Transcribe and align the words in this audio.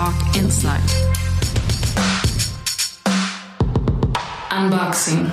Talk 0.00 0.14
Inside. 0.34 0.80
Unboxing. 4.50 5.30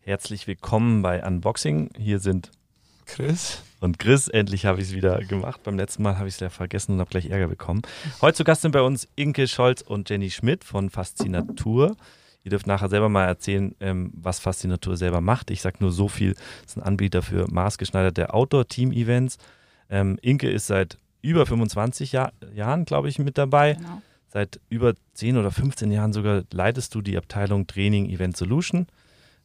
Herzlich 0.00 0.46
willkommen 0.46 1.02
bei 1.02 1.22
Unboxing. 1.22 1.90
Hier 1.98 2.18
sind 2.18 2.52
Chris. 3.04 3.62
und 3.80 3.98
Chris. 3.98 4.28
Endlich 4.28 4.64
habe 4.64 4.80
ich 4.80 4.88
es 4.88 4.94
wieder 4.94 5.18
gemacht. 5.18 5.62
Beim 5.62 5.76
letzten 5.76 6.04
Mal 6.04 6.16
habe 6.16 6.26
ich 6.26 6.36
es 6.36 6.40
ja 6.40 6.48
vergessen 6.48 6.92
und 6.92 7.00
habe 7.00 7.10
gleich 7.10 7.26
Ärger 7.26 7.48
bekommen. 7.48 7.82
Heute 8.22 8.38
zu 8.38 8.44
Gast 8.44 8.62
sind 8.62 8.70
bei 8.70 8.80
uns 8.80 9.08
Inke 9.14 9.46
Scholz 9.46 9.82
und 9.82 10.08
Jenny 10.08 10.30
Schmidt 10.30 10.64
von 10.64 10.88
Faszinatur. 10.88 11.98
Ihr 12.44 12.50
dürft 12.52 12.66
nachher 12.66 12.88
selber 12.88 13.10
mal 13.10 13.26
erzählen, 13.26 13.74
ähm, 13.80 14.10
was 14.14 14.38
Faszinatur 14.38 14.96
selber 14.96 15.20
macht. 15.20 15.50
Ich 15.50 15.60
sage 15.60 15.76
nur 15.80 15.92
so 15.92 16.08
viel. 16.08 16.30
Es 16.64 16.70
ist 16.70 16.76
ein 16.78 16.82
Anbieter 16.82 17.20
für 17.20 17.46
maßgeschneiderte 17.50 18.32
Outdoor-Team-Events. 18.32 19.36
Ähm, 19.90 20.18
Inke 20.22 20.48
ist 20.48 20.66
seit 20.66 20.96
über 21.26 21.44
25 21.44 22.12
Jahr, 22.12 22.32
Jahren, 22.54 22.84
glaube 22.84 23.08
ich, 23.08 23.18
mit 23.18 23.36
dabei. 23.36 23.74
Genau. 23.74 24.02
Seit 24.28 24.60
über 24.68 24.94
10 25.14 25.36
oder 25.36 25.50
15 25.50 25.90
Jahren 25.90 26.12
sogar 26.12 26.44
leitest 26.52 26.94
du 26.94 27.02
die 27.02 27.16
Abteilung 27.16 27.66
Training 27.66 28.08
Event 28.10 28.36
Solution. 28.36 28.86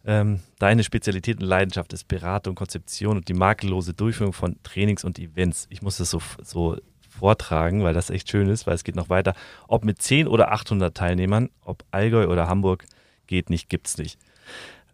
Ähm, 0.06 0.42
deine 0.60 0.84
Spezialität 0.84 1.40
und 1.40 1.48
Leidenschaft 1.48 1.94
ist 1.94 2.08
Beratung, 2.08 2.56
Konzeption 2.56 3.18
und 3.18 3.28
die 3.28 3.34
makellose 3.34 3.94
Durchführung 3.94 4.34
von 4.34 4.58
Trainings 4.64 5.04
und 5.04 5.18
Events. 5.18 5.68
Ich 5.70 5.82
muss 5.82 5.98
das 5.98 6.12
so, 6.12 6.22
so 6.44 6.78
vortragen, 7.10 7.84
weil 7.84 7.94
das 7.94 8.10
echt 8.10 8.30
schön 8.30 8.48
ist, 8.50 8.68
weil 8.68 8.76
es 8.76 8.84
geht 8.84 8.96
noch 8.96 9.10
weiter. 9.10 9.34
Ob 9.68 9.84
mit 9.84 10.02
10 10.02 10.28
oder 10.28 10.52
800 10.52 10.96
Teilnehmern, 10.96 11.50
ob 11.64 11.84
Allgäu 11.92 12.28
oder 12.28 12.48
Hamburg, 12.48 12.86
geht 13.28 13.50
nicht, 13.50 13.70
gibt's 13.70 13.98
nicht. 13.98 14.20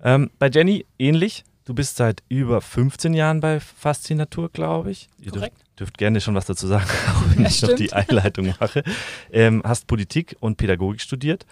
Ähm, 0.03 0.29
bei 0.39 0.49
Jenny 0.49 0.85
ähnlich. 0.99 1.43
Du 1.65 1.73
bist 1.73 1.97
seit 1.97 2.23
über 2.29 2.61
15 2.61 3.13
Jahren 3.13 3.41
bei 3.41 3.59
Faszinatur, 3.59 4.49
glaube 4.49 4.91
ich. 4.91 5.09
Korrekt. 5.29 5.66
Dürft 5.79 5.97
gerne 5.97 6.21
schon 6.21 6.35
was 6.35 6.45
dazu 6.45 6.67
sagen, 6.67 6.85
auch 7.15 7.29
wenn 7.35 7.43
Ja, 7.43 7.49
ich 7.49 7.61
noch 7.61 7.69
stimmt. 7.69 7.79
die 7.79 7.93
Einleitung 7.93 8.53
mache. 8.59 8.83
Ähm, 9.31 9.61
hast 9.65 9.87
Politik 9.87 10.35
und 10.39 10.57
Pädagogik 10.57 11.01
studiert. 11.01 11.45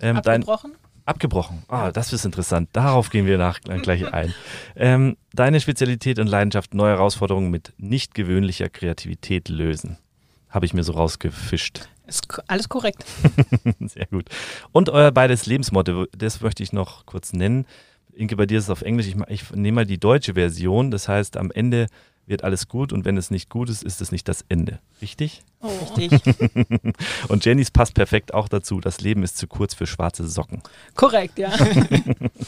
Ähm, 0.00 0.20
dein, 0.22 0.42
Abgebrochen? 0.42 0.72
Abgebrochen. 1.04 1.62
Ah, 1.68 1.92
das 1.92 2.12
ist 2.12 2.24
interessant. 2.24 2.68
Darauf 2.72 3.10
gehen 3.10 3.26
wir 3.26 3.38
nach, 3.38 3.60
gleich 3.60 4.12
ein. 4.12 4.34
Ähm, 4.74 5.16
deine 5.32 5.60
Spezialität 5.60 6.18
und 6.18 6.26
Leidenschaft, 6.26 6.74
neue 6.74 6.90
Herausforderungen 6.92 7.50
mit 7.50 7.72
nicht 7.78 8.14
gewöhnlicher 8.14 8.68
Kreativität 8.68 9.48
lösen. 9.48 9.98
Habe 10.50 10.66
ich 10.66 10.74
mir 10.74 10.82
so 10.82 10.92
rausgefischt. 10.92 11.88
Ist 12.06 12.26
alles 12.48 12.68
korrekt. 12.68 13.04
Sehr 13.80 14.06
gut. 14.06 14.28
Und 14.72 14.90
euer 14.90 15.10
beides 15.12 15.46
Lebensmotto, 15.46 16.06
das 16.16 16.40
möchte 16.40 16.62
ich 16.62 16.72
noch 16.72 17.06
kurz 17.06 17.32
nennen. 17.32 17.66
Inke, 18.14 18.36
bei 18.36 18.46
dir 18.46 18.58
ist 18.58 18.64
es 18.64 18.70
auf 18.70 18.82
Englisch. 18.82 19.06
Ich, 19.08 19.16
ich 19.28 19.50
nehme 19.50 19.76
mal 19.76 19.86
die 19.86 19.98
deutsche 19.98 20.34
Version. 20.34 20.90
Das 20.90 21.08
heißt, 21.08 21.36
am 21.36 21.50
Ende 21.50 21.86
wird 22.26 22.44
alles 22.44 22.68
gut 22.68 22.92
und 22.92 23.04
wenn 23.04 23.16
es 23.16 23.30
nicht 23.30 23.50
gut 23.50 23.70
ist, 23.70 23.82
ist 23.82 24.00
es 24.00 24.12
nicht 24.12 24.28
das 24.28 24.44
Ende. 24.48 24.80
Richtig? 25.00 25.42
Oh. 25.60 25.70
Richtig. 25.96 26.22
Und 27.28 27.44
Jennys 27.44 27.70
passt 27.70 27.94
perfekt 27.94 28.34
auch 28.34 28.48
dazu. 28.48 28.80
Das 28.80 29.00
Leben 29.00 29.22
ist 29.22 29.38
zu 29.38 29.46
kurz 29.46 29.74
für 29.74 29.86
schwarze 29.86 30.26
Socken. 30.26 30.62
Korrekt, 30.94 31.38
ja. 31.38 31.52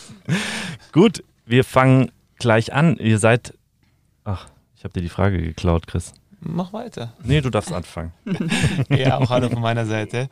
Gut, 0.92 1.24
wir 1.46 1.64
fangen 1.64 2.10
gleich 2.38 2.72
an. 2.72 2.96
Ihr 2.96 3.18
seid. 3.18 3.54
Ach, 4.24 4.48
ich 4.76 4.84
habe 4.84 4.94
dir 4.94 5.00
die 5.00 5.08
Frage 5.08 5.40
geklaut, 5.40 5.86
Chris. 5.86 6.12
Mach 6.40 6.72
weiter. 6.72 7.14
Nee, 7.24 7.40
du 7.40 7.50
darfst 7.50 7.72
anfangen. 7.72 8.12
Ja, 8.88 9.18
auch 9.18 9.30
hallo 9.30 9.48
von 9.48 9.60
meiner 9.60 9.86
Seite. 9.86 10.28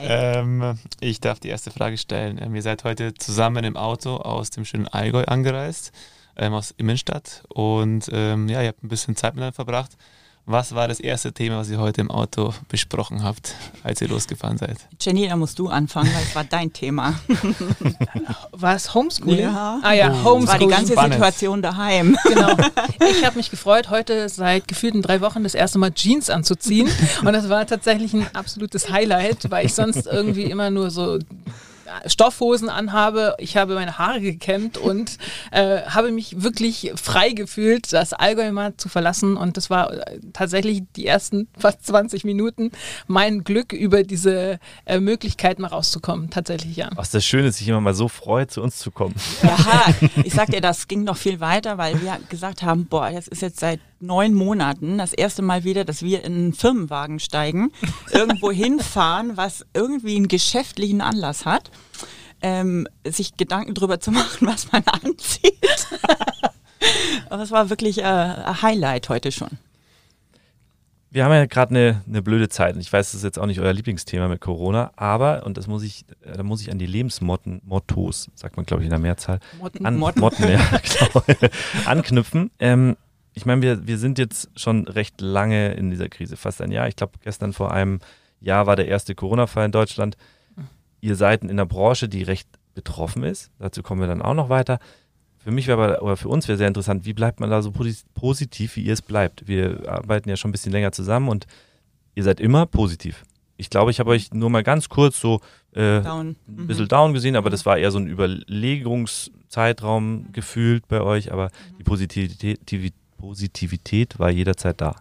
Ähm, 0.00 0.78
ich 1.00 1.20
darf 1.20 1.38
die 1.38 1.48
erste 1.48 1.70
Frage 1.70 1.98
stellen. 1.98 2.38
Ähm, 2.40 2.54
ihr 2.54 2.62
seid 2.62 2.84
heute 2.84 3.12
zusammen 3.14 3.64
im 3.64 3.76
Auto 3.76 4.16
aus 4.16 4.50
dem 4.50 4.64
schönen 4.64 4.88
Allgäu 4.88 5.24
angereist, 5.24 5.92
ähm, 6.40 6.54
aus 6.54 6.74
Immenstadt. 6.76 7.44
Und 7.48 8.06
ähm, 8.12 8.48
ja, 8.48 8.62
ihr 8.62 8.68
habt 8.68 8.82
ein 8.82 8.88
bisschen 8.88 9.14
Zeit 9.14 9.34
miteinander 9.34 9.54
verbracht. 9.54 9.92
Was 10.46 10.74
war 10.74 10.88
das 10.88 10.98
erste 10.98 11.32
Thema, 11.32 11.58
was 11.58 11.68
ihr 11.70 11.78
heute 11.78 12.00
im 12.00 12.10
Auto 12.10 12.52
besprochen 12.68 13.22
habt, 13.22 13.54
als 13.84 14.00
ihr 14.00 14.08
losgefahren 14.08 14.56
seid? 14.56 14.78
Jenny, 15.00 15.28
da 15.28 15.36
musst 15.36 15.58
du 15.60 15.68
anfangen, 15.68 16.12
weil 16.12 16.22
es 16.22 16.34
war 16.34 16.42
dein 16.44 16.72
Thema. 16.72 17.14
War 18.52 18.74
es 18.74 18.92
Homeschooling? 18.94 19.40
Ja. 19.40 19.78
Ah 19.82 19.92
ja, 19.92 20.08
Oh. 20.08 20.12
Es 20.12 20.16
war 20.16 20.24
die 20.24 20.64
Homeschooling. 20.64 20.70
ganze 20.70 20.92
Spannend. 20.94 21.14
Situation 21.14 21.62
daheim. 21.62 22.16
Genau. 22.24 22.56
Ich 23.12 23.24
habe 23.24 23.36
mich 23.36 23.50
gefreut, 23.50 23.90
heute 23.90 24.28
seit 24.28 24.66
gefühlten 24.66 25.02
drei 25.02 25.20
Wochen 25.20 25.42
das 25.42 25.54
erste 25.54 25.78
Mal 25.78 25.92
Jeans 25.92 26.30
anzuziehen. 26.30 26.88
Und 27.20 27.32
das 27.32 27.48
war 27.48 27.66
tatsächlich 27.66 28.12
ein 28.14 28.26
absolutes 28.34 28.90
Highlight, 28.90 29.50
weil 29.50 29.66
ich 29.66 29.74
sonst 29.74 30.06
irgendwie 30.06 30.44
immer 30.44 30.70
nur 30.70 30.90
so 30.90 31.18
Stoffhosen 32.06 32.68
anhabe. 32.68 33.34
Ich 33.38 33.56
habe 33.56 33.74
meine 33.74 33.98
Haare 33.98 34.20
gekämmt 34.20 34.78
und 34.78 35.18
äh, 35.50 35.82
habe 35.82 36.10
mich 36.10 36.42
wirklich 36.42 36.92
frei 36.96 37.30
gefühlt, 37.30 37.92
das 37.92 38.12
Allgäu 38.12 38.52
mal 38.52 38.76
zu 38.76 38.88
verlassen. 38.88 39.36
Und 39.36 39.56
das 39.56 39.70
war 39.70 39.92
äh, 39.92 40.20
tatsächlich 40.32 40.82
die 40.96 41.06
ersten 41.06 41.48
fast 41.58 41.86
20 41.86 42.24
Minuten 42.24 42.72
mein 43.06 43.44
Glück, 43.44 43.72
über 43.72 44.02
diese 44.02 44.58
äh, 44.84 45.00
Möglichkeit 45.00 45.58
mal 45.58 45.68
rauszukommen. 45.68 46.30
Tatsächlich, 46.30 46.76
ja. 46.76 46.90
Was 46.94 47.10
das 47.10 47.24
Schöne 47.24 47.48
ist, 47.48 47.58
sich 47.58 47.68
immer 47.68 47.80
mal 47.80 47.94
so 47.94 48.08
freut, 48.08 48.50
zu 48.50 48.62
uns 48.62 48.78
zu 48.78 48.90
kommen. 48.90 49.14
Ja, 49.42 49.86
ich 50.24 50.34
sag 50.34 50.50
dir, 50.50 50.60
das 50.60 50.88
ging 50.88 51.04
noch 51.04 51.16
viel 51.16 51.40
weiter, 51.40 51.78
weil 51.78 52.00
wir 52.02 52.18
gesagt 52.28 52.62
haben, 52.62 52.86
boah, 52.86 53.10
das 53.10 53.28
ist 53.28 53.42
jetzt 53.42 53.60
seit 53.60 53.80
neun 54.00 54.34
Monaten 54.34 54.98
das 54.98 55.12
erste 55.12 55.42
Mal 55.42 55.64
wieder, 55.64 55.84
dass 55.84 56.02
wir 56.02 56.24
in 56.24 56.34
einen 56.34 56.52
Firmenwagen 56.52 57.20
steigen, 57.20 57.72
irgendwo 58.12 58.50
hinfahren, 58.50 59.36
was 59.36 59.64
irgendwie 59.74 60.16
einen 60.16 60.28
geschäftlichen 60.28 61.00
Anlass 61.00 61.44
hat. 61.44 61.70
Ähm, 62.42 62.88
sich 63.06 63.36
Gedanken 63.36 63.74
drüber 63.74 64.00
zu 64.00 64.10
machen, 64.10 64.46
was 64.46 64.72
man 64.72 64.82
anzieht. 65.04 65.86
Aber 67.28 67.42
es 67.42 67.50
war 67.50 67.68
wirklich 67.68 67.98
äh, 67.98 68.04
ein 68.04 68.62
Highlight 68.62 69.10
heute 69.10 69.30
schon. 69.30 69.50
Wir 71.10 71.24
haben 71.24 71.32
ja 71.32 71.44
gerade 71.46 71.70
eine, 71.70 72.02
eine 72.06 72.22
blöde 72.22 72.48
Zeit. 72.48 72.76
Und 72.76 72.80
ich 72.80 72.90
weiß, 72.90 73.08
das 73.08 73.16
ist 73.16 73.24
jetzt 73.24 73.38
auch 73.38 73.46
nicht 73.46 73.60
euer 73.60 73.72
Lieblingsthema 73.72 74.28
mit 74.28 74.40
Corona, 74.40 74.92
aber, 74.96 75.44
und 75.44 75.58
das 75.58 75.66
muss 75.66 75.82
ich, 75.82 76.06
äh, 76.22 76.36
da 76.36 76.42
muss 76.42 76.62
ich 76.62 76.70
an 76.70 76.78
die 76.78 76.86
Lebensmotten, 76.86 77.60
Mottos, 77.64 78.30
sagt 78.34 78.56
man, 78.56 78.64
glaube 78.64 78.82
ich, 78.82 78.86
in 78.86 78.90
der 78.90 79.00
Mehrzahl, 79.00 79.40
Motten. 79.58 79.84
an 79.84 79.98
Motten. 79.98 80.20
Motten, 80.20 80.48
ja, 80.48 80.60
genau, 80.60 81.22
anknüpfen. 81.84 82.50
Ähm, 82.58 82.96
ich 83.34 83.46
meine, 83.46 83.62
wir, 83.62 83.86
wir 83.86 83.98
sind 83.98 84.18
jetzt 84.18 84.50
schon 84.56 84.88
recht 84.88 85.20
lange 85.20 85.74
in 85.74 85.90
dieser 85.90 86.08
Krise, 86.08 86.36
fast 86.36 86.60
ein 86.60 86.72
Jahr. 86.72 86.88
Ich 86.88 86.96
glaube, 86.96 87.12
gestern 87.22 87.52
vor 87.52 87.72
einem 87.72 88.00
Jahr 88.40 88.66
war 88.66 88.76
der 88.76 88.88
erste 88.88 89.14
Corona-Fall 89.14 89.66
in 89.66 89.72
Deutschland. 89.72 90.16
Ihr 91.00 91.16
seid 91.16 91.42
in 91.42 91.50
einer 91.50 91.66
Branche, 91.66 92.08
die 92.08 92.22
recht 92.22 92.48
betroffen 92.74 93.22
ist. 93.22 93.50
Dazu 93.58 93.82
kommen 93.82 94.00
wir 94.00 94.08
dann 94.08 94.22
auch 94.22 94.34
noch 94.34 94.48
weiter. 94.48 94.78
Für 95.38 95.50
mich 95.50 95.66
wäre 95.66 95.82
aber, 95.82 96.02
oder 96.02 96.16
für 96.16 96.28
uns 96.28 96.48
wäre 96.48 96.58
sehr 96.58 96.68
interessant, 96.68 97.06
wie 97.06 97.14
bleibt 97.14 97.40
man 97.40 97.50
da 97.50 97.62
so 97.62 97.70
posi- 97.70 98.04
positiv, 98.14 98.76
wie 98.76 98.82
ihr 98.82 98.92
es 98.92 99.02
bleibt? 99.02 99.48
Wir 99.48 99.88
arbeiten 99.88 100.28
ja 100.28 100.36
schon 100.36 100.50
ein 100.50 100.52
bisschen 100.52 100.72
länger 100.72 100.92
zusammen 100.92 101.28
und 101.28 101.46
ihr 102.14 102.24
seid 102.24 102.40
immer 102.40 102.66
positiv. 102.66 103.24
Ich 103.56 103.70
glaube, 103.70 103.90
ich 103.90 104.00
habe 104.00 104.10
euch 104.10 104.32
nur 104.32 104.50
mal 104.50 104.62
ganz 104.62 104.88
kurz 104.88 105.20
so 105.20 105.40
äh, 105.72 106.00
Down. 106.00 106.36
ein 106.48 106.66
bisschen 106.66 106.88
down 106.88 107.12
gesehen, 107.14 107.36
aber 107.36 107.50
das 107.50 107.66
war 107.66 107.78
eher 107.78 107.90
so 107.90 107.98
ein 107.98 108.06
Überlegungszeitraum 108.06 110.32
gefühlt 110.32 110.88
bei 110.88 111.00
euch, 111.00 111.32
aber 111.32 111.50
die 111.78 111.84
Positivität, 111.84 112.70
Positivität 113.20 114.18
war 114.18 114.30
jederzeit 114.30 114.80
da. 114.80 114.96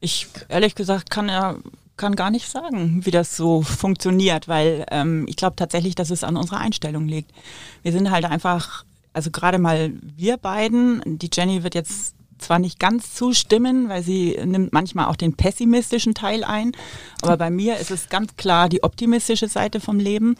Ich 0.00 0.28
ehrlich 0.48 0.74
gesagt 0.74 1.10
kann 1.10 1.28
ja 1.28 1.56
kann 2.00 2.16
gar 2.16 2.30
nicht 2.30 2.50
sagen, 2.50 3.04
wie 3.04 3.10
das 3.10 3.36
so 3.36 3.60
funktioniert, 3.62 4.48
weil 4.48 4.86
ähm, 4.90 5.26
ich 5.28 5.36
glaube 5.36 5.56
tatsächlich, 5.56 5.94
dass 5.94 6.10
es 6.10 6.24
an 6.24 6.36
unserer 6.36 6.58
Einstellung 6.58 7.06
liegt. 7.06 7.30
Wir 7.82 7.92
sind 7.92 8.10
halt 8.10 8.24
einfach, 8.24 8.84
also 9.12 9.30
gerade 9.30 9.58
mal 9.58 9.92
wir 10.16 10.38
beiden, 10.38 11.02
die 11.04 11.28
Jenny 11.32 11.62
wird 11.62 11.74
jetzt 11.74 12.14
zwar 12.38 12.58
nicht 12.58 12.80
ganz 12.80 13.14
zustimmen, 13.14 13.90
weil 13.90 14.02
sie 14.02 14.38
nimmt 14.44 14.72
manchmal 14.72 15.08
auch 15.08 15.16
den 15.16 15.34
pessimistischen 15.34 16.14
Teil 16.14 16.42
ein, 16.42 16.72
aber 17.20 17.36
bei 17.36 17.50
mir 17.50 17.76
ist 17.76 17.90
es 17.90 18.08
ganz 18.08 18.34
klar 18.36 18.70
die 18.70 18.82
optimistische 18.82 19.48
Seite 19.48 19.78
vom 19.78 19.98
Leben. 19.98 20.36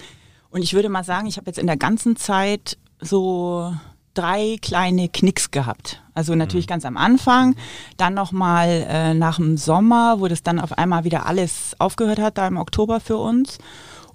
Und 0.48 0.62
ich 0.62 0.72
würde 0.72 0.88
mal 0.88 1.04
sagen, 1.04 1.26
ich 1.26 1.36
habe 1.36 1.46
jetzt 1.46 1.58
in 1.58 1.66
der 1.66 1.76
ganzen 1.76 2.16
Zeit 2.16 2.78
so 3.00 3.74
drei 4.14 4.56
kleine 4.60 5.08
Knicks 5.08 5.50
gehabt. 5.50 6.02
Also 6.14 6.34
natürlich 6.34 6.66
ganz 6.66 6.84
am 6.84 6.96
Anfang, 6.96 7.56
dann 7.96 8.14
nochmal 8.14 8.86
äh, 8.88 9.14
nach 9.14 9.36
dem 9.36 9.56
Sommer, 9.56 10.20
wo 10.20 10.28
das 10.28 10.42
dann 10.42 10.58
auf 10.58 10.76
einmal 10.76 11.04
wieder 11.04 11.26
alles 11.26 11.74
aufgehört 11.78 12.18
hat, 12.18 12.38
da 12.38 12.46
im 12.46 12.56
Oktober 12.56 13.00
für 13.00 13.16
uns. 13.16 13.58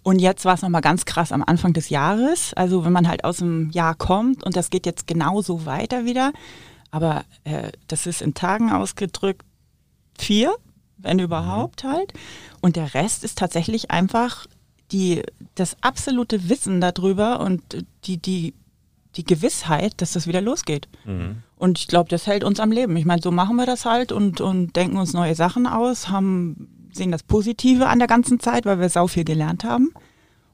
Und 0.03 0.19
jetzt 0.19 0.45
war 0.45 0.53
es 0.53 0.61
nochmal 0.61 0.81
ganz 0.81 1.05
krass 1.05 1.31
am 1.31 1.43
Anfang 1.43 1.73
des 1.73 1.89
Jahres. 1.89 2.53
Also 2.53 2.85
wenn 2.85 2.93
man 2.93 3.07
halt 3.07 3.23
aus 3.23 3.37
dem 3.37 3.71
Jahr 3.71 3.95
kommt 3.95 4.43
und 4.43 4.55
das 4.55 4.69
geht 4.69 4.85
jetzt 4.85 5.07
genauso 5.07 5.65
weiter 5.65 6.05
wieder. 6.05 6.31
Aber 6.91 7.23
äh, 7.43 7.71
das 7.87 8.05
ist 8.05 8.21
in 8.21 8.35
Tagen 8.35 8.71
ausgedrückt 8.71 9.43
vier, 10.17 10.55
wenn 10.97 11.19
überhaupt 11.19 11.83
halt. 11.83 12.13
Und 12.61 12.75
der 12.75 12.93
Rest 12.93 13.23
ist 13.23 13.37
tatsächlich 13.37 13.89
einfach 13.89 14.45
die, 14.91 15.23
das 15.55 15.75
absolute 15.81 16.49
Wissen 16.49 16.81
darüber 16.81 17.39
und 17.39 17.63
die, 18.05 18.17
die, 18.17 18.53
die 19.17 19.23
Gewissheit, 19.23 19.93
dass 19.97 20.13
das 20.13 20.27
wieder 20.27 20.41
losgeht. 20.41 20.87
Und 21.57 21.79
ich 21.79 21.87
glaube, 21.87 22.09
das 22.09 22.27
hält 22.27 22.43
uns 22.43 22.59
am 22.59 22.71
Leben. 22.71 22.95
Ich 22.97 23.05
meine, 23.05 23.21
so 23.21 23.31
machen 23.31 23.55
wir 23.55 23.65
das 23.65 23.85
halt 23.85 24.11
und, 24.11 24.41
und 24.41 24.75
denken 24.75 24.97
uns 24.97 25.13
neue 25.13 25.35
Sachen 25.35 25.67
aus, 25.67 26.09
haben, 26.09 26.89
sehen 26.91 27.11
das 27.11 27.23
Positive 27.23 27.87
an 27.87 27.99
der 27.99 28.07
ganzen 28.07 28.39
Zeit, 28.39 28.65
weil 28.65 28.79
wir 28.79 28.89
sau 28.89 29.07
viel 29.07 29.23
gelernt 29.23 29.63
haben. 29.63 29.91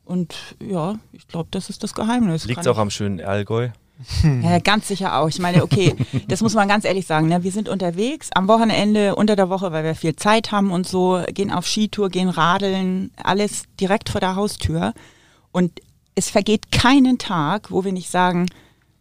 Und 0.06 0.36
ja, 0.62 0.96
ich 1.12 1.28
glaube, 1.28 1.50
das 1.52 1.69
ist 1.69 1.84
das 1.84 1.94
Geheimnis. 1.94 2.46
Liegt 2.46 2.62
es 2.62 2.68
auch 2.68 2.78
am 2.78 2.90
schönen 2.90 3.22
Allgäu? 3.22 3.69
Ja, 4.42 4.60
ganz 4.60 4.88
sicher 4.88 5.18
auch. 5.18 5.30
Ich 5.30 5.40
meine, 5.40 5.64
okay, 5.64 5.96
das 6.28 6.42
muss 6.42 6.56
man 6.56 6.68
ganz 6.68 6.86
ehrlich 6.86 7.06
sagen. 7.06 7.28
Ne? 7.28 7.44
Wir 7.44 7.52
sind 7.52 7.69
unterwegs 7.69 8.30
am 8.34 8.48
Wochenende, 8.48 9.16
unter 9.16 9.36
der 9.36 9.50
Woche, 9.50 9.72
weil 9.72 9.84
wir 9.84 9.96
viel 9.96 10.16
Zeit 10.16 10.52
haben 10.52 10.72
und 10.72 10.88
so, 10.88 11.22
gehen 11.31 11.52
auf 11.52 11.68
Skitour, 11.68 12.10
gehen 12.10 12.30
radeln, 12.30 13.12
alles 13.24 13.64
direkt 13.80 14.10
vor 14.10 14.19
der 14.19 14.36
Haustür. 14.36 14.94
Und 15.52 15.81
es 16.16 16.30
vergeht 16.30 16.72
keinen 16.72 17.18
Tag, 17.18 17.72
wo 17.72 17.84
wir 17.84 17.92
nicht 17.92 18.10
sagen, 18.10 18.48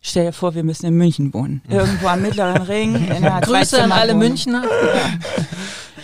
stell 0.01 0.27
dir 0.27 0.33
vor, 0.33 0.55
wir 0.55 0.65
müssen 0.65 0.87
in 0.87 0.95
München 0.95 1.35
wohnen. 1.35 1.63
Irgendwo 1.69 2.09
am 2.09 2.23
Mittleren 2.23 2.63
Ring. 2.63 2.95
In 3.11 3.25
einer 3.25 3.41
Grüße 3.41 3.83
an 3.83 3.93
alle 3.93 4.15
Münchner. 4.15 4.65
Ja. 4.65 5.11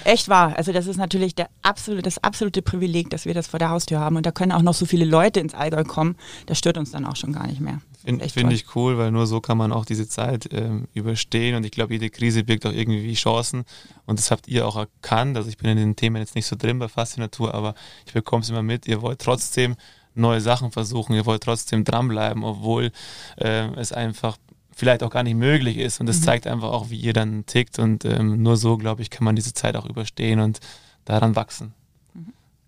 Echt 0.05 0.29
wahr. 0.29 0.55
Also 0.57 0.73
das 0.73 0.87
ist 0.87 0.99
natürlich 0.99 1.35
der 1.35 1.49
absolute, 1.63 2.03
das 2.03 2.23
absolute 2.23 2.63
Privileg, 2.63 3.11
dass 3.11 3.25
wir 3.25 3.35
das 3.35 3.49
vor 3.49 3.59
der 3.59 3.71
Haustür 3.71 3.99
haben. 3.99 4.17
Und 4.17 4.25
da 4.25 4.31
können 4.31 4.53
auch 4.53 4.63
noch 4.63 4.75
so 4.75 4.87
viele 4.87 5.05
Leute 5.05 5.41
ins 5.41 5.53
Allgäu 5.53 5.83
kommen. 5.83 6.15
Das 6.47 6.59
stört 6.59 6.79
uns 6.79 6.93
dann 6.93 7.05
auch 7.05 7.17
schon 7.17 7.33
gar 7.33 7.49
nicht 7.49 7.61
mehr. 7.61 7.81
Finde 8.05 8.29
find 8.29 8.53
ich 8.53 8.77
cool, 8.77 8.99
weil 8.99 9.11
nur 9.11 9.27
so 9.27 9.41
kann 9.41 9.59
man 9.59 9.73
auch 9.73 9.85
diese 9.85 10.09
Zeit 10.09 10.49
ähm, 10.53 10.87
überstehen. 10.95 11.57
Und 11.57 11.65
ich 11.65 11.73
glaube, 11.73 11.95
jede 11.95 12.09
Krise 12.09 12.45
birgt 12.45 12.67
auch 12.67 12.73
irgendwie 12.73 13.15
Chancen. 13.15 13.65
Und 14.07 14.21
das 14.21 14.31
habt 14.31 14.47
ihr 14.47 14.69
auch 14.69 14.77
erkannt. 14.77 15.37
Also 15.37 15.49
ich 15.49 15.57
bin 15.57 15.69
in 15.71 15.77
den 15.77 15.97
Themen 15.97 16.19
jetzt 16.19 16.37
nicht 16.37 16.47
so 16.47 16.55
drin 16.55 16.79
bei 16.79 16.87
Faszinatur, 16.87 17.53
aber 17.53 17.75
ich 18.07 18.13
bekomme 18.13 18.43
es 18.43 18.49
immer 18.49 18.63
mit. 18.63 18.87
Ihr 18.87 19.03
wollt 19.03 19.19
trotzdem 19.19 19.75
neue 20.17 20.41
Sachen 20.41 20.73
versuchen. 20.73 21.15
Ihr 21.15 21.27
wollt 21.27 21.43
trotzdem 21.43 21.85
dranbleiben, 21.85 22.45
obwohl 22.45 22.91
äh, 23.37 23.69
es 23.75 23.93
einfach 23.93 24.37
vielleicht 24.75 25.03
auch 25.03 25.11
gar 25.11 25.23
nicht 25.23 25.37
möglich 25.37 25.79
ist. 25.79 26.01
Und 26.01 26.07
das 26.07 26.21
mhm. 26.21 26.25
zeigt 26.25 26.47
einfach 26.47 26.71
auch, 26.71 26.91
wie 26.91 27.01
ihr 27.01 27.13
dann 27.13 27.47
tickt. 27.47 27.79
Und 27.79 28.05
ähm, 28.05 28.43
nur 28.43 28.57
so, 28.57 28.77
glaube 28.77 29.03
ich, 29.03 29.11
kann 29.11 29.25
man 29.25 29.37
diese 29.37 29.55
Zeit 29.55 29.77
auch 29.77 29.87
überstehen 29.87 30.41
und 30.41 30.61
daran 31.05 31.37
wachsen. 31.37 31.75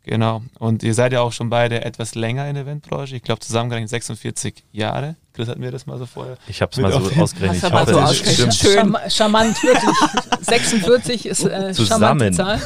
Genau. 0.09 0.43
Und 0.59 0.83
ihr 0.83 0.95
seid 0.95 1.13
ja 1.13 1.21
auch 1.21 1.33
schon 1.33 1.51
beide 1.51 1.85
etwas 1.85 2.15
länger 2.15 2.49
in 2.49 2.55
der 2.55 2.65
Eventbranche. 2.65 3.15
Ich 3.15 3.23
glaube, 3.23 3.41
zusammengerechnet 3.41 3.91
46 3.91 4.65
Jahre. 4.73 5.17
Chris 5.35 5.49
hat 5.49 5.59
mir 5.59 5.71
das 5.71 5.85
mal 5.85 5.99
so 5.99 6.07
vorher. 6.07 6.39
Ich 6.47 6.63
habe 6.63 6.73
es 6.73 6.79
mal 6.79 6.91
so 6.91 6.99
ausgerechnet. 7.21 7.63
Ich 7.63 7.71
hoffe, 7.71 7.93
so 7.93 8.01
das 8.01 8.17
stimmt. 8.17 8.55
Schön. 8.55 8.97
Charmant, 9.11 9.63
wirklich. 9.63 9.95
46 10.41 11.27
ist 11.27 11.45
äh, 11.45 11.75
charmante 11.75 12.31
Zahl. 12.31 12.59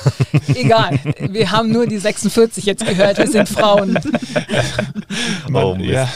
Egal, 0.55 1.01
wir 1.19 1.51
haben 1.51 1.73
nur 1.73 1.89
die 1.89 1.99
46 1.99 2.65
jetzt 2.65 2.87
gehört. 2.87 3.19
Wir 3.19 3.27
sind 3.27 3.49
Frauen. 3.49 3.99
Man, 5.49 5.65
oh, 5.65 5.77
ja, 5.81 6.09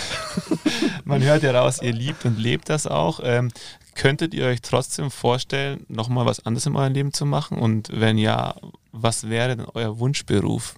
man 1.05 1.23
hört 1.23 1.43
ja 1.43 1.59
raus, 1.61 1.81
ihr 1.83 1.93
liebt 1.93 2.25
und 2.25 2.39
lebt 2.39 2.69
das 2.69 2.87
auch. 2.87 3.21
Ähm, 3.23 3.51
könntet 3.97 4.33
ihr 4.33 4.47
euch 4.47 4.63
trotzdem 4.63 5.11
vorstellen, 5.11 5.85
nochmal 5.89 6.25
was 6.25 6.47
anderes 6.47 6.67
in 6.67 6.77
eurem 6.77 6.93
Leben 6.93 7.13
zu 7.13 7.27
machen? 7.27 7.59
Und 7.59 7.89
wenn 7.93 8.17
ja, 8.17 8.55
was 8.93 9.29
wäre 9.29 9.57
denn 9.57 9.67
euer 9.75 9.99
Wunschberuf? 9.99 10.77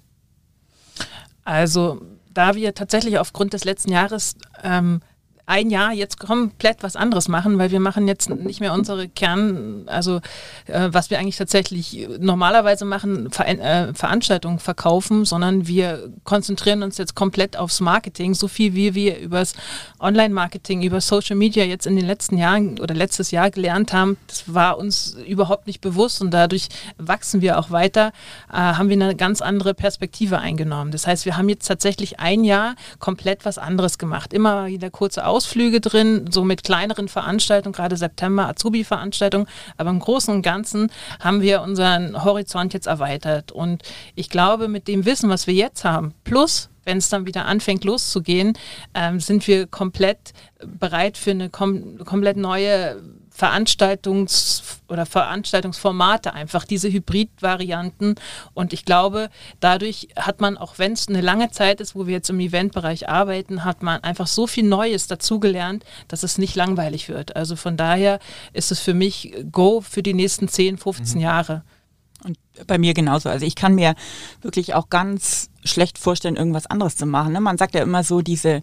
Also, 1.49 2.03
da 2.35 2.57
wir 2.57 2.75
tatsächlich 2.75 3.19
aufgrund 3.19 3.55
des 3.55 3.65
letzten 3.65 3.91
Jahres 3.91 4.37
ähm, 4.63 5.01
ein 5.49 5.71
Jahr 5.71 5.95
jetzt 5.95 6.21
komplett 6.21 6.83
was 6.83 6.95
anderes 6.95 7.27
machen, 7.27 7.59
weil 7.59 7.71
wir 7.71 7.81
machen 7.81 8.07
jetzt 8.07 8.29
nicht 8.29 8.61
mehr 8.61 8.75
unsere 8.75 9.09
Kern, 9.09 9.85
also 9.87 10.21
äh, 10.67 10.89
was 10.93 11.09
wir 11.09 11.19
eigentlich 11.19 11.39
tatsächlich 11.39 12.07
normalerweise 12.21 12.85
machen, 12.85 13.31
Ver 13.31 13.49
äh, 13.49 13.95
Veranstaltungen 13.95 14.59
verkaufen, 14.59 15.25
sondern 15.25 15.67
wir 15.67 16.11
konzentrieren 16.25 16.83
uns 16.83 16.99
jetzt 16.99 17.15
komplett 17.15 17.57
aufs 17.57 17.81
Marketing, 17.81 18.35
so 18.35 18.47
viel 18.47 18.75
wie 18.75 18.95
wir 18.95 19.19
übers 19.19 19.55
Online-Marketing, 20.01 20.83
über 20.83 21.01
Social 21.01 21.35
Media 21.37 21.65
jetzt 21.65 21.87
in 21.87 21.97
den 21.97 22.07
letzten 22.07 22.37
Jahren 22.37 22.79
oder 22.79 22.95
letztes 22.95 23.31
Jahr 23.31 23.51
gelernt 23.51 23.95
haben, 23.95 24.19
das 24.27 24.53
war 24.53 24.77
uns 24.77 25.17
überhaupt 25.27 25.67
nicht 25.67 25.81
bewusst 25.81 26.21
und 26.21 26.31
dadurch 26.31 26.69
wachsen 26.99 27.41
wir 27.41 27.59
auch 27.59 27.71
weiter, 27.71 28.13
äh, 28.53 28.57
haben 28.57 28.91
wir 28.91 28.97
eine 28.97 29.17
ganz 29.17 29.41
andere 29.41 29.73
Perspektive 29.73 30.41
eingenommen. 30.41 30.91
Das 30.91 31.07
heißt, 31.07 31.25
wir 31.25 31.39
haben 31.39 31.49
jetzt 31.49 31.67
tatsächlich 31.67 32.21
ein 32.21 32.45
Jahr 32.45 32.75
komplett 32.99 33.47
was 33.47 33.57
anderes 33.57 33.97
gemacht. 33.97 34.35
Immer 34.35 34.67
wieder 34.67 34.91
kurze 34.91 35.27
Aus 35.27 35.38
Ausflüge 35.39 35.81
drin, 35.81 36.29
so 36.33 36.43
mit 36.43 36.65
kleineren 36.65 37.07
Veranstaltungen, 37.07 37.73
gerade 37.73 37.97
September 37.97 38.49
Azubi-Veranstaltungen. 38.49 39.47
Aber 39.77 39.91
im 39.91 40.01
Großen 40.01 40.35
und 40.35 40.43
Ganzen 40.43 40.91
haben 41.21 41.43
wir 41.43 41.63
unseren 41.63 42.25
Horizont 42.25 42.75
jetzt 42.75 42.89
erweitert. 42.89 43.53
Und 43.53 43.85
ich 44.17 44.31
glaube, 44.31 44.67
mit 44.67 44.89
dem 44.89 45.05
Wissen, 45.05 45.31
was 45.31 45.47
wir 45.47 45.55
jetzt 45.55 45.85
haben, 45.85 46.13
plus 46.25 46.71
wenn 46.85 46.99
es 46.99 47.09
dann 47.09 47.25
wieder 47.25 47.47
anfängt 47.47 47.85
loszugehen, 47.85 48.59
ähm, 48.95 49.21
sind 49.21 49.47
wir 49.47 49.69
komplett 49.69 50.33
bereit 50.67 51.17
für 51.17 51.31
eine 51.31 51.51
kom 51.51 51.99
komplett 52.05 52.37
neue 52.37 53.01
Veranstaltungs- 53.39 54.63
oder 54.89 55.07
Veranstaltungsformate 55.07 56.33
einfach, 56.33 56.65
diese 56.65 56.91
Hybrid-Varianten. 56.91 58.17
Und 58.55 58.73
ich 58.73 58.85
glaube, 58.85 59.31
dadurch 59.61 60.09
hat 60.17 60.41
man, 60.41 60.57
auch 60.57 60.79
wenn 60.79 60.93
es 60.93 61.09
eine 61.09 61.21
lange 61.21 61.51
Zeit 61.51 61.81
ist, 61.81 61.95
wo 61.95 62.07
wir 62.07 62.15
jetzt 62.15 62.31
im 62.31 62.41
Eventbereich 62.41 63.09
arbeiten, 63.09 63.65
hat 63.65 63.83
man 63.83 64.03
einfach 64.03 64.27
so 64.27 64.47
viel 64.47 64.65
Neues 64.65 65.07
dazugelernt, 65.07 65.85
dass 66.09 66.23
es 66.23 66.39
nicht 66.39 66.57
langweilig 66.57 67.09
wird. 67.09 67.37
Also 67.37 67.55
von 67.55 67.77
daher 67.77 68.19
ist 68.53 68.73
es 68.73 68.81
für 68.81 68.95
mich 68.95 69.35
Go 69.53 69.81
für 69.81 70.03
die 70.03 70.15
nächsten 70.15 70.49
10, 70.49 70.79
15 70.79 71.19
mhm. 71.19 71.23
Jahre. 71.23 71.63
Und 72.25 72.37
bei 72.67 72.79
mir 72.79 72.95
genauso. 72.95 73.29
Also 73.29 73.47
ich 73.47 73.55
kann 73.55 73.77
mir 73.77 73.95
wirklich 74.43 74.75
auch 74.75 74.89
ganz 74.89 75.51
schlecht 75.65 75.99
vorstellen, 75.99 76.37
irgendwas 76.37 76.67
anderes 76.67 76.97
zu 76.97 77.07
machen. 77.07 77.33
Ne? 77.33 77.41
Man 77.41 77.59
sagt 77.59 77.75
ja 77.77 77.83
immer 77.83 78.03
so, 78.03 78.21
diese 78.21 78.63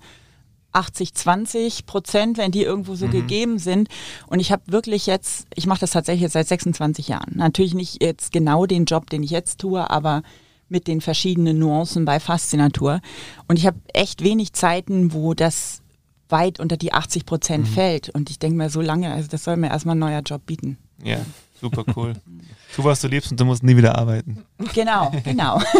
80, 0.75 1.13
20 1.13 1.85
Prozent, 1.85 2.37
wenn 2.37 2.51
die 2.51 2.63
irgendwo 2.63 2.95
so 2.95 3.07
mhm. 3.07 3.11
gegeben 3.11 3.59
sind. 3.59 3.89
Und 4.27 4.39
ich 4.39 4.51
habe 4.51 4.63
wirklich 4.67 5.05
jetzt, 5.05 5.47
ich 5.55 5.65
mache 5.65 5.79
das 5.79 5.91
tatsächlich 5.91 6.21
jetzt 6.21 6.33
seit 6.33 6.47
26 6.47 7.07
Jahren. 7.07 7.33
Natürlich 7.35 7.73
nicht 7.73 8.01
jetzt 8.03 8.31
genau 8.31 8.65
den 8.65 8.85
Job, 8.85 9.09
den 9.09 9.23
ich 9.23 9.31
jetzt 9.31 9.59
tue, 9.59 9.89
aber 9.89 10.21
mit 10.67 10.87
den 10.87 11.01
verschiedenen 11.01 11.59
Nuancen 11.59 12.05
bei 12.05 12.19
Faszinatur. 12.19 13.01
Und 13.47 13.57
ich 13.57 13.65
habe 13.65 13.77
echt 13.93 14.23
wenig 14.23 14.53
Zeiten, 14.53 15.13
wo 15.13 15.33
das 15.33 15.81
weit 16.29 16.59
unter 16.59 16.77
die 16.77 16.93
80 16.93 17.25
Prozent 17.25 17.69
mhm. 17.69 17.73
fällt. 17.73 18.09
Und 18.09 18.29
ich 18.29 18.39
denke 18.39 18.57
mir 18.57 18.69
so 18.69 18.81
lange, 18.81 19.11
also 19.11 19.27
das 19.29 19.43
soll 19.43 19.57
mir 19.57 19.69
erstmal 19.69 19.95
ein 19.95 19.99
neuer 19.99 20.21
Job 20.21 20.45
bieten. 20.45 20.77
Ja, 21.03 21.19
super 21.61 21.83
cool. 21.95 22.13
tu, 22.75 22.83
was 22.83 23.01
du 23.01 23.07
liebst 23.07 23.31
und 23.31 23.39
du 23.39 23.45
musst 23.45 23.63
nie 23.63 23.77
wieder 23.77 23.97
arbeiten. 23.97 24.43
Genau, 24.73 25.11
genau. 25.23 25.61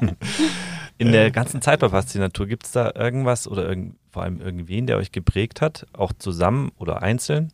In 1.00 1.12
der 1.12 1.30
ganzen 1.30 1.62
Zeit 1.62 1.80
bei 1.80 1.88
Faszinatur 1.88 2.46
gibt 2.46 2.66
es 2.66 2.72
da 2.72 2.92
irgendwas 2.94 3.48
oder 3.48 3.66
irgend, 3.66 3.96
vor 4.10 4.22
allem 4.22 4.38
irgendwen, 4.38 4.86
der 4.86 4.98
euch 4.98 5.12
geprägt 5.12 5.62
hat, 5.62 5.86
auch 5.94 6.12
zusammen 6.12 6.72
oder 6.76 7.02
einzeln? 7.02 7.52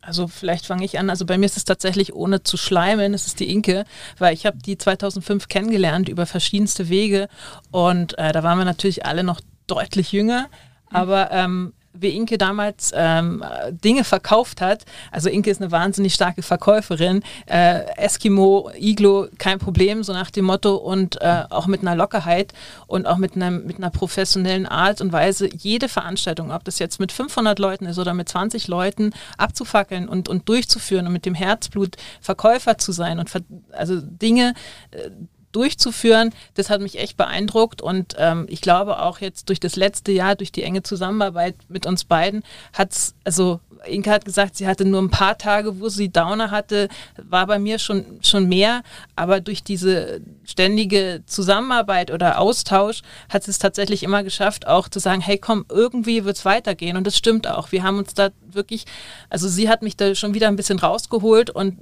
Also 0.00 0.28
vielleicht 0.28 0.64
fange 0.64 0.84
ich 0.84 0.96
an. 0.98 1.10
Also 1.10 1.26
bei 1.26 1.36
mir 1.36 1.46
ist 1.46 1.56
es 1.56 1.64
tatsächlich 1.64 2.14
ohne 2.14 2.44
zu 2.44 2.56
schleimen, 2.56 3.12
es 3.12 3.26
ist 3.26 3.40
die 3.40 3.50
Inke, 3.50 3.84
weil 4.18 4.34
ich 4.34 4.46
habe 4.46 4.58
die 4.58 4.78
2005 4.78 5.48
kennengelernt 5.48 6.08
über 6.08 6.26
verschiedenste 6.26 6.88
Wege 6.88 7.28
und 7.72 8.16
äh, 8.18 8.30
da 8.30 8.44
waren 8.44 8.58
wir 8.58 8.64
natürlich 8.64 9.04
alle 9.04 9.24
noch 9.24 9.40
deutlich 9.66 10.12
jünger, 10.12 10.46
aber 10.90 11.32
ähm, 11.32 11.72
wie 11.94 12.10
Inke 12.10 12.38
damals 12.38 12.92
ähm, 12.94 13.42
Dinge 13.70 14.04
verkauft 14.04 14.60
hat. 14.60 14.84
Also 15.10 15.28
Inke 15.28 15.50
ist 15.50 15.62
eine 15.62 15.70
wahnsinnig 15.70 16.14
starke 16.14 16.42
Verkäuferin. 16.42 17.22
Äh, 17.46 17.84
Eskimo, 17.96 18.70
Iglo, 18.76 19.28
kein 19.38 19.58
Problem, 19.58 20.02
so 20.02 20.12
nach 20.12 20.30
dem 20.30 20.44
Motto 20.44 20.74
und 20.74 21.20
äh, 21.22 21.44
auch 21.50 21.66
mit 21.66 21.82
einer 21.82 21.94
Lockerheit 21.94 22.52
und 22.86 23.06
auch 23.06 23.16
mit, 23.16 23.36
einem, 23.36 23.64
mit 23.66 23.78
einer 23.78 23.90
professionellen 23.90 24.66
Art 24.66 25.00
und 25.00 25.12
Weise 25.12 25.48
jede 25.54 25.88
Veranstaltung, 25.88 26.50
ob 26.50 26.64
das 26.64 26.78
jetzt 26.78 26.98
mit 27.00 27.12
500 27.12 27.58
Leuten 27.58 27.86
ist 27.86 27.98
oder 27.98 28.12
mit 28.12 28.28
20 28.28 28.68
Leuten, 28.68 29.12
abzufackeln 29.38 30.08
und, 30.08 30.28
und 30.28 30.48
durchzuführen 30.48 31.06
und 31.06 31.12
mit 31.12 31.26
dem 31.26 31.34
Herzblut 31.34 31.96
Verkäufer 32.20 32.78
zu 32.78 32.92
sein 32.92 33.18
und 33.18 33.30
also 33.72 34.00
Dinge 34.00 34.54
äh, 34.90 35.10
durchzuführen, 35.54 36.32
das 36.54 36.70
hat 36.70 36.80
mich 36.80 36.98
echt 36.98 37.16
beeindruckt 37.16 37.82
und 37.82 38.14
ähm, 38.18 38.46
ich 38.48 38.60
glaube 38.60 39.00
auch 39.00 39.20
jetzt 39.20 39.48
durch 39.48 39.60
das 39.60 39.76
letzte 39.76 40.12
Jahr, 40.12 40.34
durch 40.34 40.52
die 40.52 40.62
enge 40.62 40.82
Zusammenarbeit 40.82 41.56
mit 41.68 41.86
uns 41.86 42.04
beiden, 42.04 42.42
hat 42.72 42.92
es, 42.92 43.14
also 43.24 43.60
Inka 43.86 44.12
hat 44.12 44.24
gesagt, 44.24 44.56
sie 44.56 44.66
hatte 44.66 44.84
nur 44.84 45.00
ein 45.00 45.10
paar 45.10 45.38
Tage, 45.38 45.80
wo 45.80 45.88
sie 45.88 46.08
Downer 46.08 46.50
hatte, 46.50 46.88
war 47.16 47.46
bei 47.46 47.58
mir 47.58 47.78
schon, 47.78 48.04
schon 48.22 48.48
mehr, 48.48 48.82
aber 49.16 49.40
durch 49.40 49.62
diese 49.62 50.20
ständige 50.44 51.22
Zusammenarbeit 51.26 52.10
oder 52.10 52.38
Austausch 52.38 53.02
hat 53.28 53.44
sie 53.44 53.50
es 53.50 53.58
tatsächlich 53.58 54.02
immer 54.02 54.22
geschafft, 54.22 54.66
auch 54.66 54.88
zu 54.88 54.98
sagen, 54.98 55.20
hey 55.20 55.38
komm, 55.38 55.64
irgendwie 55.68 56.24
wird 56.24 56.36
es 56.36 56.44
weitergehen. 56.44 56.96
Und 56.96 57.06
das 57.06 57.16
stimmt 57.16 57.46
auch. 57.46 57.72
Wir 57.72 57.82
haben 57.82 57.98
uns 57.98 58.14
da 58.14 58.30
wirklich, 58.46 58.84
also 59.30 59.48
sie 59.48 59.68
hat 59.68 59.82
mich 59.82 59.96
da 59.96 60.14
schon 60.14 60.34
wieder 60.34 60.48
ein 60.48 60.56
bisschen 60.56 60.78
rausgeholt 60.78 61.50
und 61.50 61.78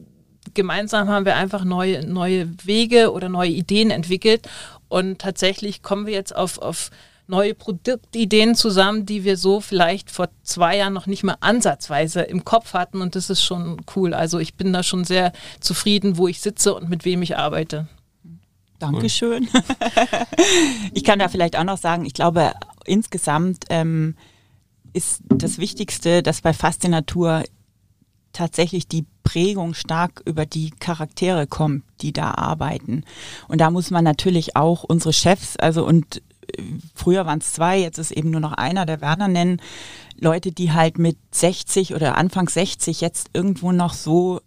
gemeinsam 0.54 1.08
haben 1.08 1.24
wir 1.24 1.36
einfach 1.36 1.64
neue, 1.64 2.06
neue 2.06 2.48
Wege 2.64 3.12
oder 3.12 3.28
neue 3.28 3.50
Ideen 3.50 3.90
entwickelt. 3.90 4.48
Und 4.88 5.20
tatsächlich 5.20 5.82
kommen 5.82 6.06
wir 6.06 6.12
jetzt 6.12 6.34
auf, 6.34 6.58
auf 6.58 6.90
neue 7.26 7.54
Produktideen 7.54 8.54
zusammen, 8.54 9.06
die 9.06 9.24
wir 9.24 9.36
so 9.36 9.60
vielleicht 9.60 10.10
vor 10.10 10.28
zwei 10.42 10.76
Jahren 10.76 10.92
noch 10.92 11.06
nicht 11.06 11.22
mal 11.22 11.36
ansatzweise 11.40 12.22
im 12.22 12.44
Kopf 12.44 12.74
hatten. 12.74 13.00
Und 13.00 13.14
das 13.14 13.30
ist 13.30 13.42
schon 13.42 13.80
cool. 13.96 14.14
Also 14.14 14.38
ich 14.38 14.54
bin 14.54 14.72
da 14.72 14.82
schon 14.82 15.04
sehr 15.04 15.32
zufrieden, 15.60 16.18
wo 16.18 16.28
ich 16.28 16.40
sitze 16.40 16.74
und 16.74 16.90
mit 16.90 17.04
wem 17.04 17.22
ich 17.22 17.36
arbeite. 17.36 17.88
Dankeschön. 18.78 19.48
ich 20.92 21.04
kann 21.04 21.20
da 21.20 21.28
vielleicht 21.28 21.56
auch 21.56 21.64
noch 21.64 21.78
sagen, 21.78 22.04
ich 22.04 22.14
glaube, 22.14 22.52
insgesamt 22.84 23.64
ähm, 23.70 24.16
ist 24.92 25.22
das 25.28 25.58
Wichtigste, 25.58 26.22
dass 26.22 26.40
bei 26.40 26.52
Faszinatur 26.52 27.44
tatsächlich 28.32 28.88
die 28.88 29.04
Prägung 29.24 29.74
stark 29.74 30.22
über 30.24 30.46
die 30.46 30.70
Charaktere 30.70 31.46
kommt, 31.46 31.84
die 32.00 32.12
da 32.12 32.32
arbeiten. 32.32 33.04
Und 33.48 33.60
da 33.60 33.70
muss 33.70 33.90
man 33.90 34.04
natürlich 34.04 34.56
auch 34.56 34.84
unsere 34.84 35.12
Chefs, 35.12 35.56
also 35.56 35.86
und 35.86 36.22
früher 36.94 37.26
waren 37.26 37.38
es 37.38 37.52
zwei, 37.52 37.78
jetzt 37.78 37.98
ist 37.98 38.10
eben 38.10 38.30
nur 38.30 38.40
noch 38.40 38.52
einer, 38.52 38.86
der 38.86 39.00
Werner 39.00 39.28
nennen, 39.28 39.60
Leute, 40.18 40.52
die 40.52 40.72
halt 40.72 40.98
mit 40.98 41.16
60 41.30 41.94
oder 41.94 42.16
Anfang 42.16 42.48
60 42.48 43.00
jetzt 43.00 43.30
irgendwo 43.32 43.72
noch 43.72 43.94
so 43.94 44.40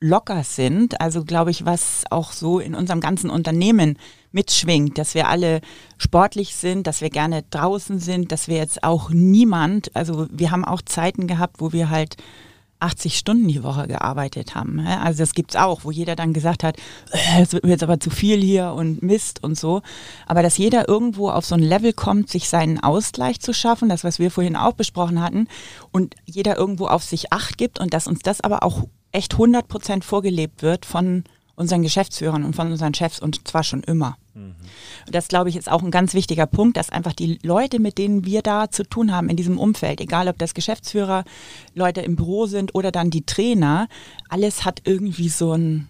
locker 0.00 0.44
sind. 0.44 1.00
Also 1.00 1.24
glaube 1.24 1.50
ich, 1.50 1.64
was 1.64 2.04
auch 2.10 2.32
so 2.32 2.60
in 2.60 2.74
unserem 2.74 3.00
ganzen 3.00 3.30
Unternehmen 3.30 3.98
mitschwingt, 4.30 4.98
dass 4.98 5.14
wir 5.14 5.28
alle 5.28 5.60
sportlich 5.96 6.54
sind, 6.54 6.86
dass 6.86 7.00
wir 7.00 7.10
gerne 7.10 7.44
draußen 7.50 7.98
sind, 7.98 8.30
dass 8.30 8.48
wir 8.48 8.56
jetzt 8.56 8.84
auch 8.84 9.10
niemand, 9.10 9.94
also 9.96 10.26
wir 10.30 10.50
haben 10.50 10.64
auch 10.64 10.82
Zeiten 10.82 11.26
gehabt, 11.26 11.60
wo 11.60 11.72
wir 11.72 11.90
halt 11.90 12.16
80 12.80 13.18
Stunden 13.18 13.48
die 13.48 13.62
Woche 13.62 13.88
gearbeitet 13.88 14.54
haben. 14.54 14.80
Also 14.80 15.22
das 15.22 15.32
gibt's 15.32 15.56
auch, 15.56 15.84
wo 15.84 15.90
jeder 15.90 16.16
dann 16.16 16.32
gesagt 16.32 16.62
hat, 16.64 16.76
äh, 17.10 17.42
es 17.42 17.52
wird 17.52 17.64
mir 17.64 17.70
jetzt 17.70 17.82
aber 17.82 18.00
zu 18.00 18.10
viel 18.10 18.40
hier 18.40 18.72
und 18.72 19.02
Mist 19.02 19.42
und 19.42 19.58
so. 19.58 19.82
Aber 20.26 20.42
dass 20.42 20.58
jeder 20.58 20.88
irgendwo 20.88 21.30
auf 21.30 21.44
so 21.44 21.54
ein 21.54 21.62
Level 21.62 21.92
kommt, 21.92 22.30
sich 22.30 22.48
seinen 22.48 22.80
Ausgleich 22.80 23.40
zu 23.40 23.52
schaffen, 23.52 23.88
das, 23.88 24.04
was 24.04 24.18
wir 24.18 24.30
vorhin 24.30 24.56
auch 24.56 24.72
besprochen 24.72 25.20
hatten, 25.20 25.48
und 25.90 26.14
jeder 26.24 26.56
irgendwo 26.56 26.86
auf 26.86 27.02
sich 27.02 27.32
Acht 27.32 27.58
gibt 27.58 27.80
und 27.80 27.94
dass 27.94 28.06
uns 28.06 28.20
das 28.20 28.40
aber 28.40 28.62
auch 28.62 28.84
echt 29.12 29.34
100 29.34 29.66
Prozent 29.68 30.04
vorgelebt 30.04 30.62
wird 30.62 30.86
von 30.86 31.24
unseren 31.58 31.82
Geschäftsführern 31.82 32.44
und 32.44 32.54
von 32.54 32.70
unseren 32.70 32.94
Chefs 32.94 33.18
und 33.18 33.46
zwar 33.48 33.64
schon 33.64 33.82
immer. 33.82 34.16
Mhm. 34.34 34.54
Das, 35.10 35.28
glaube 35.28 35.48
ich, 35.48 35.56
ist 35.56 35.70
auch 35.70 35.82
ein 35.82 35.90
ganz 35.90 36.14
wichtiger 36.14 36.46
Punkt, 36.46 36.76
dass 36.76 36.90
einfach 36.90 37.12
die 37.12 37.38
Leute, 37.42 37.80
mit 37.80 37.98
denen 37.98 38.24
wir 38.24 38.42
da 38.42 38.70
zu 38.70 38.84
tun 38.84 39.12
haben 39.12 39.28
in 39.28 39.36
diesem 39.36 39.58
Umfeld, 39.58 40.00
egal 40.00 40.28
ob 40.28 40.38
das 40.38 40.54
Geschäftsführer, 40.54 41.24
Leute 41.74 42.00
im 42.00 42.14
Büro 42.14 42.46
sind 42.46 42.74
oder 42.74 42.92
dann 42.92 43.10
die 43.10 43.26
Trainer, 43.26 43.88
alles 44.28 44.64
hat 44.64 44.82
irgendwie 44.84 45.28
so 45.28 45.52
ein, 45.52 45.88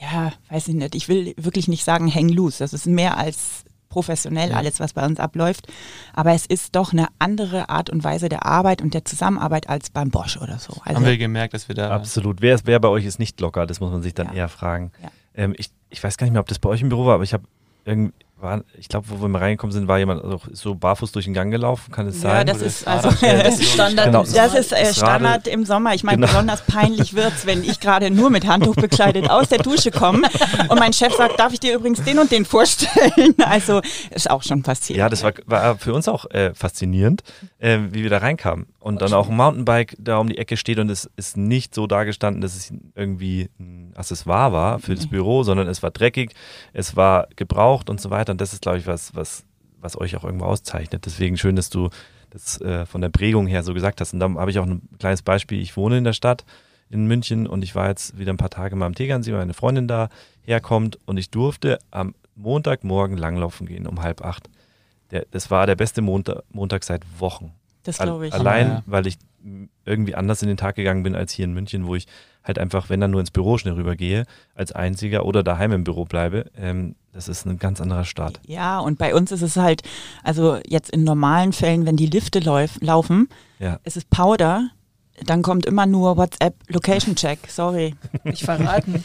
ja, 0.00 0.32
weiß 0.48 0.68
ich 0.68 0.74
nicht, 0.74 0.94
ich 0.94 1.08
will 1.08 1.34
wirklich 1.36 1.68
nicht 1.68 1.84
sagen 1.84 2.12
hang 2.12 2.30
loose. 2.30 2.58
Das 2.58 2.72
ist 2.72 2.86
mehr 2.86 3.18
als 3.18 3.64
professionell 3.96 4.50
ja. 4.50 4.56
alles, 4.56 4.78
was 4.78 4.92
bei 4.92 5.06
uns 5.06 5.18
abläuft. 5.18 5.68
Aber 6.12 6.32
es 6.32 6.44
ist 6.44 6.76
doch 6.76 6.92
eine 6.92 7.06
andere 7.18 7.70
Art 7.70 7.88
und 7.88 8.04
Weise 8.04 8.28
der 8.28 8.44
Arbeit 8.44 8.82
und 8.82 8.92
der 8.92 9.06
Zusammenarbeit 9.06 9.70
als 9.70 9.88
beim 9.88 10.10
Bosch 10.10 10.36
oder 10.36 10.58
so. 10.58 10.74
Also 10.84 10.96
Haben 10.96 11.06
wir 11.06 11.16
gemerkt, 11.16 11.54
dass 11.54 11.68
wir 11.68 11.74
da. 11.74 11.92
Absolut. 11.92 12.42
Wer, 12.42 12.60
wer 12.64 12.78
bei 12.78 12.88
euch 12.88 13.06
ist 13.06 13.18
nicht 13.18 13.40
locker, 13.40 13.66
das 13.66 13.80
muss 13.80 13.90
man 13.90 14.02
sich 14.02 14.12
dann 14.12 14.26
ja. 14.26 14.34
eher 14.34 14.48
fragen. 14.50 14.92
Ja. 15.02 15.08
Ähm, 15.34 15.54
ich, 15.56 15.70
ich 15.88 16.04
weiß 16.04 16.18
gar 16.18 16.26
nicht 16.26 16.34
mehr, 16.34 16.42
ob 16.42 16.48
das 16.48 16.58
bei 16.58 16.68
euch 16.68 16.82
im 16.82 16.90
Büro 16.90 17.06
war, 17.06 17.14
aber 17.14 17.24
ich 17.24 17.32
habe 17.32 17.44
irgendwie 17.86 18.12
war, 18.46 18.62
ich 18.78 18.88
glaube, 18.88 19.06
wo 19.10 19.20
wir 19.20 19.28
mal 19.28 19.40
reingekommen 19.40 19.72
sind, 19.72 19.88
war 19.88 19.98
jemand 19.98 20.22
also 20.24 20.40
so 20.52 20.74
barfuß 20.74 21.12
durch 21.12 21.26
den 21.26 21.34
Gang 21.34 21.50
gelaufen, 21.50 21.92
kann 21.92 22.06
es 22.06 22.20
sein? 22.20 22.36
Ja, 22.36 22.44
das 22.52 22.62
ist, 22.62 22.86
also, 22.86 23.10
das 23.10 23.60
ist 23.60 23.72
Standard. 23.72 24.06
Genau. 24.06 24.24
Das 24.24 24.54
ist 24.54 24.72
äh, 24.72 24.94
Standard 24.94 25.46
im 25.48 25.64
Sommer. 25.64 25.94
Ich 25.94 26.04
meine, 26.04 26.18
genau. 26.18 26.28
besonders 26.28 26.62
peinlich 26.62 27.14
wird 27.14 27.32
es, 27.36 27.46
wenn 27.46 27.64
ich 27.64 27.80
gerade 27.80 28.10
nur 28.10 28.30
mit 28.30 28.46
Handtuch 28.46 28.76
bekleidet 28.76 29.28
aus 29.28 29.48
der 29.48 29.58
Dusche 29.58 29.90
komme 29.90 30.28
und 30.68 30.78
mein 30.78 30.92
Chef 30.92 31.14
sagt, 31.14 31.38
darf 31.38 31.52
ich 31.52 31.60
dir 31.60 31.74
übrigens 31.74 32.02
den 32.04 32.18
und 32.18 32.30
den 32.30 32.44
vorstellen? 32.44 33.34
Also 33.46 33.80
ist 34.10 34.28
auch 34.30 34.42
schon 34.42 34.62
passiert. 34.62 34.98
Ja, 34.98 35.08
das 35.08 35.22
war, 35.22 35.32
war 35.46 35.78
für 35.78 35.94
uns 35.94 36.08
auch 36.08 36.28
äh, 36.30 36.52
faszinierend, 36.54 37.22
äh, 37.58 37.78
wie 37.90 38.02
wir 38.02 38.10
da 38.10 38.18
reinkamen. 38.18 38.66
Und 38.86 39.02
dann 39.02 39.14
auch 39.14 39.28
ein 39.28 39.36
Mountainbike 39.36 39.96
da 39.98 40.18
um 40.18 40.28
die 40.28 40.38
Ecke 40.38 40.56
steht 40.56 40.78
und 40.78 40.88
es 40.90 41.10
ist 41.16 41.36
nicht 41.36 41.74
so 41.74 41.88
dargestanden, 41.88 42.40
dass 42.40 42.54
es 42.54 42.72
irgendwie 42.94 43.50
ein 43.58 43.92
Accessoire 43.96 44.52
war 44.52 44.78
für 44.78 44.94
das 44.94 45.08
Büro, 45.08 45.42
sondern 45.42 45.66
es 45.66 45.82
war 45.82 45.90
dreckig, 45.90 46.36
es 46.72 46.94
war 46.94 47.26
gebraucht 47.34 47.90
und 47.90 48.00
so 48.00 48.10
weiter. 48.10 48.30
Und 48.30 48.40
das 48.40 48.52
ist, 48.52 48.62
glaube 48.62 48.78
ich, 48.78 48.86
was, 48.86 49.12
was, 49.16 49.44
was 49.80 50.00
euch 50.00 50.14
auch 50.14 50.22
irgendwo 50.22 50.44
auszeichnet. 50.44 51.04
Deswegen 51.04 51.36
schön, 51.36 51.56
dass 51.56 51.68
du 51.68 51.90
das 52.30 52.60
äh, 52.60 52.86
von 52.86 53.00
der 53.00 53.08
Prägung 53.08 53.48
her 53.48 53.64
so 53.64 53.74
gesagt 53.74 54.00
hast. 54.00 54.12
Und 54.12 54.20
da 54.20 54.32
habe 54.32 54.52
ich 54.52 54.60
auch 54.60 54.66
ein 54.66 54.82
kleines 55.00 55.22
Beispiel. 55.22 55.60
Ich 55.60 55.76
wohne 55.76 55.98
in 55.98 56.04
der 56.04 56.12
Stadt 56.12 56.44
in 56.88 57.08
München 57.08 57.48
und 57.48 57.64
ich 57.64 57.74
war 57.74 57.88
jetzt 57.88 58.16
wieder 58.16 58.32
ein 58.32 58.36
paar 58.36 58.50
Tage 58.50 58.76
mal 58.76 58.86
am 58.86 58.94
Tegernsee, 58.94 59.32
weil 59.32 59.40
meine 59.40 59.54
Freundin 59.54 59.88
da 59.88 60.10
herkommt 60.42 60.96
und 61.06 61.16
ich 61.16 61.30
durfte 61.30 61.80
am 61.90 62.14
Montagmorgen 62.36 63.16
langlaufen 63.16 63.66
gehen 63.66 63.88
um 63.88 64.04
halb 64.04 64.24
acht. 64.24 64.48
Der, 65.10 65.26
das 65.32 65.50
war 65.50 65.66
der 65.66 65.74
beste 65.74 66.02
Montag, 66.02 66.44
Montag 66.52 66.84
seit 66.84 67.02
Wochen. 67.18 67.52
Das 67.86 67.98
glaube 67.98 68.28
ich. 68.28 68.34
Allein, 68.34 68.68
ja. 68.68 68.82
weil 68.86 69.06
ich 69.06 69.18
irgendwie 69.84 70.14
anders 70.14 70.42
in 70.42 70.48
den 70.48 70.56
Tag 70.56 70.74
gegangen 70.74 71.02
bin 71.02 71.14
als 71.14 71.32
hier 71.32 71.44
in 71.44 71.54
München, 71.54 71.86
wo 71.86 71.94
ich 71.94 72.06
halt 72.42 72.58
einfach, 72.58 72.88
wenn 72.88 73.00
dann 73.00 73.10
nur 73.10 73.20
ins 73.20 73.30
Büro 73.30 73.58
schnell 73.58 73.74
rübergehe, 73.74 74.24
als 74.54 74.72
einziger 74.72 75.24
oder 75.24 75.42
daheim 75.42 75.72
im 75.72 75.84
Büro 75.84 76.04
bleibe. 76.04 76.50
Ähm, 76.56 76.94
das 77.12 77.28
ist 77.28 77.46
ein 77.46 77.58
ganz 77.58 77.80
anderer 77.80 78.04
Start. 78.04 78.40
Ja, 78.46 78.78
und 78.78 78.98
bei 78.98 79.14
uns 79.14 79.32
ist 79.32 79.42
es 79.42 79.56
halt, 79.56 79.82
also 80.22 80.58
jetzt 80.66 80.90
in 80.90 81.04
normalen 81.04 81.52
Fällen, 81.52 81.86
wenn 81.86 81.96
die 81.96 82.06
Lifte 82.06 82.40
lauf, 82.40 82.78
laufen, 82.80 83.28
ja. 83.58 83.78
ist 83.84 83.96
es 83.96 84.04
Powder, 84.04 84.70
dann 85.24 85.42
kommt 85.42 85.64
immer 85.64 85.86
nur 85.86 86.16
WhatsApp 86.16 86.54
Location 86.68 87.16
Check. 87.16 87.38
Sorry. 87.48 87.94
Nicht 88.24 88.44
verraten. 88.44 89.02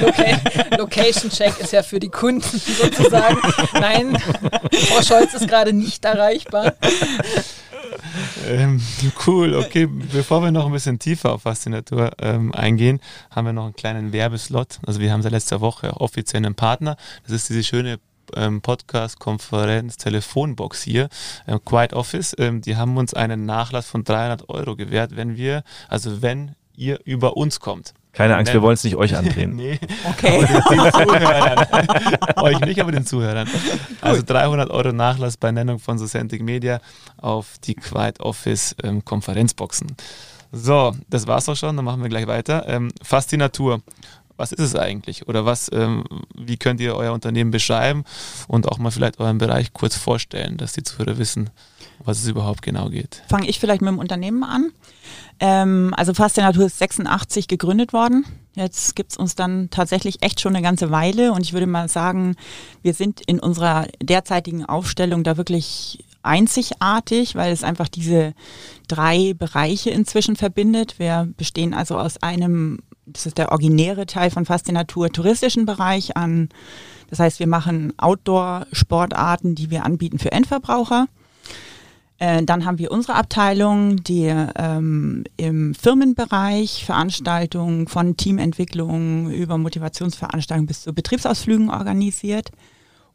Loca 0.00 0.76
Location 0.76 1.30
Check 1.30 1.58
ist 1.58 1.72
ja 1.72 1.82
für 1.82 1.98
die 1.98 2.10
Kunden 2.10 2.42
sozusagen. 2.42 3.38
Nein, 3.72 4.18
Frau 4.18 5.02
Scholz 5.02 5.32
ist 5.32 5.48
gerade 5.48 5.72
nicht 5.72 6.04
erreichbar. 6.04 6.74
Ähm, 8.46 8.80
cool, 9.26 9.54
okay. 9.54 9.86
Bevor 9.86 10.42
wir 10.42 10.50
noch 10.50 10.66
ein 10.66 10.72
bisschen 10.72 10.98
tiefer 10.98 11.32
auf 11.32 11.42
Faszinatur 11.42 12.12
ähm, 12.18 12.52
eingehen, 12.54 13.00
haben 13.30 13.46
wir 13.46 13.52
noch 13.52 13.64
einen 13.64 13.76
kleinen 13.76 14.12
Werbeslot. 14.12 14.78
Also 14.86 15.00
wir 15.00 15.12
haben 15.12 15.22
seit 15.22 15.32
letzter 15.32 15.60
Woche 15.60 15.92
offiziell 16.00 16.44
einen 16.44 16.54
Partner. 16.54 16.96
Das 17.24 17.32
ist 17.32 17.48
diese 17.48 17.62
schöne 17.62 17.98
ähm, 18.34 18.60
Podcast, 18.60 19.18
Konferenz, 19.18 19.96
Telefonbox 19.96 20.82
hier, 20.82 21.08
ähm, 21.46 21.60
Quiet 21.64 21.92
Office. 21.92 22.34
Ähm, 22.38 22.62
die 22.62 22.76
haben 22.76 22.96
uns 22.96 23.14
einen 23.14 23.46
Nachlass 23.46 23.86
von 23.86 24.04
300 24.04 24.48
Euro 24.48 24.76
gewährt, 24.76 25.16
wenn 25.16 25.36
wir, 25.36 25.62
also 25.88 26.22
wenn 26.22 26.54
ihr 26.74 27.00
über 27.04 27.36
uns 27.36 27.60
kommt. 27.60 27.94
Keine 28.12 28.36
Angst, 28.36 28.52
wir 28.52 28.60
wollen 28.60 28.74
es 28.74 28.84
nicht 28.84 28.96
euch 28.96 29.16
andrehen. 29.16 29.56
nee, 29.56 29.78
okay. 30.10 30.46
euch 32.36 32.60
nicht, 32.60 32.80
aber 32.80 32.92
den 32.92 33.06
Zuhörern. 33.06 33.48
Also 34.02 34.22
300 34.22 34.70
Euro 34.70 34.92
Nachlass 34.92 35.38
bei 35.38 35.50
Nennung 35.50 35.78
von 35.78 35.98
Socentic 35.98 36.42
Media 36.42 36.80
auf 37.16 37.56
die 37.64 37.74
Quiet 37.74 38.20
Office 38.20 38.76
ähm, 38.82 39.02
Konferenzboxen. 39.04 39.96
So, 40.52 40.94
das 41.08 41.26
war's 41.26 41.48
auch 41.48 41.56
schon, 41.56 41.76
dann 41.76 41.84
machen 41.86 42.02
wir 42.02 42.10
gleich 42.10 42.26
weiter. 42.26 42.68
Ähm, 42.68 42.90
Fastinatur. 43.02 43.80
Was 44.36 44.52
ist 44.52 44.60
es 44.60 44.76
eigentlich? 44.76 45.28
Oder 45.28 45.44
was, 45.44 45.70
ähm, 45.72 46.04
wie 46.34 46.56
könnt 46.56 46.80
ihr 46.80 46.96
euer 46.96 47.12
Unternehmen 47.12 47.50
beschreiben 47.50 48.04
und 48.48 48.66
auch 48.66 48.78
mal 48.78 48.90
vielleicht 48.90 49.20
euren 49.20 49.38
Bereich 49.38 49.72
kurz 49.72 49.96
vorstellen, 49.96 50.56
dass 50.56 50.72
die 50.72 50.82
Zuhörer 50.82 51.16
wissen, 51.16 51.50
was 52.04 52.18
es 52.18 52.28
überhaupt 52.28 52.62
genau 52.62 52.88
geht? 52.88 53.22
Fange 53.28 53.48
ich 53.48 53.60
vielleicht 53.60 53.82
mit 53.82 53.90
dem 53.90 53.98
Unternehmen 53.98 54.44
an. 54.44 54.70
Ähm, 55.40 55.94
also 55.96 56.12
Natur 56.12 56.66
ist 56.66 56.78
86 56.78 57.48
gegründet 57.48 57.92
worden. 57.92 58.24
Jetzt 58.54 58.94
gibt 58.96 59.12
es 59.12 59.16
uns 59.16 59.34
dann 59.34 59.70
tatsächlich 59.70 60.22
echt 60.22 60.40
schon 60.40 60.54
eine 60.54 60.62
ganze 60.62 60.90
Weile 60.90 61.32
und 61.32 61.40
ich 61.40 61.52
würde 61.52 61.66
mal 61.66 61.88
sagen, 61.88 62.36
wir 62.82 62.92
sind 62.92 63.22
in 63.22 63.40
unserer 63.40 63.86
derzeitigen 64.02 64.64
Aufstellung 64.64 65.24
da 65.24 65.36
wirklich 65.36 66.04
einzigartig, 66.22 67.34
weil 67.34 67.52
es 67.52 67.64
einfach 67.64 67.88
diese 67.88 68.34
drei 68.88 69.34
Bereiche 69.34 69.90
inzwischen 69.90 70.36
verbindet. 70.36 70.98
Wir 70.98 71.28
bestehen 71.36 71.74
also 71.74 71.98
aus 71.98 72.22
einem, 72.22 72.80
das 73.06 73.26
ist 73.26 73.38
der 73.38 73.50
originäre 73.50 74.06
Teil 74.06 74.30
von 74.30 74.44
Fast 74.44 74.66
der 74.66 74.74
Natur, 74.74 75.10
touristischen 75.10 75.66
Bereich 75.66 76.16
an. 76.16 76.48
Das 77.10 77.18
heißt, 77.18 77.40
wir 77.40 77.48
machen 77.48 77.92
Outdoor-Sportarten, 77.98 79.54
die 79.54 79.70
wir 79.70 79.84
anbieten 79.84 80.18
für 80.18 80.32
Endverbraucher. 80.32 81.08
Äh, 82.22 82.44
dann 82.44 82.64
haben 82.64 82.78
wir 82.78 82.92
unsere 82.92 83.16
Abteilung, 83.16 84.04
die 84.04 84.26
ähm, 84.26 85.24
im 85.36 85.74
Firmenbereich 85.74 86.84
Veranstaltungen 86.84 87.88
von 87.88 88.16
Teamentwicklung 88.16 89.28
über 89.32 89.58
Motivationsveranstaltungen 89.58 90.68
bis 90.68 90.82
zu 90.82 90.92
Betriebsausflügen 90.92 91.68
organisiert. 91.68 92.50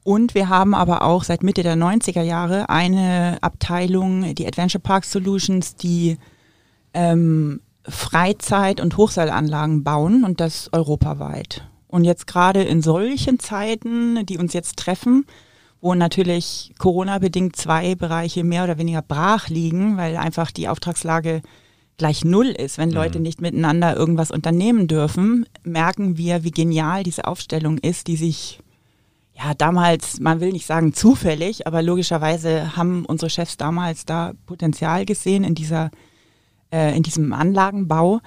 Und 0.04 0.36
wir 0.36 0.50
haben 0.50 0.76
aber 0.76 1.04
auch 1.04 1.24
seit 1.24 1.42
Mitte 1.42 1.64
der 1.64 1.78
90er 1.78 2.22
Jahre 2.22 2.70
eine 2.70 3.38
Abteilung, 3.40 4.36
die 4.36 4.46
Adventure 4.46 4.82
Park 4.82 5.06
Solutions, 5.06 5.76
die 5.78 6.18
ähm, 6.94 7.62
Freizeit- 7.88 8.82
und 8.82 8.98
Hochseilanlagen 8.98 9.86
bauen 9.86 10.26
und 10.26 10.42
das 10.42 10.68
europaweit. 10.74 11.66
Und 11.88 12.04
jetzt 12.04 12.28
gerade 12.28 12.62
in 12.62 12.82
solchen 12.82 13.40
Zeiten, 13.40 14.26
die 14.26 14.38
uns 14.38 14.52
jetzt 14.52 14.76
treffen, 14.76 15.26
wo 15.82 15.94
natürlich 15.96 16.74
Corona-bedingt 16.78 17.56
zwei 17.56 17.96
Bereiche 17.96 18.44
mehr 18.44 18.64
oder 18.64 18.78
weniger 18.78 19.02
brach 19.02 19.50
liegen, 19.50 19.98
weil 19.98 20.18
einfach 20.18 20.52
die 20.52 20.68
Auftragslage 20.68 21.42
gleich 21.98 22.24
null 22.24 22.48
ist. 22.48 22.78
Wenn 22.78 22.92
Leute 22.92 23.20
mhm. 23.20 23.24
nicht 23.24 23.42
miteinander 23.42 23.96
irgendwas 23.96 24.32
unternehmen 24.32 24.88
dürfen, 24.88 25.46
merken 25.64 26.18
wir, 26.18 26.44
wie 26.44 26.52
genial 26.52 27.04
diese 27.04 27.26
Aufstellung 27.26 27.78
ist, 27.80 28.08
die 28.08 28.18
sich 28.18 28.60
ja 29.34 29.54
damals, 29.54 30.20
man 30.20 30.40
will 30.40 30.52
nicht 30.52 30.66
sagen 30.66 30.94
zufällig, 30.94 31.68
aber 31.68 31.82
logischerweise 31.82 32.76
haben 32.76 33.06
unsere 33.06 33.30
Chefs 33.30 33.58
damals 33.58 34.06
da 34.06 34.34
Potenzial 34.46 35.06
gesehen 35.06 35.44
in 35.44 35.56
dieser 35.56 35.92
äh, 36.72 36.96
in 36.96 37.04
diesem 37.04 37.34
Anlagenbau. 37.34 38.20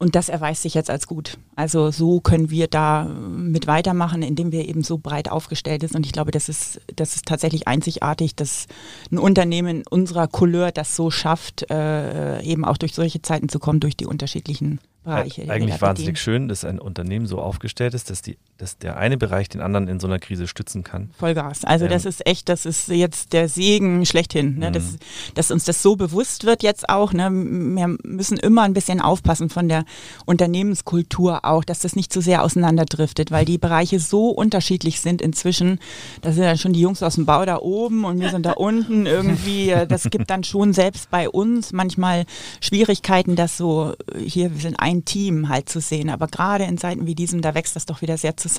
Und 0.00 0.16
das 0.16 0.30
erweist 0.30 0.62
sich 0.62 0.72
jetzt 0.72 0.88
als 0.88 1.06
gut. 1.06 1.36
Also 1.56 1.90
so 1.90 2.20
können 2.20 2.48
wir 2.48 2.68
da 2.68 3.04
mit 3.04 3.66
weitermachen, 3.66 4.22
indem 4.22 4.50
wir 4.50 4.66
eben 4.66 4.82
so 4.82 4.96
breit 4.96 5.30
aufgestellt 5.30 5.82
sind. 5.82 5.94
Und 5.94 6.06
ich 6.06 6.12
glaube, 6.12 6.30
das 6.30 6.48
ist, 6.48 6.80
das 6.96 7.16
ist 7.16 7.26
tatsächlich 7.26 7.68
einzigartig, 7.68 8.34
dass 8.34 8.66
ein 9.12 9.18
Unternehmen 9.18 9.82
unserer 9.90 10.26
Couleur 10.26 10.72
das 10.72 10.96
so 10.96 11.10
schafft, 11.10 11.70
äh, 11.70 12.40
eben 12.42 12.64
auch 12.64 12.78
durch 12.78 12.94
solche 12.94 13.20
Zeiten 13.20 13.50
zu 13.50 13.58
kommen, 13.58 13.78
durch 13.78 13.94
die 13.94 14.06
unterschiedlichen 14.06 14.80
Bereiche. 15.04 15.50
Eigentlich 15.50 15.82
wahnsinnig 15.82 16.18
schön, 16.18 16.48
dass 16.48 16.64
ein 16.64 16.78
Unternehmen 16.78 17.26
so 17.26 17.38
aufgestellt 17.38 17.92
ist, 17.92 18.08
dass 18.08 18.22
die 18.22 18.38
dass 18.60 18.76
der 18.76 18.98
eine 18.98 19.16
Bereich 19.16 19.48
den 19.48 19.62
anderen 19.62 19.88
in 19.88 20.00
so 20.00 20.06
einer 20.06 20.18
Krise 20.18 20.46
stützen 20.46 20.84
kann. 20.84 21.10
Vollgas. 21.18 21.64
Also 21.64 21.86
ähm. 21.86 21.90
das 21.90 22.04
ist 22.04 22.26
echt, 22.26 22.48
das 22.50 22.66
ist 22.66 22.88
jetzt 22.88 23.32
der 23.32 23.48
Segen 23.48 24.04
schlechthin, 24.04 24.58
ne? 24.58 24.68
Mhm. 24.68 24.72
dass, 24.74 24.98
dass 25.34 25.50
uns 25.50 25.64
das 25.64 25.82
so 25.82 25.96
bewusst 25.96 26.44
wird 26.44 26.62
jetzt 26.62 26.88
auch. 26.90 27.14
Ne? 27.14 27.30
Wir 27.30 27.96
müssen 28.02 28.36
immer 28.36 28.62
ein 28.62 28.74
bisschen 28.74 29.00
aufpassen 29.00 29.48
von 29.48 29.68
der 29.68 29.84
Unternehmenskultur 30.26 31.44
auch, 31.44 31.64
dass 31.64 31.80
das 31.80 31.96
nicht 31.96 32.12
zu 32.12 32.20
sehr 32.20 32.44
auseinanderdriftet, 32.44 33.30
weil 33.30 33.46
die 33.46 33.56
Bereiche 33.56 33.98
so 33.98 34.28
unterschiedlich 34.28 35.00
sind 35.00 35.22
inzwischen. 35.22 35.78
Da 36.20 36.32
sind 36.32 36.44
dann 36.44 36.58
schon 36.58 36.74
die 36.74 36.80
Jungs 36.80 37.02
aus 37.02 37.14
dem 37.14 37.24
Bau 37.24 37.46
da 37.46 37.58
oben 37.58 38.04
und 38.04 38.20
wir 38.20 38.28
sind 38.28 38.44
da 38.44 38.52
unten 38.52 39.06
irgendwie. 39.06 39.74
Das 39.88 40.04
gibt 40.10 40.28
dann 40.28 40.44
schon 40.44 40.74
selbst 40.74 41.10
bei 41.10 41.30
uns 41.30 41.72
manchmal 41.72 42.26
Schwierigkeiten, 42.60 43.36
das 43.36 43.56
so 43.56 43.94
hier, 44.22 44.52
wir 44.52 44.60
sind 44.60 44.78
ein 44.78 45.06
Team 45.06 45.48
halt 45.48 45.70
zu 45.70 45.80
sehen. 45.80 46.10
Aber 46.10 46.26
gerade 46.26 46.64
in 46.64 46.76
Zeiten 46.76 47.06
wie 47.06 47.14
diesem, 47.14 47.40
da 47.40 47.54
wächst 47.54 47.74
das 47.74 47.86
doch 47.86 48.02
wieder 48.02 48.18
sehr 48.18 48.36
zusammen. 48.36 48.49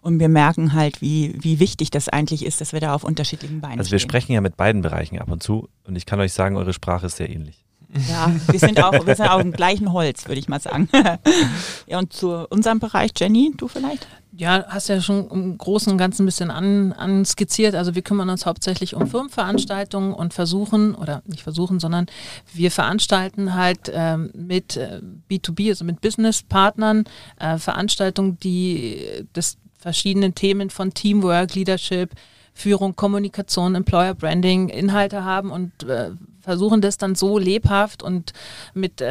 Und 0.00 0.20
wir 0.20 0.28
merken 0.28 0.72
halt, 0.72 1.02
wie, 1.02 1.34
wie 1.40 1.58
wichtig 1.58 1.90
das 1.90 2.08
eigentlich 2.08 2.44
ist, 2.44 2.60
dass 2.60 2.72
wir 2.72 2.80
da 2.80 2.94
auf 2.94 3.02
unterschiedlichen 3.02 3.60
Beinen 3.60 3.80
Also 3.80 3.90
wir 3.90 3.98
sprechen 3.98 4.32
ja 4.32 4.40
mit 4.40 4.56
beiden 4.56 4.82
Bereichen 4.82 5.18
ab 5.18 5.28
und 5.28 5.42
zu. 5.42 5.68
Und 5.84 5.96
ich 5.96 6.06
kann 6.06 6.20
euch 6.20 6.32
sagen, 6.32 6.56
eure 6.56 6.72
Sprache 6.72 7.06
ist 7.06 7.16
sehr 7.16 7.28
ähnlich. 7.28 7.64
Ja, 8.08 8.32
wir 8.48 8.58
sind 8.60 8.82
auch, 8.82 9.06
wir 9.06 9.14
sind 9.16 9.28
auch 9.28 9.40
im 9.40 9.52
gleichen 9.52 9.92
Holz, 9.92 10.28
würde 10.28 10.38
ich 10.38 10.48
mal 10.48 10.60
sagen. 10.60 10.88
ja, 11.86 11.98
und 11.98 12.12
zu 12.12 12.46
unserem 12.48 12.78
Bereich, 12.78 13.10
Jenny, 13.16 13.52
du 13.56 13.68
vielleicht? 13.68 14.06
Ja, 14.38 14.66
hast 14.68 14.88
ja 14.88 15.00
schon 15.00 15.30
im 15.30 15.56
Großen 15.56 15.90
und 15.90 15.96
Ganzen 15.96 16.22
ein 16.22 16.26
bisschen 16.26 16.50
an, 16.50 16.92
anskizziert. 16.92 17.74
Also 17.74 17.94
wir 17.94 18.02
kümmern 18.02 18.28
uns 18.28 18.44
hauptsächlich 18.44 18.94
um 18.94 19.06
Firmenveranstaltungen 19.06 20.12
und 20.12 20.34
versuchen, 20.34 20.94
oder 20.94 21.22
nicht 21.24 21.42
versuchen, 21.42 21.80
sondern 21.80 22.06
wir 22.52 22.70
veranstalten 22.70 23.54
halt 23.54 23.90
ähm, 23.94 24.30
mit 24.34 24.76
äh, 24.76 25.00
B2B, 25.30 25.70
also 25.70 25.86
mit 25.86 26.02
Businesspartnern, 26.02 27.04
äh, 27.38 27.56
Veranstaltungen, 27.56 28.38
die 28.40 29.24
das 29.32 29.56
verschiedenen 29.78 30.34
Themen 30.34 30.68
von 30.68 30.92
Teamwork, 30.92 31.54
Leadership, 31.54 32.10
Führung, 32.56 32.96
Kommunikation, 32.96 33.74
Employer 33.74 34.14
Branding 34.14 34.70
Inhalte 34.70 35.24
haben 35.24 35.50
und 35.50 35.84
äh, 35.84 36.12
versuchen 36.40 36.80
das 36.80 36.96
dann 36.96 37.14
so 37.14 37.38
lebhaft 37.38 38.02
und 38.02 38.32
mit 38.72 39.02
äh, 39.02 39.04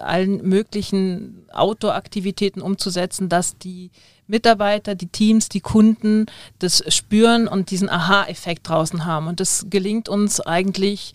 allen 0.00 0.48
möglichen 0.48 1.46
Outdoor-Aktivitäten 1.52 2.62
umzusetzen, 2.62 3.28
dass 3.28 3.58
die 3.58 3.90
Mitarbeiter, 4.26 4.94
die 4.94 5.08
Teams, 5.08 5.50
die 5.50 5.60
Kunden 5.60 6.26
das 6.60 6.82
spüren 6.88 7.46
und 7.46 7.70
diesen 7.70 7.90
Aha-Effekt 7.90 8.68
draußen 8.68 9.04
haben. 9.04 9.26
Und 9.26 9.40
das 9.40 9.66
gelingt 9.68 10.08
uns 10.08 10.40
eigentlich 10.40 11.12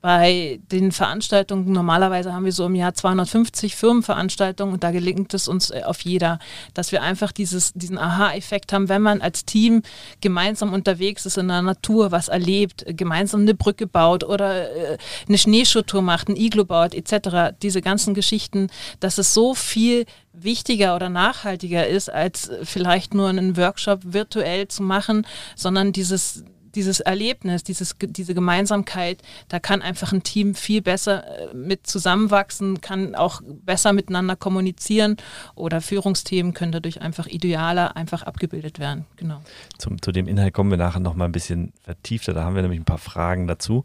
bei 0.00 0.60
den 0.70 0.92
Veranstaltungen, 0.92 1.72
normalerweise 1.72 2.32
haben 2.32 2.44
wir 2.44 2.52
so 2.52 2.66
im 2.66 2.76
Jahr 2.76 2.94
250 2.94 3.74
Firmenveranstaltungen 3.74 4.74
und 4.74 4.84
da 4.84 4.92
gelingt 4.92 5.34
es 5.34 5.48
uns 5.48 5.70
äh, 5.70 5.82
auf 5.84 6.00
jeder, 6.02 6.38
dass 6.74 6.92
wir 6.92 7.02
einfach 7.02 7.32
dieses, 7.32 7.72
diesen 7.74 7.98
Aha-Effekt 7.98 8.72
haben, 8.72 8.88
wenn 8.88 9.02
man 9.02 9.20
als 9.20 9.44
Team 9.44 9.82
gemeinsam 10.20 10.72
unterwegs 10.72 11.26
ist 11.26 11.36
in 11.36 11.48
der 11.48 11.62
Natur, 11.62 12.12
was 12.12 12.28
erlebt, 12.28 12.84
gemeinsam 12.86 13.40
eine 13.40 13.54
Brücke 13.54 13.88
baut 13.88 14.22
oder 14.22 14.70
äh, 14.70 14.98
eine 15.26 15.38
Schneeschuhtour 15.38 16.02
macht, 16.02 16.28
ein 16.28 16.36
Iglo 16.36 16.64
baut 16.64 16.94
etc. 16.94 17.56
Diese 17.60 17.82
ganzen 17.82 18.14
Geschichten, 18.14 18.68
dass 19.00 19.18
es 19.18 19.34
so 19.34 19.54
viel 19.54 20.06
wichtiger 20.32 20.94
oder 20.94 21.08
nachhaltiger 21.08 21.88
ist, 21.88 22.08
als 22.08 22.50
vielleicht 22.62 23.14
nur 23.14 23.28
einen 23.28 23.56
Workshop 23.56 24.00
virtuell 24.04 24.68
zu 24.68 24.84
machen, 24.84 25.26
sondern 25.56 25.92
dieses 25.92 26.44
dieses 26.78 27.00
Erlebnis, 27.00 27.64
dieses, 27.64 27.96
diese 28.00 28.34
Gemeinsamkeit, 28.34 29.20
da 29.48 29.58
kann 29.58 29.82
einfach 29.82 30.12
ein 30.12 30.22
Team 30.22 30.54
viel 30.54 30.80
besser 30.80 31.50
äh, 31.50 31.54
mit 31.54 31.88
zusammenwachsen, 31.88 32.80
kann 32.80 33.16
auch 33.16 33.42
besser 33.44 33.92
miteinander 33.92 34.36
kommunizieren 34.36 35.16
oder 35.56 35.80
Führungsthemen 35.80 36.54
können 36.54 36.70
dadurch 36.70 37.02
einfach 37.02 37.26
idealer 37.26 37.96
einfach 37.96 38.22
abgebildet 38.22 38.78
werden. 38.78 39.06
Genau. 39.16 39.40
Zum, 39.76 40.00
zu 40.00 40.12
dem 40.12 40.28
Inhalt 40.28 40.54
kommen 40.54 40.70
wir 40.70 40.78
nachher 40.78 41.00
noch 41.00 41.14
mal 41.14 41.24
ein 41.24 41.32
bisschen 41.32 41.72
vertiefter, 41.82 42.32
da 42.32 42.44
haben 42.44 42.54
wir 42.54 42.62
nämlich 42.62 42.80
ein 42.80 42.84
paar 42.84 42.98
Fragen 42.98 43.48
dazu. 43.48 43.82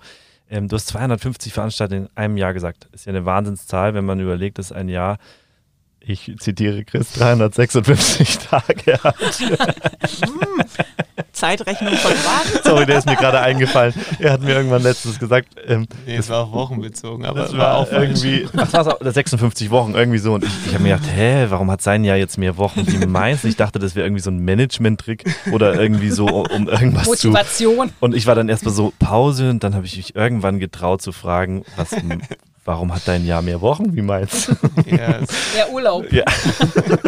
Ähm, 0.51 0.67
du 0.67 0.75
hast 0.75 0.85
250 0.89 1.51
Veranstaltungen 1.51 2.05
in 2.05 2.17
einem 2.17 2.37
Jahr 2.37 2.53
gesagt. 2.53 2.89
Ist 2.91 3.07
ja 3.07 3.09
eine 3.09 3.25
Wahnsinnszahl, 3.25 3.95
wenn 3.95 4.05
man 4.05 4.19
überlegt, 4.19 4.59
dass 4.59 4.71
ein 4.71 4.87
Jahr 4.87 5.17
ich 6.05 6.33
zitiere 6.39 6.83
Chris, 6.83 7.13
356 7.13 8.37
Tage 8.49 8.99
hat. 9.03 9.15
Zeitrechnung 11.31 11.93
von 11.93 12.11
Wagen. 12.11 12.63
Sorry, 12.63 12.85
der 12.85 12.97
ist 12.99 13.05
mir 13.05 13.15
gerade 13.15 13.39
eingefallen. 13.39 13.93
Er 14.19 14.33
hat 14.33 14.41
mir 14.41 14.55
irgendwann 14.55 14.83
letztens 14.83 15.17
gesagt. 15.17 15.49
Ähm, 15.65 15.87
nee, 16.05 16.17
es 16.17 16.29
war 16.29 16.43
auf 16.43 16.51
Wochen 16.51 16.81
bezogen, 16.81 17.25
aber 17.25 17.45
es 17.45 17.57
war 17.57 17.77
auch 17.77 17.91
irgendwie. 17.91 18.47
Ach, 18.57 18.71
war 18.73 19.11
56 19.11 19.69
Wochen, 19.71 19.93
irgendwie 19.93 20.19
so. 20.19 20.33
Und 20.33 20.43
ich, 20.43 20.51
ich 20.67 20.73
habe 20.73 20.83
mir 20.83 20.95
gedacht, 20.95 21.09
hä, 21.15 21.45
warum 21.49 21.71
hat 21.71 21.81
sein 21.81 22.03
Jahr 22.03 22.17
jetzt 22.17 22.37
mehr 22.37 22.57
Wochen 22.57 22.85
wie 22.85 23.05
meins? 23.05 23.43
Ich 23.43 23.55
dachte, 23.55 23.79
das 23.79 23.95
wäre 23.95 24.05
irgendwie 24.05 24.21
so 24.21 24.29
ein 24.29 24.39
Management-Trick 24.39 25.23
oder 25.51 25.79
irgendwie 25.79 26.09
so, 26.09 26.27
um 26.27 26.67
irgendwas 26.67 27.05
Motivation. 27.07 27.15
zu. 27.15 27.27
Motivation. 27.29 27.91
Und 27.99 28.15
ich 28.15 28.27
war 28.27 28.35
dann 28.35 28.49
erstmal 28.49 28.73
so 28.73 28.93
Pause 28.99 29.49
und 29.49 29.63
dann 29.63 29.73
habe 29.73 29.85
ich 29.85 29.95
mich 29.97 30.15
irgendwann 30.15 30.59
getraut 30.59 31.01
zu 31.01 31.11
fragen, 31.11 31.63
was 31.77 31.91
Warum 32.65 32.93
hat 32.93 33.01
dein 33.05 33.25
Jahr 33.25 33.41
mehr 33.41 33.59
Wochen 33.59 33.93
wie 33.95 34.01
meins? 34.01 34.49
Yes. 34.85 35.27
Mehr 35.53 35.69
Urlaub. 35.71 36.11
Ja. 36.11 36.23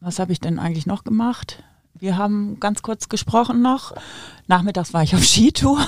was 0.00 0.18
habe 0.18 0.32
ich 0.32 0.40
denn 0.40 0.58
eigentlich 0.58 0.86
noch 0.86 1.04
gemacht? 1.04 1.62
Wir 1.94 2.18
haben 2.18 2.58
ganz 2.58 2.82
kurz 2.82 3.08
gesprochen 3.08 3.62
noch. 3.62 3.94
Nachmittags 4.46 4.92
war 4.92 5.02
ich 5.02 5.14
auf 5.14 5.24
Skitour. 5.24 5.78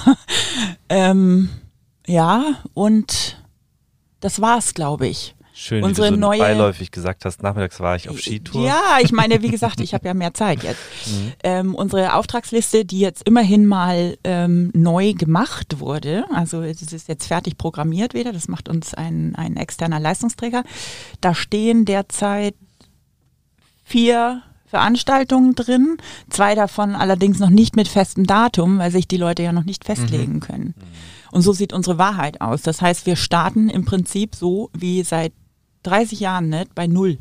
ähm, 0.88 1.50
ja, 2.06 2.54
und 2.74 3.42
das 4.20 4.40
war's, 4.40 4.74
glaube 4.74 5.06
ich. 5.08 5.34
Schön, 5.58 5.82
Unsere 5.84 6.08
wie 6.08 6.10
du 6.10 6.16
so 6.16 6.20
neue- 6.20 6.38
beiläufig 6.38 6.90
gesagt 6.90 7.24
hast, 7.24 7.42
nachmittags 7.42 7.80
war 7.80 7.96
ich 7.96 8.10
auf 8.10 8.20
Skitour. 8.20 8.66
Ja, 8.66 8.98
ich 9.00 9.10
meine, 9.10 9.40
wie 9.40 9.48
gesagt, 9.48 9.80
ich 9.80 9.94
habe 9.94 10.06
ja 10.06 10.12
mehr 10.12 10.34
Zeit 10.34 10.62
jetzt. 10.62 10.80
Mhm. 11.06 11.32
Ähm, 11.44 11.74
unsere 11.76 12.14
Auftragsliste, 12.14 12.84
die 12.84 12.98
jetzt 12.98 13.22
immerhin 13.28 13.64
mal 13.64 14.18
ähm, 14.24 14.70
neu 14.74 15.12
gemacht 15.14 15.78
wurde, 15.78 16.24
also 16.34 16.62
es 16.62 16.82
ist 16.82 17.06
jetzt 17.08 17.26
fertig 17.28 17.56
programmiert 17.56 18.12
wieder, 18.12 18.32
das 18.32 18.48
macht 18.48 18.68
uns 18.68 18.92
ein, 18.92 19.34
ein 19.36 19.56
externer 19.56 20.00
Leistungsträger. 20.00 20.64
Da 21.20 21.32
stehen 21.32 21.84
derzeit 21.84 22.56
vier 23.84 24.42
Veranstaltungen 24.66 25.54
drin, 25.54 25.96
zwei 26.28 26.54
davon 26.56 26.96
allerdings 26.96 27.38
noch 27.38 27.50
nicht 27.50 27.76
mit 27.76 27.86
festem 27.88 28.26
Datum, 28.26 28.78
weil 28.78 28.90
sich 28.90 29.06
die 29.06 29.16
Leute 29.16 29.42
ja 29.44 29.52
noch 29.52 29.64
nicht 29.64 29.84
festlegen 29.84 30.40
können. 30.40 30.74
Und 31.36 31.42
so 31.42 31.52
sieht 31.52 31.74
unsere 31.74 31.98
Wahrheit 31.98 32.40
aus. 32.40 32.62
Das 32.62 32.80
heißt, 32.80 33.04
wir 33.04 33.14
starten 33.14 33.68
im 33.68 33.84
Prinzip 33.84 34.34
so 34.34 34.70
wie 34.72 35.02
seit 35.02 35.34
30 35.82 36.18
Jahren 36.18 36.48
nicht 36.48 36.74
bei 36.74 36.86
Null. 36.86 37.18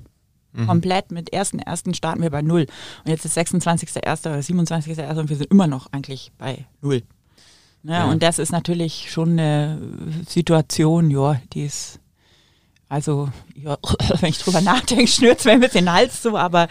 Komplett 0.65 1.11
mit 1.11 1.33
ersten 1.33 1.59
ersten 1.59 1.93
starten 1.93 2.21
wir 2.21 2.29
bei 2.29 2.41
Null. 2.41 2.65
Und 3.03 3.11
jetzt 3.11 3.25
ist 3.25 3.37
26.01. 3.37 4.21
oder 4.21 4.39
27.01. 4.39 5.19
und 5.19 5.29
wir 5.29 5.35
sind 5.35 5.51
immer 5.51 5.67
noch 5.67 5.91
eigentlich 5.91 6.31
bei 6.37 6.65
Null. 6.81 7.03
Ne? 7.83 7.91
Ja. 7.91 8.09
Und 8.09 8.23
das 8.23 8.39
ist 8.39 8.53
natürlich 8.53 9.11
schon 9.11 9.31
eine 9.31 9.81
Situation, 10.29 11.11
ja, 11.11 11.41
die 11.51 11.65
ist, 11.65 11.99
also, 12.87 13.29
ja, 13.55 13.77
wenn 14.19 14.29
ich 14.29 14.37
drüber 14.37 14.61
nachdenke, 14.61 15.07
schnürt 15.07 15.39
es 15.39 15.45
mir 15.45 15.53
ein 15.53 15.59
bisschen 15.59 15.85
den 15.85 15.93
Hals 15.93 16.21
zu, 16.21 16.37
aber 16.37 16.67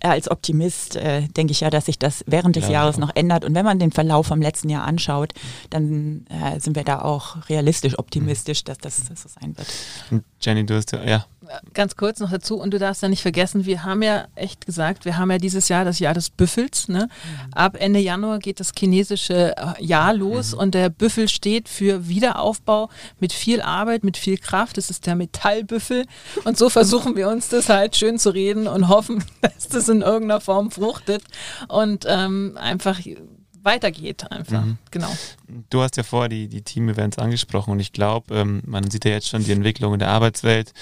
äh, 0.00 0.08
als 0.08 0.30
Optimist 0.30 0.96
äh, 0.96 1.22
denke 1.28 1.52
ich 1.52 1.60
ja, 1.60 1.70
dass 1.70 1.86
sich 1.86 1.98
das 1.98 2.24
während 2.26 2.56
des 2.56 2.64
Ja, 2.64 2.72
Jahres 2.72 2.96
auch. 2.96 3.00
noch 3.00 3.10
ändert. 3.14 3.44
Und 3.44 3.54
wenn 3.54 3.64
man 3.64 3.78
den 3.78 3.92
Verlauf 3.92 4.26
vom 4.26 4.42
letzten 4.42 4.68
Jahr 4.68 4.84
anschaut, 4.84 5.32
dann 5.70 6.26
äh, 6.28 6.60
sind 6.60 6.76
wir 6.76 6.84
da 6.84 7.00
auch 7.00 7.48
realistisch 7.48 7.98
optimistisch, 7.98 8.64
dass 8.64 8.78
das, 8.78 9.08
dass 9.08 9.22
das 9.22 9.34
sein 9.40 9.56
wird. 9.56 9.68
Und 10.10 10.24
Jenny, 10.40 10.66
du 10.66 10.74
hast 10.74 10.92
ja, 10.92 11.02
ja, 11.04 11.26
Ganz 11.74 11.96
kurz 11.96 12.20
noch 12.20 12.30
dazu, 12.30 12.56
und 12.56 12.72
du 12.72 12.78
darfst 12.78 13.02
ja 13.02 13.08
nicht 13.08 13.22
vergessen, 13.22 13.66
wir 13.66 13.84
haben 13.84 14.02
ja 14.02 14.26
echt 14.34 14.64
gesagt, 14.64 15.04
wir 15.04 15.18
haben 15.18 15.30
ja 15.30 15.38
dieses 15.38 15.68
Jahr 15.68 15.84
das 15.84 15.98
Jahr 15.98 16.14
des 16.14 16.30
Büffels. 16.30 16.88
Ne? 16.88 17.08
Ab 17.52 17.76
Ende 17.78 18.00
Januar 18.00 18.38
geht 18.38 18.60
das 18.60 18.72
chinesische 18.76 19.54
äh, 19.56 19.84
Jahr 19.84 20.14
los 20.14 20.54
und 20.54 20.74
der 20.74 20.88
Büffel 20.88 21.28
steht 21.28 21.68
für 21.68 22.08
Wiederaufbau 22.08 22.88
mit 23.20 23.32
viel 23.32 23.60
Arbeit, 23.60 24.04
mit 24.04 24.16
viel 24.16 24.38
Kraft. 24.38 24.76
Das 24.76 24.90
ist 24.90 25.06
der 25.06 25.16
Metallbüffel. 25.54 26.06
Und 26.44 26.58
so 26.58 26.68
versuchen 26.68 27.16
wir 27.16 27.28
uns 27.28 27.48
das 27.48 27.68
halt 27.68 27.96
schön 27.96 28.18
zu 28.18 28.30
reden 28.30 28.66
und 28.66 28.88
hoffen, 28.88 29.24
dass 29.40 29.68
das 29.68 29.88
in 29.88 30.02
irgendeiner 30.02 30.40
Form 30.40 30.70
fruchtet 30.70 31.22
und 31.68 32.04
ähm, 32.08 32.58
einfach 32.60 33.00
weitergeht 33.62 34.30
einfach. 34.30 34.64
Genau. 34.90 35.10
Du 35.70 35.82
hast 35.82 35.96
ja 35.96 36.02
vorher 36.02 36.28
die, 36.28 36.48
die 36.48 36.62
Team-Events 36.62 37.18
angesprochen 37.18 37.70
und 37.70 37.80
ich 37.80 37.92
glaube, 37.92 38.34
ähm, 38.34 38.62
man 38.66 38.90
sieht 38.90 39.04
ja 39.04 39.12
jetzt 39.12 39.28
schon 39.28 39.44
die 39.44 39.52
Entwicklung 39.52 39.92
in 39.92 39.98
der 39.98 40.08
Arbeitswelt 40.08 40.72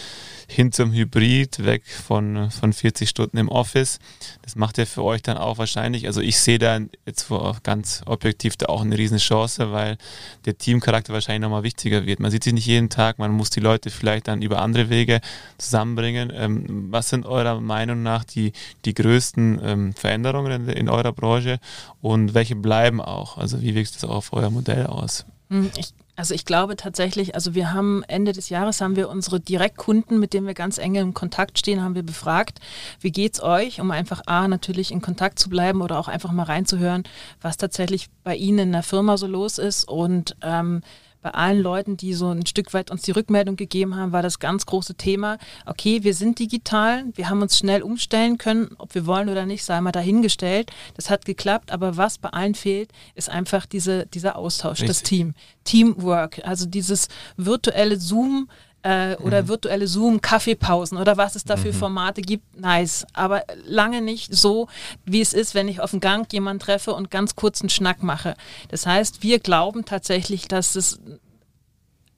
hin 0.49 0.73
zum 0.73 0.93
Hybrid, 0.93 1.65
weg 1.65 1.83
von, 1.87 2.51
von 2.51 2.73
40 2.73 3.09
Stunden 3.09 3.37
im 3.37 3.49
Office. 3.49 3.99
Das 4.43 4.57
macht 4.57 4.79
ja 4.79 4.85
für 4.85 5.03
euch 5.03 5.23
dann 5.23 5.37
auch 5.37 5.59
wahrscheinlich, 5.59 6.07
also 6.07 6.21
ich 6.21 6.39
sehe 6.39 6.59
da 6.59 6.79
jetzt 7.07 7.29
ganz 7.63 8.03
objektiv 8.07 8.57
da 8.57 8.67
auch 8.67 8.83
eine 8.83 8.97
riesen 8.97 9.19
Chance, 9.19 9.73
weil 9.73 9.97
der 10.45 10.59
Teamcharakter 10.59 11.13
wahrscheinlich 11.13 11.43
nochmal 11.43 11.63
wichtiger 11.63 12.07
wird. 12.07 12.21
Man 12.21 12.31
sieht 12.31 12.45
sich 12.45 12.53
nicht 12.53 12.67
jeden 12.67 12.89
Tag, 12.89 13.19
man 13.19 13.31
muss 13.33 13.51
die 13.51 13.61
Leute 13.61 13.91
vielleicht 13.91 14.29
dann 14.29 14.43
über 14.43 14.61
andere 14.61 14.91
Wege 14.91 15.21
zusammenbringen. 15.59 16.33
Ähm, 16.35 16.89
was 16.91 17.09
sind 17.09 17.27
eurer 17.27 17.61
Meinung 17.61 18.03
nach 18.03 18.25
die, 18.25 18.53
die 18.85 18.95
größten 18.95 19.61
ähm, 19.63 19.95
Veränderungen 19.95 20.69
in, 20.69 20.69
in 20.69 20.89
eurer 20.89 21.13
Branche 21.13 21.59
und 22.01 22.35
welche 22.35 22.57
bleiben 22.57 23.01
auch? 23.01 23.39
Also 23.39 23.61
wie 23.63 23.75
wirkt 23.75 23.95
das 23.95 24.05
auf 24.05 24.33
euer 24.33 24.51
Modell 24.51 24.62
aus? 24.89 25.25
Hm, 25.51 25.71
Ich, 25.77 25.93
also 26.17 26.35
ich 26.35 26.45
glaube 26.45 26.77
tatsächlich, 26.77 27.35
also 27.35 27.55
wir 27.55 27.73
haben 27.73 28.05
Ende 28.07 28.33
des 28.33 28.49
Jahres 28.49 28.81
haben 28.81 28.97
wir 28.97 29.09
unsere 29.09 29.41
Direktkunden, 29.41 30.19
mit 30.19 30.35
denen 30.35 30.47
wir 30.47 30.55
ganz 30.55 30.79
eng 30.79 30.95
im 30.95 31.15
Kontakt 31.15 31.59
stehen, 31.59 31.83
haben 31.83 31.95
wir 31.95 32.03
befragt, 32.03 32.61
wie 33.01 33.11
geht's 33.13 33.43
euch, 33.43 33.81
um 33.81 33.91
einfach 33.91 34.23
A, 34.27 34.47
natürlich 34.47 34.93
in 34.93 35.01
Kontakt 35.01 35.39
zu 35.39 35.49
bleiben 35.49 35.81
oder 35.81 35.99
auch 35.99 36.09
einfach 36.09 36.33
mal 36.33 36.45
reinzuhören, 36.45 37.05
was 37.41 37.57
tatsächlich 37.57 38.09
bei 38.25 38.37
Ihnen 38.37 38.59
in 38.59 38.73
der 38.73 38.83
Firma 38.83 39.17
so 39.17 39.27
los 39.27 39.59
ist. 39.59 39.89
Und 39.89 40.37
ähm, 40.43 40.83
bei 41.23 41.31
allen 41.31 41.61
Leuten, 41.61 41.97
die 41.97 42.15
so 42.15 42.31
ein 42.31 42.47
Stück 42.47 42.75
weit 42.75 42.91
uns 42.91 43.03
die 43.03 43.13
Rückmeldung 43.13 43.57
gegeben 43.57 43.97
haben, 43.97 44.13
war 44.13 44.23
das 44.23 44.41
ganz 44.41 44.67
große 44.67 44.97
Thema, 44.97 45.39
okay, 45.67 46.03
wir 46.03 46.15
sind 46.15 46.39
digital, 46.39 47.05
wir 47.15 47.31
haben 47.31 47.41
uns 47.41 47.57
schnell 47.57 47.83
umstellen 47.83 48.39
können, 48.39 48.75
ob 48.79 48.95
wir 48.95 49.07
wollen 49.07 49.29
oder 49.29 49.47
nicht, 49.47 49.65
sei 49.65 49.81
mal 49.81 49.93
dahingestellt. 49.93 50.71
Das 50.95 51.11
hat 51.11 51.25
geklappt, 51.25 51.71
aber 51.71 51.97
was 51.97 52.19
bei 52.19 52.31
allen 52.31 52.55
fehlt, 52.55 52.91
ist 53.15 53.31
einfach 53.31 53.67
diese, 53.67 54.07
dieser 54.07 54.37
Austausch, 54.37 54.81
das 54.81 54.89
Richtig. 55.01 55.09
Team, 55.09 55.35
Teamwork, 55.65 56.41
also 56.45 56.67
dieses 56.67 57.09
virtuelle 57.37 57.99
Zoom 57.99 58.49
äh, 58.83 59.17
oder 59.17 59.49
virtuelle 59.49 59.87
Zoom-Kaffeepausen 59.87 60.99
oder 60.99 61.17
was 61.17 61.37
es 61.37 61.45
da 61.45 61.57
für 61.57 61.73
Formate 61.73 62.23
gibt, 62.23 62.59
nice. 62.59 63.07
Aber 63.13 63.45
lange 63.65 64.01
nicht 64.03 64.35
so, 64.35 64.69
wie 65.05 65.21
es 65.21 65.33
ist, 65.33 65.55
wenn 65.55 65.69
ich 65.69 65.81
auf 65.81 65.93
dem 65.93 66.01
Gang 66.01 66.31
jemanden 66.33 66.61
treffe 66.61 66.95
und 66.95 67.11
ganz 67.11 67.37
kurz 67.37 67.61
einen 67.61 67.71
Schnack 67.71 68.03
mache. 68.03 68.35
Das 68.69 68.87
heißt, 68.87 69.23
wir 69.23 69.39
glauben 69.39 69.85
tatsächlich, 69.85 70.49
dass 70.49 70.77
es 70.77 71.01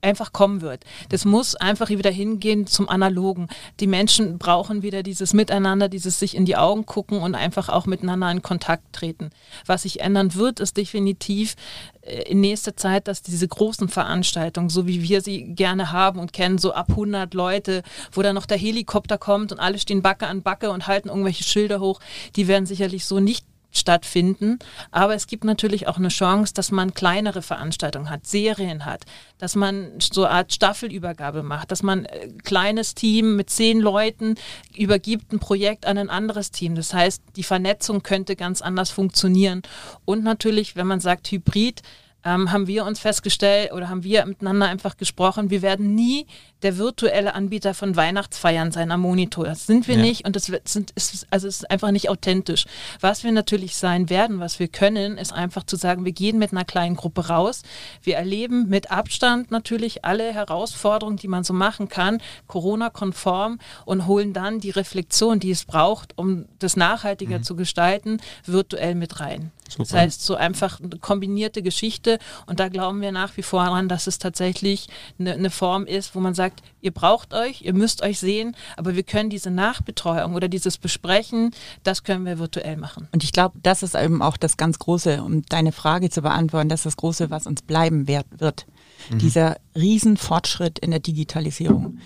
einfach 0.04 0.32
kommen 0.32 0.60
wird. 0.60 0.84
Das 1.08 1.24
muss 1.24 1.56
einfach 1.56 1.88
wieder 1.88 2.10
hingehen 2.10 2.66
zum 2.66 2.88
Analogen. 2.88 3.48
Die 3.80 3.86
Menschen 3.86 4.38
brauchen 4.38 4.82
wieder 4.82 5.02
dieses 5.02 5.32
Miteinander, 5.32 5.88
dieses 5.88 6.18
sich 6.18 6.36
in 6.36 6.44
die 6.44 6.56
Augen 6.56 6.86
gucken 6.86 7.18
und 7.18 7.34
einfach 7.34 7.68
auch 7.68 7.86
miteinander 7.86 8.30
in 8.30 8.42
Kontakt 8.42 8.92
treten. 8.92 9.30
Was 9.66 9.82
sich 9.82 10.00
ändern 10.00 10.34
wird, 10.34 10.60
ist 10.60 10.76
definitiv 10.76 11.56
äh, 12.02 12.22
in 12.30 12.40
nächster 12.40 12.76
Zeit, 12.76 13.08
dass 13.08 13.22
diese 13.22 13.48
großen 13.48 13.88
Veranstaltungen, 13.88 14.68
so 14.68 14.86
wie 14.86 15.02
wir 15.02 15.20
sie 15.20 15.54
gerne 15.54 15.90
haben 15.90 16.18
und 16.20 16.32
kennen, 16.32 16.58
so 16.58 16.72
ab 16.72 16.90
100 16.90 17.34
Leute, 17.34 17.82
wo 18.12 18.22
dann 18.22 18.34
noch 18.34 18.46
der 18.46 18.58
Helikopter 18.58 19.18
kommt 19.18 19.52
und 19.52 19.58
alle 19.58 19.78
stehen 19.78 20.02
Backe 20.02 20.26
an 20.26 20.42
Backe 20.42 20.70
und 20.70 20.86
halten 20.86 21.08
irgendwelche 21.08 21.44
Schilder 21.44 21.80
hoch, 21.80 22.00
die 22.36 22.46
werden 22.46 22.66
sicherlich 22.66 23.06
so 23.06 23.20
nicht 23.20 23.46
stattfinden. 23.76 24.58
Aber 24.90 25.14
es 25.14 25.26
gibt 25.26 25.44
natürlich 25.44 25.86
auch 25.88 25.98
eine 25.98 26.08
Chance, 26.08 26.54
dass 26.54 26.70
man 26.70 26.94
kleinere 26.94 27.42
Veranstaltungen 27.42 28.10
hat, 28.10 28.26
Serien 28.26 28.84
hat, 28.84 29.04
dass 29.38 29.56
man 29.56 29.92
so 30.00 30.24
eine 30.24 30.34
Art 30.34 30.52
Staffelübergabe 30.52 31.42
macht, 31.42 31.70
dass 31.70 31.82
man 31.82 32.06
ein 32.06 32.38
kleines 32.42 32.94
Team 32.94 33.36
mit 33.36 33.50
zehn 33.50 33.80
Leuten 33.80 34.36
übergibt 34.76 35.32
ein 35.32 35.40
Projekt 35.40 35.86
an 35.86 35.98
ein 35.98 36.10
anderes 36.10 36.50
Team. 36.50 36.74
Das 36.74 36.94
heißt, 36.94 37.22
die 37.36 37.42
Vernetzung 37.42 38.02
könnte 38.02 38.36
ganz 38.36 38.62
anders 38.62 38.90
funktionieren. 38.90 39.62
Und 40.04 40.24
natürlich, 40.24 40.76
wenn 40.76 40.86
man 40.86 41.00
sagt 41.00 41.30
Hybrid, 41.30 41.82
ähm, 42.24 42.50
haben 42.52 42.66
wir 42.66 42.84
uns 42.84 42.98
festgestellt 43.00 43.72
oder 43.72 43.88
haben 43.88 44.02
wir 44.04 44.24
miteinander 44.26 44.66
einfach 44.66 44.96
gesprochen, 44.96 45.50
wir 45.50 45.62
werden 45.62 45.94
nie 45.94 46.26
der 46.62 46.78
virtuelle 46.78 47.34
Anbieter 47.34 47.74
von 47.74 47.94
Weihnachtsfeiern 47.96 48.72
sein 48.72 48.90
am 48.90 49.00
Monitor. 49.02 49.44
Das 49.44 49.66
sind 49.66 49.86
wir 49.86 49.96
Ja. 49.96 50.00
nicht 50.02 50.26
und 50.26 50.34
das 50.34 50.44
sind, 50.64 50.90
ist, 50.92 51.26
also 51.30 51.46
es 51.46 51.56
ist 51.56 51.70
einfach 51.70 51.90
nicht 51.90 52.08
authentisch. 52.08 52.64
Was 53.00 53.22
wir 53.22 53.32
natürlich 53.32 53.76
sein 53.76 54.08
werden, 54.08 54.40
was 54.40 54.58
wir 54.58 54.68
können, 54.68 55.18
ist 55.18 55.32
einfach 55.32 55.64
zu 55.64 55.76
sagen, 55.76 56.04
wir 56.06 56.12
gehen 56.12 56.38
mit 56.38 56.52
einer 56.52 56.64
kleinen 56.64 56.96
Gruppe 56.96 57.28
raus. 57.28 57.62
Wir 58.02 58.16
erleben 58.16 58.68
mit 58.68 58.90
Abstand 58.90 59.50
natürlich 59.50 60.04
alle 60.04 60.32
Herausforderungen, 60.32 61.18
die 61.18 61.28
man 61.28 61.44
so 61.44 61.52
machen 61.52 61.88
kann, 61.88 62.22
Corona-konform 62.46 63.58
und 63.84 64.06
holen 64.06 64.32
dann 64.32 64.60
die 64.60 64.70
Reflexion, 64.70 65.40
die 65.40 65.50
es 65.50 65.64
braucht, 65.66 66.16
um 66.16 66.46
das 66.58 66.76
nachhaltiger 66.76 67.42
zu 67.42 67.56
gestalten, 67.56 68.20
virtuell 68.46 68.94
mit 68.94 69.20
rein. 69.20 69.52
Das 69.64 69.88
Super. 69.88 70.00
heißt, 70.00 70.24
so 70.24 70.36
einfach 70.36 70.80
eine 70.80 70.98
kombinierte 70.98 71.62
Geschichte. 71.62 72.18
Und 72.46 72.60
da 72.60 72.68
glauben 72.68 73.00
wir 73.00 73.12
nach 73.12 73.36
wie 73.36 73.42
vor 73.42 73.64
daran, 73.74 73.88
dass 73.88 74.06
es 74.06 74.18
tatsächlich 74.18 74.88
eine, 75.18 75.32
eine 75.32 75.50
Form 75.50 75.86
ist, 75.86 76.14
wo 76.14 76.20
man 76.20 76.34
sagt, 76.34 76.62
ihr 76.80 76.92
braucht 76.92 77.34
euch, 77.34 77.62
ihr 77.62 77.74
müsst 77.74 78.02
euch 78.02 78.18
sehen, 78.18 78.56
aber 78.76 78.94
wir 78.94 79.02
können 79.02 79.30
diese 79.30 79.50
Nachbetreuung 79.50 80.34
oder 80.34 80.48
dieses 80.48 80.78
Besprechen, 80.78 81.50
das 81.82 82.04
können 82.04 82.24
wir 82.24 82.38
virtuell 82.38 82.76
machen. 82.76 83.08
Und 83.12 83.24
ich 83.24 83.32
glaube, 83.32 83.58
das 83.62 83.82
ist 83.82 83.94
eben 83.94 84.22
auch 84.22 84.36
das 84.36 84.56
ganz 84.56 84.78
Große, 84.78 85.22
um 85.22 85.44
deine 85.46 85.72
Frage 85.72 86.10
zu 86.10 86.22
beantworten, 86.22 86.68
das 86.68 86.80
ist 86.80 86.86
das 86.86 86.96
Große, 86.96 87.30
was 87.30 87.46
uns 87.46 87.62
bleiben 87.62 88.06
wird. 88.06 88.26
wird. 88.38 88.66
Dieser 89.10 89.58
Riesenfortschritt 89.74 90.78
in 90.78 90.90
der 90.90 91.00
Digitalisierung. 91.00 91.98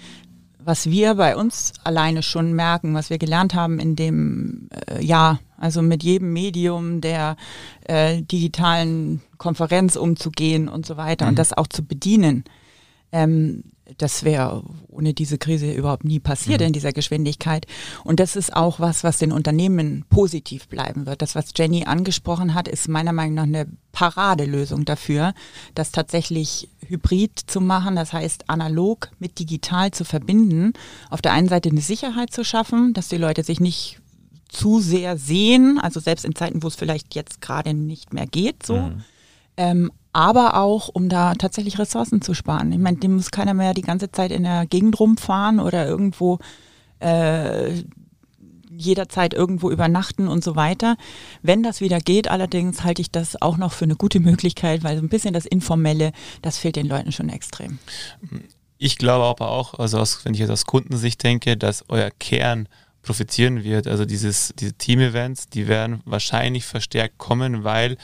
Was 0.58 0.90
wir 0.90 1.14
bei 1.14 1.36
uns 1.36 1.72
alleine 1.84 2.22
schon 2.22 2.52
merken, 2.54 2.94
was 2.94 3.08
wir 3.08 3.18
gelernt 3.18 3.54
haben 3.54 3.78
in 3.78 3.94
dem 3.94 4.68
äh, 4.88 5.04
Jahr, 5.04 5.38
also 5.58 5.82
mit 5.82 6.02
jedem 6.02 6.32
Medium 6.32 7.00
der 7.00 7.36
äh, 7.84 8.22
digitalen 8.22 9.20
Konferenz 9.36 9.96
umzugehen 9.96 10.68
und 10.68 10.86
so 10.86 10.96
weiter 10.96 11.28
und 11.28 11.38
das 11.38 11.52
auch 11.52 11.66
zu 11.66 11.84
bedienen, 11.84 12.44
ähm, 13.12 13.64
das 13.96 14.22
wäre 14.24 14.62
ohne 14.88 15.14
diese 15.14 15.38
Krise 15.38 15.72
überhaupt 15.72 16.04
nie 16.04 16.20
passiert 16.20 16.60
in 16.60 16.74
dieser 16.74 16.92
Geschwindigkeit. 16.92 17.66
Und 18.04 18.20
das 18.20 18.36
ist 18.36 18.54
auch 18.54 18.80
was, 18.80 19.02
was 19.02 19.16
den 19.16 19.32
Unternehmen 19.32 20.04
positiv 20.10 20.68
bleiben 20.68 21.06
wird. 21.06 21.22
Das, 21.22 21.34
was 21.34 21.52
Jenny 21.56 21.84
angesprochen 21.84 22.52
hat, 22.52 22.68
ist 22.68 22.88
meiner 22.88 23.14
Meinung 23.14 23.34
nach 23.34 23.44
eine 23.44 23.66
Paradelösung 23.92 24.84
dafür, 24.84 25.32
das 25.74 25.90
tatsächlich 25.90 26.68
hybrid 26.86 27.38
zu 27.46 27.60
machen, 27.60 27.96
das 27.96 28.12
heißt 28.12 28.50
analog 28.50 29.08
mit 29.18 29.38
digital 29.38 29.90
zu 29.90 30.04
verbinden. 30.04 30.74
Auf 31.08 31.22
der 31.22 31.32
einen 31.32 31.48
Seite 31.48 31.70
eine 31.70 31.80
Sicherheit 31.80 32.32
zu 32.32 32.44
schaffen, 32.44 32.92
dass 32.92 33.08
die 33.08 33.16
Leute 33.16 33.42
sich 33.42 33.58
nicht 33.58 34.00
zu 34.48 34.80
sehr 34.80 35.18
sehen, 35.18 35.78
also 35.78 36.00
selbst 36.00 36.24
in 36.24 36.34
Zeiten, 36.34 36.62
wo 36.62 36.68
es 36.68 36.74
vielleicht 36.74 37.14
jetzt 37.14 37.40
gerade 37.40 37.74
nicht 37.74 38.12
mehr 38.12 38.26
geht, 38.26 38.64
so. 38.64 38.76
Mhm. 38.76 39.04
Ähm, 39.56 39.92
aber 40.12 40.56
auch, 40.56 40.88
um 40.88 41.08
da 41.08 41.34
tatsächlich 41.34 41.78
Ressourcen 41.78 42.22
zu 42.22 42.32
sparen. 42.34 42.72
Ich 42.72 42.78
meine, 42.78 42.96
dem 42.96 43.16
muss 43.16 43.30
keiner 43.30 43.54
mehr 43.54 43.74
die 43.74 43.82
ganze 43.82 44.10
Zeit 44.10 44.32
in 44.32 44.44
der 44.44 44.66
Gegend 44.66 44.98
rumfahren 44.98 45.60
oder 45.60 45.86
irgendwo 45.86 46.38
äh, 47.00 47.82
jederzeit 48.70 49.34
irgendwo 49.34 49.70
übernachten 49.70 50.28
und 50.28 50.42
so 50.42 50.56
weiter. 50.56 50.96
Wenn 51.42 51.62
das 51.62 51.80
wieder 51.80 51.98
geht, 51.98 52.28
allerdings 52.28 52.84
halte 52.84 53.02
ich 53.02 53.10
das 53.10 53.40
auch 53.42 53.56
noch 53.56 53.72
für 53.72 53.84
eine 53.84 53.96
gute 53.96 54.20
Möglichkeit, 54.20 54.84
weil 54.84 54.96
so 54.96 55.02
ein 55.02 55.08
bisschen 55.08 55.34
das 55.34 55.46
Informelle, 55.46 56.12
das 56.42 56.58
fehlt 56.58 56.76
den 56.76 56.86
Leuten 56.86 57.12
schon 57.12 57.28
extrem. 57.28 57.78
Ich 58.78 58.96
glaube 58.96 59.24
aber 59.24 59.50
auch, 59.50 59.74
also 59.74 59.98
aus, 59.98 60.24
wenn 60.24 60.34
ich 60.34 60.40
jetzt 60.40 60.50
aus 60.50 60.64
Kundensicht 60.64 61.22
denke, 61.22 61.56
dass 61.56 61.84
euer 61.88 62.10
Kern 62.10 62.68
profitieren 63.08 63.64
wird. 63.64 63.86
Also 63.86 64.04
dieses, 64.04 64.52
diese 64.58 64.74
Team-Events, 64.74 65.48
die 65.48 65.66
werden 65.66 66.02
wahrscheinlich 66.04 66.66
verstärkt 66.66 67.16
kommen, 67.16 67.64
weil 67.64 67.96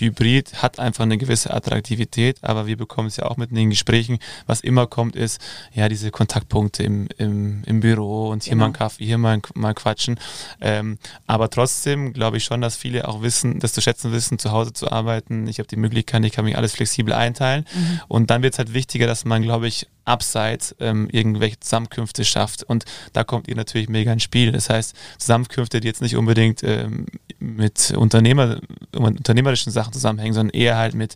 Hybrid 0.00 0.62
hat 0.62 0.78
einfach 0.78 1.04
eine 1.04 1.18
gewisse 1.18 1.52
Attraktivität, 1.52 2.38
aber 2.42 2.66
wir 2.66 2.76
bekommen 2.76 3.08
es 3.08 3.16
ja 3.16 3.26
auch 3.26 3.36
mit 3.36 3.50
in 3.50 3.56
den 3.56 3.70
Gesprächen. 3.70 4.18
Was 4.46 4.60
immer 4.60 4.86
kommt, 4.86 5.16
ist 5.16 5.40
ja 5.72 5.88
diese 5.88 6.10
Kontaktpunkte 6.10 6.82
im, 6.82 7.08
im, 7.18 7.62
im 7.64 7.80
Büro 7.80 8.28
und 8.28 8.42
hier 8.42 8.52
genau. 8.52 8.60
mal 8.60 8.64
einen 8.66 8.74
Kaffee, 8.74 9.04
hier 9.04 9.18
mal, 9.18 9.40
mal 9.54 9.74
quatschen. 9.74 10.18
Ähm, 10.60 10.98
aber 11.26 11.50
trotzdem 11.50 12.12
glaube 12.12 12.36
ich 12.36 12.44
schon, 12.44 12.60
dass 12.60 12.76
viele 12.76 13.08
auch 13.08 13.22
wissen, 13.22 13.60
das 13.60 13.72
zu 13.72 13.80
schätzen 13.80 14.12
wissen, 14.12 14.38
zu 14.38 14.52
Hause 14.52 14.72
zu 14.72 14.90
arbeiten. 14.90 15.46
Ich 15.46 15.58
habe 15.58 15.68
die 15.68 15.76
Möglichkeit, 15.76 16.24
ich 16.24 16.32
kann 16.32 16.44
mich 16.44 16.56
alles 16.56 16.72
flexibel 16.72 17.12
einteilen. 17.14 17.64
Mhm. 17.74 18.00
Und 18.08 18.30
dann 18.30 18.42
wird 18.42 18.54
es 18.54 18.58
halt 18.58 18.74
wichtiger, 18.74 19.06
dass 19.06 19.24
man, 19.24 19.42
glaube 19.42 19.68
ich, 19.68 19.86
abseits 20.08 20.74
ähm, 20.80 21.08
irgendwelche 21.12 21.60
Zusammenkünfte 21.60 22.24
schafft. 22.24 22.62
Und 22.62 22.84
da 23.12 23.24
kommt 23.24 23.46
ihr 23.46 23.54
natürlich 23.54 23.88
mega 23.88 24.12
ins 24.12 24.22
Spiel. 24.22 24.50
Das 24.52 24.70
heißt, 24.70 24.96
Zusammenkünfte, 25.18 25.80
die 25.80 25.86
jetzt 25.86 26.00
nicht 26.00 26.16
unbedingt 26.16 26.62
ähm, 26.64 27.06
mit 27.38 27.92
Unternehmer, 27.96 28.58
unternehmerischen 28.96 29.70
Sachen 29.70 29.87
zusammenhängen, 29.92 30.34
sondern 30.34 30.54
eher 30.54 30.76
halt 30.76 30.94
mit 30.94 31.14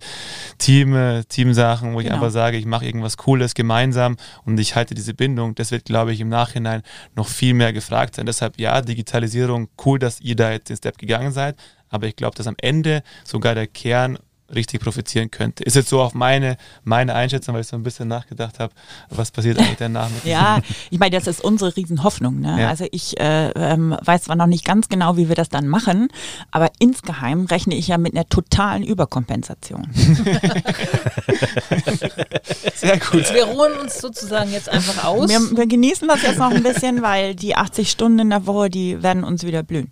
Team, 0.58 0.94
äh, 0.94 1.24
Teamsachen, 1.24 1.94
wo 1.94 2.00
ich 2.00 2.06
genau. 2.06 2.16
einfach 2.16 2.30
sage, 2.30 2.56
ich 2.56 2.66
mache 2.66 2.84
irgendwas 2.84 3.16
Cooles 3.16 3.54
gemeinsam 3.54 4.16
und 4.44 4.58
ich 4.58 4.74
halte 4.74 4.94
diese 4.94 5.14
Bindung. 5.14 5.54
Das 5.54 5.70
wird, 5.70 5.84
glaube 5.84 6.12
ich, 6.12 6.20
im 6.20 6.28
Nachhinein 6.28 6.82
noch 7.14 7.28
viel 7.28 7.54
mehr 7.54 7.72
gefragt 7.72 8.16
sein. 8.16 8.26
Deshalb 8.26 8.58
ja, 8.58 8.80
Digitalisierung, 8.80 9.68
cool, 9.84 9.98
dass 9.98 10.20
ihr 10.20 10.36
da 10.36 10.52
jetzt 10.52 10.68
den 10.68 10.76
Step 10.76 10.98
gegangen 10.98 11.32
seid. 11.32 11.56
Aber 11.88 12.06
ich 12.06 12.16
glaube, 12.16 12.36
dass 12.36 12.46
am 12.46 12.56
Ende 12.58 13.02
sogar 13.24 13.54
der 13.54 13.66
Kern 13.66 14.18
richtig 14.54 14.80
profitieren 14.80 15.30
könnte. 15.30 15.64
Ist 15.64 15.76
jetzt 15.76 15.88
so 15.88 16.00
auf 16.00 16.14
meine, 16.14 16.56
meine 16.84 17.14
Einschätzung, 17.14 17.54
weil 17.54 17.62
ich 17.62 17.66
so 17.68 17.76
ein 17.76 17.82
bisschen 17.82 18.08
nachgedacht 18.08 18.58
habe, 18.58 18.72
was 19.10 19.30
passiert 19.30 19.58
eigentlich 19.58 19.76
danach. 19.78 20.10
Mit 20.10 20.24
ja, 20.32 20.60
ich 20.90 20.98
meine, 20.98 21.16
das 21.16 21.26
ist 21.26 21.42
unsere 21.42 21.76
Riesenhoffnung. 21.76 22.40
Ne? 22.40 22.60
Ja. 22.60 22.68
Also 22.68 22.86
ich 22.90 23.18
äh, 23.20 23.50
ähm, 23.50 23.96
weiß 24.02 24.24
zwar 24.24 24.36
noch 24.36 24.46
nicht 24.46 24.64
ganz 24.64 24.88
genau, 24.88 25.16
wie 25.16 25.28
wir 25.28 25.36
das 25.36 25.48
dann 25.48 25.68
machen, 25.68 26.08
aber 26.50 26.70
insgeheim 26.78 27.46
rechne 27.46 27.74
ich 27.74 27.88
ja 27.88 27.98
mit 27.98 28.14
einer 28.14 28.28
totalen 28.28 28.82
Überkompensation. 28.82 29.88
Sehr 32.74 32.98
gut. 32.98 33.32
Wir 33.32 33.44
ruhen 33.44 33.72
uns 33.80 33.98
sozusagen 33.98 34.52
jetzt 34.52 34.68
einfach 34.68 35.04
aus. 35.04 35.28
Wir, 35.28 35.40
wir 35.56 35.66
genießen 35.66 36.08
das 36.08 36.22
jetzt 36.22 36.38
noch 36.38 36.50
ein 36.50 36.62
bisschen, 36.62 37.02
weil 37.02 37.34
die 37.34 37.56
80 37.56 37.90
Stunden 37.90 38.20
in 38.20 38.30
der 38.30 38.46
Woche, 38.46 38.70
die 38.70 39.02
werden 39.02 39.24
uns 39.24 39.44
wieder 39.44 39.62
blühen. 39.62 39.90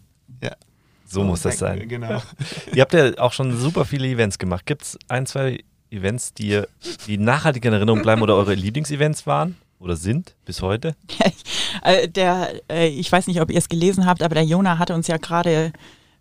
So 1.10 1.24
muss 1.24 1.42
das 1.42 1.58
sein. 1.58 1.88
Genau. 1.88 2.22
Ihr 2.74 2.82
habt 2.82 2.92
ja 2.92 3.18
auch 3.18 3.32
schon 3.32 3.56
super 3.56 3.84
viele 3.84 4.06
Events 4.06 4.38
gemacht. 4.38 4.64
Gibt 4.64 4.82
es 4.82 4.98
ein, 5.08 5.26
zwei 5.26 5.64
Events, 5.90 6.34
die, 6.34 6.62
die 7.06 7.18
nachhaltig 7.18 7.64
in 7.64 7.72
Erinnerung 7.72 8.02
bleiben 8.02 8.22
oder 8.22 8.36
eure 8.36 8.54
Lieblingsevents 8.54 9.26
waren? 9.26 9.56
Oder 9.80 9.96
sind 9.96 10.34
bis 10.44 10.62
heute? 10.62 10.94
Äh, 11.82 12.08
der, 12.08 12.50
äh, 12.68 12.88
ich 12.88 13.10
weiß 13.10 13.28
nicht, 13.28 13.40
ob 13.40 13.48
ihr 13.48 13.56
es 13.56 13.68
gelesen 13.68 14.04
habt, 14.04 14.24
aber 14.24 14.34
der 14.34 14.44
Jona 14.44 14.78
hatte 14.78 14.92
uns 14.92 15.06
ja 15.06 15.18
gerade 15.18 15.72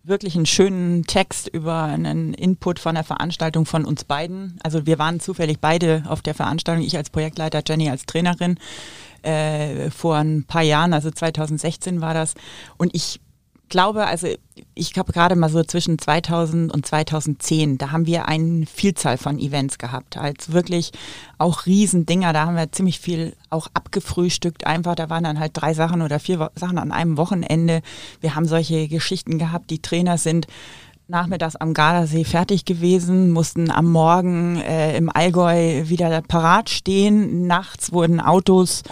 wirklich 0.04 0.36
einen 0.36 0.46
schönen 0.46 1.06
Text 1.06 1.48
über 1.48 1.84
einen 1.84 2.36
Input 2.36 2.80
von 2.80 2.96
der 2.96 3.04
Veranstaltung 3.04 3.66
von 3.66 3.84
uns 3.84 4.04
beiden. 4.04 4.60
Also 4.64 4.86
wir 4.86 5.00
waren 5.00 5.20
zufällig 5.20 5.60
beide 5.60 6.04
auf 6.08 6.22
der 6.22 6.36
Veranstaltung, 6.36 6.86
ich 6.86 6.96
als 6.96 7.10
Projektleiter, 7.10 7.64
Jenny 7.68 7.90
als 7.90 8.06
Trainerin. 8.06 8.60
Äh, 9.24 9.90
vor 9.90 10.18
ein 10.18 10.46
paar 10.46 10.62
Jahren, 10.62 10.94
also 10.94 11.12
2016 11.12 12.00
war 12.00 12.14
das. 12.14 12.36
Und 12.78 12.96
ich 12.96 13.20
glaube, 13.70 14.06
also 14.06 14.28
ich 14.76 14.98
habe 14.98 15.14
gerade 15.14 15.36
mal 15.36 15.50
so 15.50 15.64
zwischen 15.64 15.98
2000 15.98 16.74
und 16.74 16.86
2010, 16.86 17.78
da 17.78 17.92
haben 17.92 18.06
wir 18.06 18.28
eine 18.28 18.66
Vielzahl 18.66 19.18
von 19.18 19.40
Events 19.40 19.78
gehabt, 19.78 20.18
als 20.18 20.52
wirklich 20.52 20.92
auch 21.38 21.66
Riesendinger. 21.66 22.34
Da 22.34 22.46
haben 22.46 22.56
wir 22.56 22.72
ziemlich 22.72 23.00
viel 23.00 23.36
auch 23.50 23.68
abgefrühstückt. 23.74 24.66
Einfach, 24.66 24.96
da 24.96 25.10
waren 25.10 25.24
dann 25.24 25.40
halt 25.40 25.52
drei 25.54 25.74
Sachen 25.74 26.02
oder 26.02 26.20
vier 26.20 26.52
Sachen 26.56 26.78
an 26.78 26.92
einem 26.92 27.18
Wochenende. 27.18 27.82
Wir 28.22 28.36
haben 28.36 28.46
solche 28.46 28.88
Geschichten 28.88 29.38
gehabt. 29.38 29.70
Die 29.70 29.82
Trainer 29.82 30.18
sind 30.18 30.48
nachmittags 31.10 31.56
am 31.56 31.74
Gardasee 31.74 32.24
fertig 32.24 32.66
gewesen, 32.66 33.32
mussten 33.32 33.72
am 33.72 33.92
Morgen 33.92 34.58
äh, 34.58 34.96
im 34.96 35.10
Allgäu 35.10 35.90
wieder 35.90 36.22
parat 36.22 36.70
stehen. 36.70 37.48
Nachts 37.48 37.92
wurden 37.92 38.20
Autos 38.20 38.84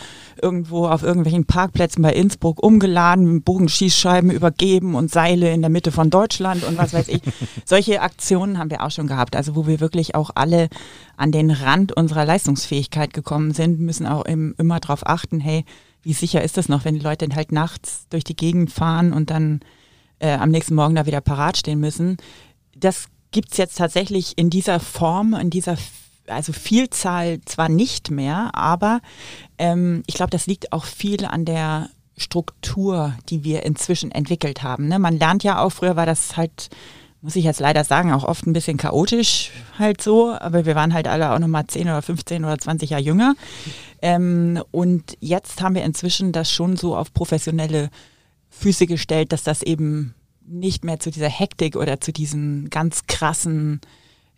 irgendwo 0.42 0.88
auf 0.88 1.04
irgendwelchen 1.04 1.46
Parkplätzen 1.46 2.02
bei 2.02 2.14
Innsbruck 2.14 2.62
umgeladen, 2.62 3.42
Bogenschießscheiben 3.44 4.32
übergeben 4.32 4.96
und 4.96 5.12
Seile 5.12 5.52
in 5.52 5.62
der 5.62 5.70
Mitte 5.70 5.92
von 5.92 6.10
Deutschland 6.10 6.64
und 6.64 6.78
was 6.78 6.94
weiß 6.94 7.08
ich. 7.08 7.22
Solche 7.66 8.02
Aktionen 8.02 8.58
haben 8.58 8.72
wir 8.72 8.84
auch 8.84 8.92
schon 8.92 9.08
gehabt, 9.08 9.36
also 9.36 9.56
wo 9.56 9.68
wir 9.68 9.80
wirklich 9.80 10.16
auch 10.16 10.32
alle 10.36 10.70
an 11.18 11.32
den 11.32 11.52
Rand 11.52 11.92
unserer 11.92 12.26
Leistungsfähigkeit 12.26 13.14
gekommen 13.14 13.52
sind, 13.52 13.80
müssen 13.80 14.08
auch 14.08 14.26
im, 14.26 14.56
immer 14.58 14.80
darauf 14.80 15.06
achten, 15.06 15.40
hey, 15.40 15.66
wie 16.04 16.14
sicher 16.14 16.44
ist 16.44 16.58
das 16.58 16.70
noch, 16.70 16.86
wenn 16.86 16.96
die 16.96 17.02
Leute 17.02 17.28
halt 17.36 17.52
nachts 17.52 18.08
durch 18.10 18.24
die 18.24 18.36
Gegend 18.36 18.72
fahren 18.72 19.14
und 19.14 19.30
dann 19.30 19.60
äh, 20.20 20.34
am 20.34 20.50
nächsten 20.50 20.76
Morgen 20.76 20.96
da 20.96 21.06
wieder 21.06 21.22
parat 21.22 21.58
stehen 21.58 21.80
müssen. 21.80 22.18
Das 22.76 23.08
gibt 23.32 23.52
es 23.52 23.58
jetzt 23.58 23.78
tatsächlich 23.78 24.38
in 24.38 24.50
dieser 24.50 24.80
Form, 24.80 25.34
in 25.34 25.50
dieser 25.50 25.78
also 26.28 26.54
Vielzahl 26.54 27.40
zwar 27.46 27.70
nicht 27.70 28.12
mehr, 28.12 28.52
aber 28.54 29.00
ähm, 29.58 30.04
ich 30.08 30.16
glaube, 30.16 30.30
das 30.30 30.48
liegt 30.48 30.74
auch 30.74 30.86
viel 30.86 31.26
an 31.26 31.46
der 31.46 31.90
Struktur, 32.18 33.14
die 33.30 33.44
wir 33.44 33.64
inzwischen 33.64 34.12
entwickelt 34.12 34.64
haben. 34.64 34.88
Ne? 34.88 35.00
Man 35.00 35.18
lernt 35.18 35.44
ja 35.44 35.62
auch, 35.62 35.70
früher 35.70 35.96
war 35.96 36.06
das 36.06 36.36
halt, 36.36 36.70
muss 37.22 37.36
ich 37.36 37.46
jetzt 37.46 37.60
leider 37.60 37.84
sagen, 37.84 38.12
auch 38.12 38.24
oft 38.24 38.46
ein 38.48 38.54
bisschen 38.54 38.78
chaotisch 38.78 39.52
halt 39.78 40.02
so, 40.02 40.32
aber 40.34 40.66
wir 40.66 40.76
waren 40.76 40.94
halt 40.94 41.08
alle 41.08 41.32
auch 41.32 41.40
nochmal 41.40 41.68
10 41.68 41.84
oder 41.84 42.02
15 42.02 42.44
oder 42.44 42.58
20 42.58 42.90
Jahre 42.90 43.04
jünger. 43.04 43.36
Ähm, 44.02 44.62
und 44.72 45.18
jetzt 45.20 45.62
haben 45.62 45.76
wir 45.76 45.84
inzwischen 45.84 46.32
das 46.32 46.52
schon 46.52 46.76
so 46.76 46.96
auf 46.96 47.14
professionelle 47.14 47.90
Füße 48.58 48.88
gestellt, 48.88 49.32
dass 49.32 49.44
das 49.44 49.62
eben 49.62 50.14
nicht 50.46 50.84
mehr 50.84 51.00
zu 51.00 51.12
dieser 51.12 51.30
Hektik 51.30 51.76
oder 51.76 52.00
zu 52.00 52.12
diesen 52.12 52.70
ganz 52.70 53.06
krassen 53.08 53.82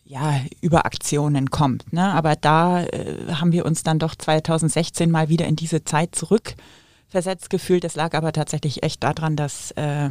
ja, 0.04 0.42
Überaktionen 0.62 1.52
kommt. 1.52 1.94
Ne? 1.94 2.04
Aber 2.14 2.36
da 2.36 2.84
äh, 2.84 3.32
haben 3.34 3.52
wir 3.52 3.66
uns 3.66 3.84
dann 3.84 4.00
doch 4.00 4.16
2016 4.16 5.12
mal 5.12 5.30
wieder 5.30 5.46
in 5.46 5.56
diese 5.56 5.84
Zeit 5.84 6.16
zurückversetzt 6.16 7.52
gefühlt. 7.52 7.84
Das 7.84 7.96
lag 7.96 8.16
aber 8.16 8.32
tatsächlich 8.32 8.82
echt 8.82 9.04
daran, 9.04 9.36
dass 9.36 9.70
äh, 9.72 10.10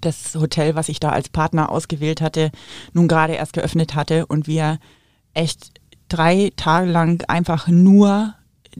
das 0.00 0.34
Hotel, 0.34 0.74
was 0.74 0.88
ich 0.88 0.98
da 0.98 1.10
als 1.10 1.28
Partner 1.28 1.70
ausgewählt 1.70 2.22
hatte, 2.22 2.50
nun 2.94 3.06
gerade 3.06 3.34
erst 3.34 3.52
geöffnet 3.52 3.94
hatte 3.94 4.24
und 4.26 4.46
wir 4.46 4.78
echt 5.34 5.72
drei 6.08 6.52
Tage 6.56 6.90
lang 6.90 7.22
einfach 7.28 7.68
nur 7.68 8.34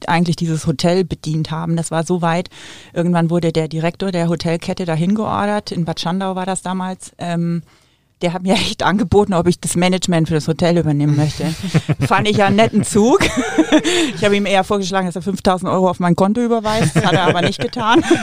eigentlich 0.07 0.37
dieses 0.37 0.67
Hotel 0.67 1.05
bedient 1.05 1.51
haben. 1.51 1.77
Das 1.77 1.91
war 1.91 2.05
so 2.05 2.23
weit. 2.23 2.51
Irgendwann 2.93 3.31
wurde 3.31 3.53
der 3.53 3.69
Direktor 3.69 4.13
der 4.13 4.29
Hotelkette 4.29 4.85
dahin 4.85 5.15
geordert. 5.15 5.73
In 5.73 5.85
Bad 5.85 6.01
Schandau 6.01 6.35
war 6.35 6.47
das 6.47 6.63
damals. 6.63 7.13
Ähm, 7.19 7.63
der 8.23 8.33
hat 8.33 8.43
mir 8.43 8.55
echt 8.55 8.83
angeboten, 8.83 9.35
ob 9.35 9.47
ich 9.47 9.61
das 9.61 9.77
Management 9.77 10.29
für 10.29 10.35
das 10.35 10.49
Hotel 10.49 10.79
übernehmen 10.79 11.17
möchte. 11.17 11.45
Fand 12.07 12.29
ich 12.29 12.39
ja 12.39 12.47
einen 12.47 12.57
netten 12.57 12.85
Zug. 12.85 13.21
Ich 14.15 14.25
habe 14.25 14.37
ihm 14.37 14.47
eher 14.47 14.65
vorgeschlagen, 14.65 15.07
dass 15.07 15.17
er 15.17 15.23
5000 15.23 15.71
Euro 15.71 15.91
auf 15.91 16.01
mein 16.01 16.17
Konto 16.17 16.41
überweist. 16.41 16.97
Das 16.97 17.05
hat 17.05 17.13
er 17.13 17.25
aber 17.25 17.43
nicht 17.43 17.61
getan. 17.61 18.03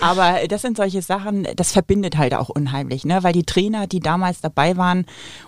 Aber 0.00 0.46
das 0.48 0.60
sind 0.60 0.76
solche 0.76 1.00
Sachen, 1.00 1.48
das 1.56 1.72
verbindet 1.72 2.18
halt 2.18 2.34
auch 2.34 2.50
unheimlich, 2.50 3.06
ne? 3.06 3.22
weil 3.22 3.32
die 3.32 3.44
Trainer, 3.44 3.86
die 3.86 4.00
damals 4.00 4.42
dabei 4.42 4.76
waren, 4.76 5.06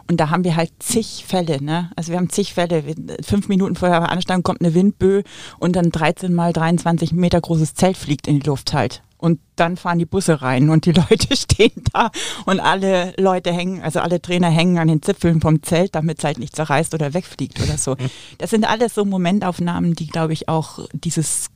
und 0.08 0.18
da 0.18 0.30
haben 0.30 0.44
wir 0.44 0.56
halt 0.56 0.70
zig 0.78 1.26
Fälle. 1.28 1.62
Ne? 1.62 1.90
Also 1.94 2.10
wir 2.10 2.16
haben 2.16 2.30
zig 2.30 2.54
Fälle. 2.54 2.82
Fünf 3.22 3.48
Minuten 3.48 3.76
vor 3.76 3.90
der 3.90 4.00
Veranstaltung 4.00 4.44
kommt 4.44 4.62
eine 4.62 4.72
Windböe 4.72 5.24
und 5.58 5.76
dann 5.76 5.90
13 5.90 6.32
mal 6.32 6.54
23 6.54 7.12
Meter 7.12 7.38
großes 7.38 7.74
Zelt 7.74 7.98
fliegt 7.98 8.28
in 8.28 8.40
die 8.40 8.46
Luft 8.46 8.72
halt. 8.72 9.02
Und 9.18 9.40
dann 9.56 9.76
fahren 9.76 9.98
die 9.98 10.04
Busse 10.04 10.42
rein 10.42 10.68
und 10.68 10.84
die 10.84 10.92
Leute 11.10 11.36
stehen 11.36 11.82
da 11.92 12.10
und 12.44 12.60
alle 12.60 13.14
Leute 13.18 13.52
hängen, 13.52 13.82
also 13.82 14.00
alle 14.00 14.20
Trainer 14.20 14.50
hängen 14.50 14.78
an 14.78 14.88
den 14.88 15.02
Zipfeln 15.02 15.40
vom 15.40 15.62
Zelt, 15.62 15.94
damit 15.94 16.18
es 16.18 16.24
halt 16.24 16.38
nicht 16.38 16.54
zerreißt 16.54 16.94
oder 16.94 17.14
wegfliegt 17.14 17.60
oder 17.62 17.78
so. 17.78 17.96
Das 18.38 18.50
sind 18.50 18.68
alles 18.68 18.94
so 18.94 19.04
Momentaufnahmen, 19.04 19.94
die, 19.94 20.06
glaube 20.06 20.32
ich, 20.32 20.48
auch 20.48 20.80
dieses 20.92 21.48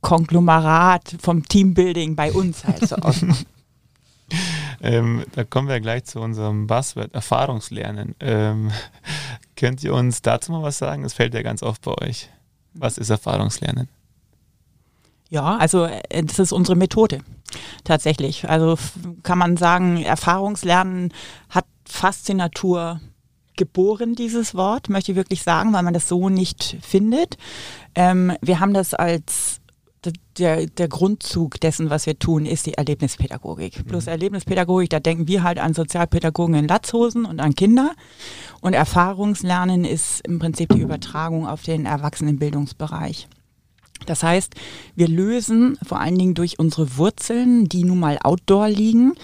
Konglomerat 0.00 1.16
vom 1.20 1.46
Teambuilding 1.46 2.16
bei 2.16 2.32
uns 2.32 2.64
halt 2.64 2.86
so 2.88 2.96
ausmachen. 2.96 3.46
Ähm, 4.80 5.24
da 5.32 5.44
kommen 5.44 5.68
wir 5.68 5.80
gleich 5.80 6.04
zu 6.04 6.20
unserem 6.20 6.66
Buzzword, 6.66 7.14
Erfahrungslernen. 7.14 8.14
Ähm, 8.20 8.70
könnt 9.56 9.82
ihr 9.82 9.94
uns 9.94 10.22
dazu 10.22 10.52
mal 10.52 10.62
was 10.62 10.78
sagen? 10.78 11.02
Das 11.02 11.14
fällt 11.14 11.34
ja 11.34 11.42
ganz 11.42 11.62
oft 11.62 11.82
bei 11.82 11.94
euch. 12.02 12.28
Was 12.74 12.98
ist 12.98 13.10
Erfahrungslernen? 13.10 13.88
Ja, 15.28 15.56
also 15.56 15.84
äh, 15.84 16.24
das 16.24 16.38
ist 16.38 16.52
unsere 16.52 16.76
Methode. 16.76 17.20
tatsächlich. 17.84 18.48
Also 18.48 18.76
kann 19.22 19.38
man 19.38 19.56
sagen, 19.56 20.02
Erfahrungslernen 20.02 21.12
hat 21.48 21.66
Faszinatur 21.86 23.00
geboren, 23.56 24.14
dieses 24.14 24.54
Wort, 24.54 24.88
möchte 24.88 25.12
ich 25.12 25.16
wirklich 25.16 25.42
sagen, 25.42 25.72
weil 25.72 25.82
man 25.82 25.94
das 25.94 26.08
so 26.08 26.28
nicht 26.28 26.76
findet. 26.80 27.36
Ähm, 27.94 28.32
wir 28.40 28.60
haben 28.60 28.72
das 28.72 28.94
als 28.94 29.60
der, 30.38 30.66
der 30.66 30.86
Grundzug 30.86 31.58
dessen, 31.60 31.90
was 31.90 32.06
wir 32.06 32.16
tun, 32.18 32.46
ist 32.46 32.66
die 32.66 32.74
Erlebnispädagogik. 32.74 33.78
Mhm. 33.78 33.84
Plus 33.84 34.06
Erlebnispädagogik, 34.06 34.90
da 34.90 35.00
denken 35.00 35.26
wir 35.26 35.42
halt 35.42 35.58
an 35.58 35.74
Sozialpädagogen 35.74 36.54
in 36.54 36.68
Latzhosen 36.68 37.24
und 37.24 37.40
an 37.40 37.56
Kinder. 37.56 37.92
Und 38.60 38.74
Erfahrungslernen 38.74 39.84
ist 39.84 40.20
im 40.20 40.38
Prinzip 40.38 40.68
die 40.68 40.80
Übertragung 40.80 41.48
auf 41.48 41.62
den 41.62 41.84
Erwachsenenbildungsbereich. 41.84 43.28
Das 44.06 44.22
heißt, 44.22 44.54
wir 44.94 45.08
lösen 45.08 45.78
vor 45.86 46.00
allen 46.00 46.18
Dingen 46.18 46.34
durch 46.34 46.58
unsere 46.58 46.96
Wurzeln, 46.96 47.68
die 47.68 47.84
nun 47.84 48.00
mal 48.00 48.18
outdoor 48.22 48.68
liegen, 48.68 49.14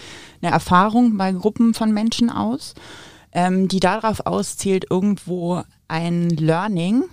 eine 0.43 0.53
Erfahrung 0.53 1.17
bei 1.17 1.33
Gruppen 1.33 1.75
von 1.75 1.93
Menschen 1.93 2.31
aus, 2.31 2.75
ähm, 3.33 3.69
die 3.69 3.81
darauf 3.81 4.27
auszielt, 4.27 4.87
irgendwo 4.91 5.63
ein 5.89 6.31
Learning 6.31 7.05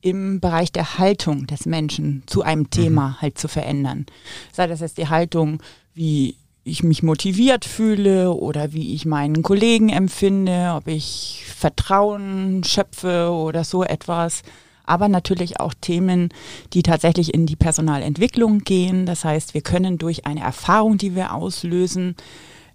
im 0.00 0.40
Bereich 0.40 0.70
der 0.70 0.98
Haltung 0.98 1.46
des 1.46 1.66
Menschen 1.66 2.22
zu 2.26 2.42
einem 2.42 2.62
mhm. 2.62 2.70
Thema 2.70 3.08
mhm. 3.08 3.22
halt 3.22 3.38
zu 3.38 3.48
verändern. 3.48 4.06
Sei 4.52 4.66
das 4.66 4.80
jetzt 4.80 4.98
die 4.98 5.08
Haltung, 5.08 5.62
wie 5.94 6.36
ich 6.64 6.82
mich 6.82 7.02
motiviert 7.02 7.64
fühle 7.64 8.32
oder 8.32 8.72
wie 8.72 8.94
ich 8.94 9.06
meinen 9.06 9.42
Kollegen 9.42 9.88
empfinde, 9.88 10.74
ob 10.76 10.86
ich 10.86 11.44
Vertrauen 11.46 12.62
schöpfe 12.64 13.30
oder 13.30 13.64
so 13.64 13.82
etwas. 13.82 14.42
Aber 14.88 15.08
natürlich 15.08 15.60
auch 15.60 15.74
Themen, 15.80 16.30
die 16.72 16.82
tatsächlich 16.82 17.34
in 17.34 17.46
die 17.46 17.56
Personalentwicklung 17.56 18.60
gehen. 18.60 19.06
Das 19.06 19.24
heißt, 19.24 19.54
wir 19.54 19.60
können 19.60 19.98
durch 19.98 20.26
eine 20.26 20.40
Erfahrung, 20.40 20.98
die 20.98 21.14
wir 21.14 21.34
auslösen, 21.34 22.16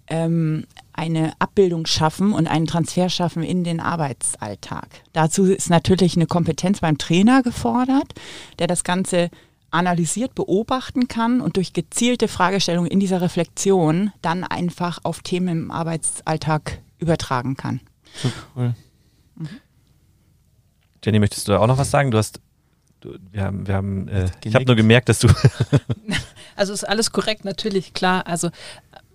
ähm, 0.08 0.66
eine 0.92 1.32
Abbildung 1.38 1.86
schaffen 1.86 2.32
und 2.32 2.46
einen 2.46 2.66
Transfer 2.66 3.08
schaffen 3.08 3.42
in 3.42 3.64
den 3.64 3.80
Arbeitsalltag. 3.80 4.88
Dazu 5.12 5.44
ist 5.44 5.70
natürlich 5.70 6.16
eine 6.16 6.26
Kompetenz 6.26 6.80
beim 6.80 6.98
Trainer 6.98 7.42
gefordert, 7.42 8.12
der 8.58 8.66
das 8.66 8.84
Ganze 8.84 9.30
analysiert 9.70 10.36
beobachten 10.36 11.08
kann 11.08 11.40
und 11.40 11.56
durch 11.56 11.72
gezielte 11.72 12.28
Fragestellungen 12.28 12.90
in 12.90 13.00
dieser 13.00 13.20
Reflexion 13.20 14.12
dann 14.22 14.44
einfach 14.44 15.00
auf 15.02 15.20
Themen 15.20 15.64
im 15.64 15.70
Arbeitsalltag 15.70 16.80
übertragen 16.98 17.56
kann. 17.56 17.80
Cool. 18.54 18.74
Jenny, 21.04 21.18
möchtest 21.18 21.46
du 21.48 21.52
da 21.52 21.58
auch 21.58 21.66
noch 21.66 21.78
was 21.78 21.90
sagen? 21.90 22.10
Du 22.10 22.18
hast 22.18 22.40
Du, 23.00 23.18
wir 23.32 23.42
haben, 23.42 23.66
wir 23.66 23.74
haben, 23.74 24.08
äh, 24.08 24.30
ich 24.44 24.54
habe 24.54 24.64
nur 24.64 24.76
gemerkt, 24.76 25.10
dass 25.10 25.18
du. 25.18 25.28
also 26.56 26.72
ist 26.72 26.88
alles 26.88 27.12
korrekt, 27.12 27.44
natürlich, 27.44 27.92
klar. 27.92 28.26
Also 28.26 28.48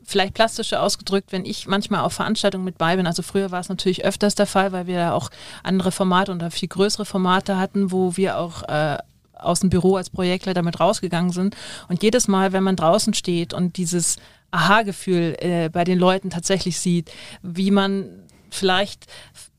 vielleicht 0.03 0.35
plastischer 0.35 0.83
ausgedrückt, 0.83 1.31
wenn 1.31 1.43
ich 1.43 1.67
manchmal 1.67 2.01
auf 2.01 2.13
Veranstaltungen 2.13 2.65
mit 2.65 2.77
bei 2.77 2.95
bin. 2.95 3.07
Also 3.07 3.23
früher 3.23 3.49
war 3.49 3.59
es 3.59 3.69
natürlich 3.69 4.05
öfters 4.05 4.35
der 4.35 4.45
Fall, 4.45 4.71
weil 4.71 4.85
wir 4.85 4.95
ja 4.95 5.13
auch 5.13 5.31
andere 5.63 5.91
Formate 5.91 6.31
oder 6.31 6.51
viel 6.51 6.69
größere 6.69 7.05
Formate 7.05 7.57
hatten, 7.57 7.91
wo 7.91 8.15
wir 8.15 8.37
auch 8.37 8.61
äh, 8.63 8.97
aus 9.33 9.61
dem 9.61 9.71
Büro 9.71 9.95
als 9.95 10.11
Projektleiter 10.11 10.61
mit 10.61 10.79
rausgegangen 10.79 11.31
sind. 11.31 11.55
Und 11.87 12.03
jedes 12.03 12.27
Mal, 12.27 12.53
wenn 12.53 12.63
man 12.63 12.75
draußen 12.75 13.15
steht 13.15 13.55
und 13.55 13.77
dieses 13.77 14.17
Aha-Gefühl 14.51 15.35
äh, 15.39 15.69
bei 15.69 15.83
den 15.83 15.97
Leuten 15.97 16.29
tatsächlich 16.29 16.79
sieht, 16.79 17.11
wie 17.41 17.71
man 17.71 18.05
vielleicht 18.55 19.07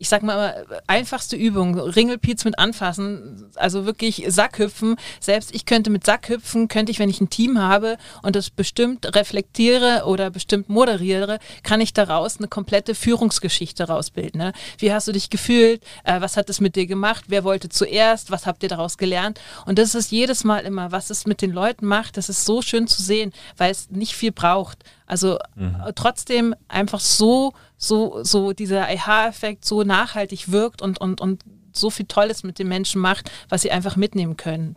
ich 0.00 0.08
sag 0.08 0.22
mal, 0.22 0.66
einfachste 0.86 1.36
Übung, 1.36 1.78
Ringelpiez 1.78 2.46
mit 2.46 2.58
anfassen, 2.58 3.50
also 3.56 3.84
wirklich 3.84 4.24
Sackhüpfen. 4.28 4.96
Selbst 5.20 5.54
ich 5.54 5.66
könnte 5.66 5.90
mit 5.90 6.06
Sackhüpfen, 6.06 6.68
könnte 6.68 6.90
ich, 6.90 6.98
wenn 6.98 7.10
ich 7.10 7.20
ein 7.20 7.28
Team 7.28 7.58
habe 7.58 7.98
und 8.22 8.34
das 8.34 8.48
bestimmt 8.48 9.14
reflektiere 9.14 10.04
oder 10.06 10.30
bestimmt 10.30 10.70
moderiere, 10.70 11.38
kann 11.64 11.82
ich 11.82 11.92
daraus 11.92 12.38
eine 12.38 12.48
komplette 12.48 12.94
Führungsgeschichte 12.94 13.88
rausbilden. 13.88 14.40
Ne? 14.40 14.54
Wie 14.78 14.90
hast 14.90 15.06
du 15.06 15.12
dich 15.12 15.28
gefühlt? 15.28 15.82
Äh, 16.04 16.22
was 16.22 16.38
hat 16.38 16.48
es 16.48 16.60
mit 16.60 16.76
dir 16.76 16.86
gemacht? 16.86 17.26
Wer 17.28 17.44
wollte 17.44 17.68
zuerst? 17.68 18.30
Was 18.30 18.46
habt 18.46 18.62
ihr 18.62 18.70
daraus 18.70 18.96
gelernt? 18.96 19.38
Und 19.66 19.78
das 19.78 19.94
ist 19.94 20.10
jedes 20.10 20.44
Mal 20.44 20.60
immer, 20.60 20.92
was 20.92 21.10
es 21.10 21.26
mit 21.26 21.42
den 21.42 21.52
Leuten 21.52 21.84
macht. 21.84 22.16
Das 22.16 22.30
ist 22.30 22.46
so 22.46 22.62
schön 22.62 22.86
zu 22.86 23.02
sehen, 23.02 23.34
weil 23.58 23.70
es 23.70 23.90
nicht 23.90 24.14
viel 24.14 24.32
braucht. 24.32 24.82
Also 25.10 25.40
mhm. 25.56 25.74
trotzdem 25.96 26.54
einfach 26.68 27.00
so, 27.00 27.52
so, 27.76 28.22
so 28.22 28.52
dieser 28.52 28.86
Aha-Effekt 28.86 29.64
so 29.64 29.82
nachhaltig 29.82 30.52
wirkt 30.52 30.82
und, 30.82 31.00
und, 31.00 31.20
und 31.20 31.42
so 31.72 31.90
viel 31.90 32.06
Tolles 32.06 32.44
mit 32.44 32.60
den 32.60 32.68
Menschen 32.68 33.00
macht, 33.00 33.28
was 33.48 33.62
sie 33.62 33.72
einfach 33.72 33.96
mitnehmen 33.96 34.36
können. 34.36 34.76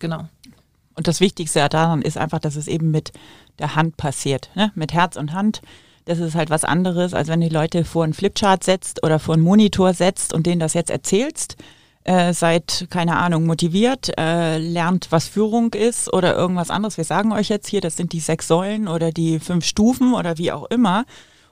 Genau. 0.00 0.24
Und 0.96 1.06
das 1.06 1.20
Wichtigste 1.20 1.68
daran 1.68 2.02
ist 2.02 2.18
einfach, 2.18 2.40
dass 2.40 2.56
es 2.56 2.66
eben 2.66 2.90
mit 2.90 3.12
der 3.60 3.76
Hand 3.76 3.96
passiert, 3.96 4.50
ne? 4.56 4.72
mit 4.74 4.92
Herz 4.92 5.14
und 5.14 5.34
Hand. 5.34 5.62
Das 6.04 6.18
ist 6.18 6.34
halt 6.34 6.50
was 6.50 6.64
anderes, 6.64 7.14
als 7.14 7.28
wenn 7.28 7.40
du 7.40 7.46
Leute 7.46 7.84
vor 7.84 8.02
einen 8.02 8.12
Flipchart 8.12 8.64
setzt 8.64 9.04
oder 9.04 9.20
vor 9.20 9.34
einen 9.34 9.44
Monitor 9.44 9.94
setzt 9.94 10.32
und 10.32 10.46
denen 10.46 10.58
das 10.58 10.74
jetzt 10.74 10.90
erzählst. 10.90 11.56
Äh, 12.04 12.32
seid, 12.32 12.86
keine 12.88 13.18
Ahnung, 13.18 13.44
motiviert, 13.44 14.10
äh, 14.18 14.56
lernt, 14.56 15.08
was 15.10 15.28
Führung 15.28 15.74
ist 15.74 16.10
oder 16.10 16.34
irgendwas 16.34 16.70
anderes. 16.70 16.96
Wir 16.96 17.04
sagen 17.04 17.30
euch 17.30 17.50
jetzt 17.50 17.68
hier, 17.68 17.82
das 17.82 17.98
sind 17.98 18.14
die 18.14 18.20
sechs 18.20 18.48
Säulen 18.48 18.88
oder 18.88 19.12
die 19.12 19.38
fünf 19.38 19.66
Stufen 19.66 20.14
oder 20.14 20.38
wie 20.38 20.50
auch 20.50 20.64
immer. 20.70 21.04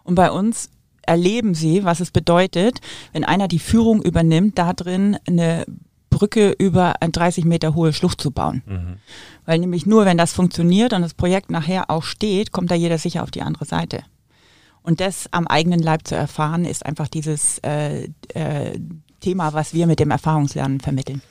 Und 0.05 0.15
bei 0.15 0.31
uns 0.31 0.71
erleben 1.03 1.55
sie, 1.55 1.85
was 1.85 2.01
es 2.01 2.11
bedeutet, 2.11 2.81
wenn 3.13 3.25
einer 3.25 3.47
die 3.47 3.59
Führung 3.59 4.03
übernimmt, 4.03 4.59
da 4.59 4.73
drin 4.73 5.19
eine 5.27 5.67
Brücke 6.11 6.51
über 6.59 7.01
eine 7.03 7.13
30 7.13 7.45
Meter 7.45 7.75
hohe 7.75 7.93
Schlucht 7.93 8.21
zu 8.21 8.31
bauen. 8.31 8.63
Mhm. 8.67 8.97
Weil 9.45 9.59
nämlich 9.59 9.87
nur, 9.87 10.05
wenn 10.05 10.19
das 10.19 10.33
funktioniert 10.33 10.93
und 10.93 11.03
das 11.03 11.15
Projekt 11.15 11.51
nachher 11.51 11.91
auch 11.91 12.03
steht, 12.03 12.53
kommt 12.53 12.71
da 12.71 12.75
jeder 12.75 12.99
sicher 12.99 13.23
auf 13.23 13.31
die 13.31 13.43
andere 13.43 13.65
Seite. 13.65 14.03
Und 14.83 15.01
das 15.01 15.33
am 15.33 15.47
eigenen 15.47 15.81
Leib 15.81 16.07
zu 16.07 16.15
erfahren, 16.15 16.65
ist 16.65 16.87
einfach 16.87 17.09
dieses 17.09 17.59
äh, 17.59 18.09
äh, 18.35 18.79
Thema, 19.21 19.53
was 19.53 19.75
wir 19.75 19.87
mit 19.87 20.01
dem 20.01 20.11
Erfahrungslernen 20.11 20.81
vermitteln. 20.81 21.23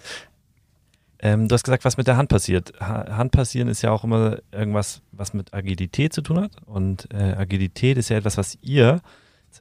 Ähm, 1.19 1.47
du 1.47 1.53
hast 1.53 1.63
gesagt, 1.63 1.83
was 1.83 1.97
mit 1.97 2.07
der 2.07 2.17
Hand 2.17 2.29
passiert. 2.29 2.73
Ha 2.79 3.17
Hand 3.17 3.31
passieren 3.31 3.67
ist 3.67 3.81
ja 3.81 3.91
auch 3.91 4.03
immer 4.03 4.37
irgendwas, 4.51 5.01
was 5.11 5.33
mit 5.33 5.53
Agilität 5.53 6.13
zu 6.13 6.21
tun 6.21 6.41
hat. 6.41 6.51
Und 6.65 7.07
äh, 7.13 7.33
Agilität 7.33 7.97
ist 7.97 8.09
ja 8.09 8.17
etwas, 8.17 8.37
was 8.37 8.57
ihr 8.61 9.01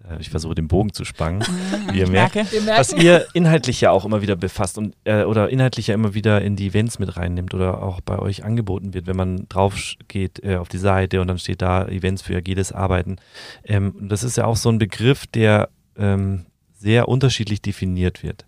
äh, 0.09 0.21
ich 0.21 0.31
versuche 0.31 0.55
den 0.55 0.69
Bogen 0.69 0.93
zu 0.93 1.05
spannen, 1.05 1.43
wie 1.93 2.01
ihr 2.01 2.09
merkt, 2.09 2.37
was 2.37 2.93
ihr 2.93 3.27
inhaltlich 3.35 3.81
ja 3.81 3.91
auch 3.91 4.05
immer 4.05 4.23
wieder 4.23 4.37
befasst 4.37 4.79
und 4.79 4.95
äh, 5.05 5.25
oder 5.25 5.49
inhaltlich 5.49 5.89
ja 5.89 5.95
immer 5.95 6.15
wieder 6.15 6.43
in 6.43 6.57
die 6.57 6.69
Events 6.69 6.99
mit 6.99 7.17
reinnimmt 7.17 7.55
oder 7.55 7.83
auch 7.83 8.01
bei 8.01 8.19
euch 8.19 8.45
angeboten 8.45 8.95
wird, 8.95 9.07
wenn 9.07 9.17
man 9.17 9.49
drauf 9.49 9.77
geht 10.09 10.43
äh, 10.45 10.57
auf 10.57 10.69
die 10.69 10.79
Seite 10.79 11.21
und 11.21 11.29
dann 11.29 11.39
steht 11.39 11.63
da 11.63 11.87
Events 11.87 12.23
für 12.23 12.37
agiles 12.37 12.73
Arbeiten. 12.73 13.17
Ähm, 13.65 13.95
das 14.01 14.23
ist 14.23 14.37
ja 14.37 14.45
auch 14.45 14.57
so 14.57 14.69
ein 14.69 14.79
Begriff, 14.79 15.27
der 15.27 15.69
ähm, 15.97 16.47
sehr 16.87 17.09
unterschiedlich 17.09 17.61
definiert 17.61 18.23
wird. 18.23 18.47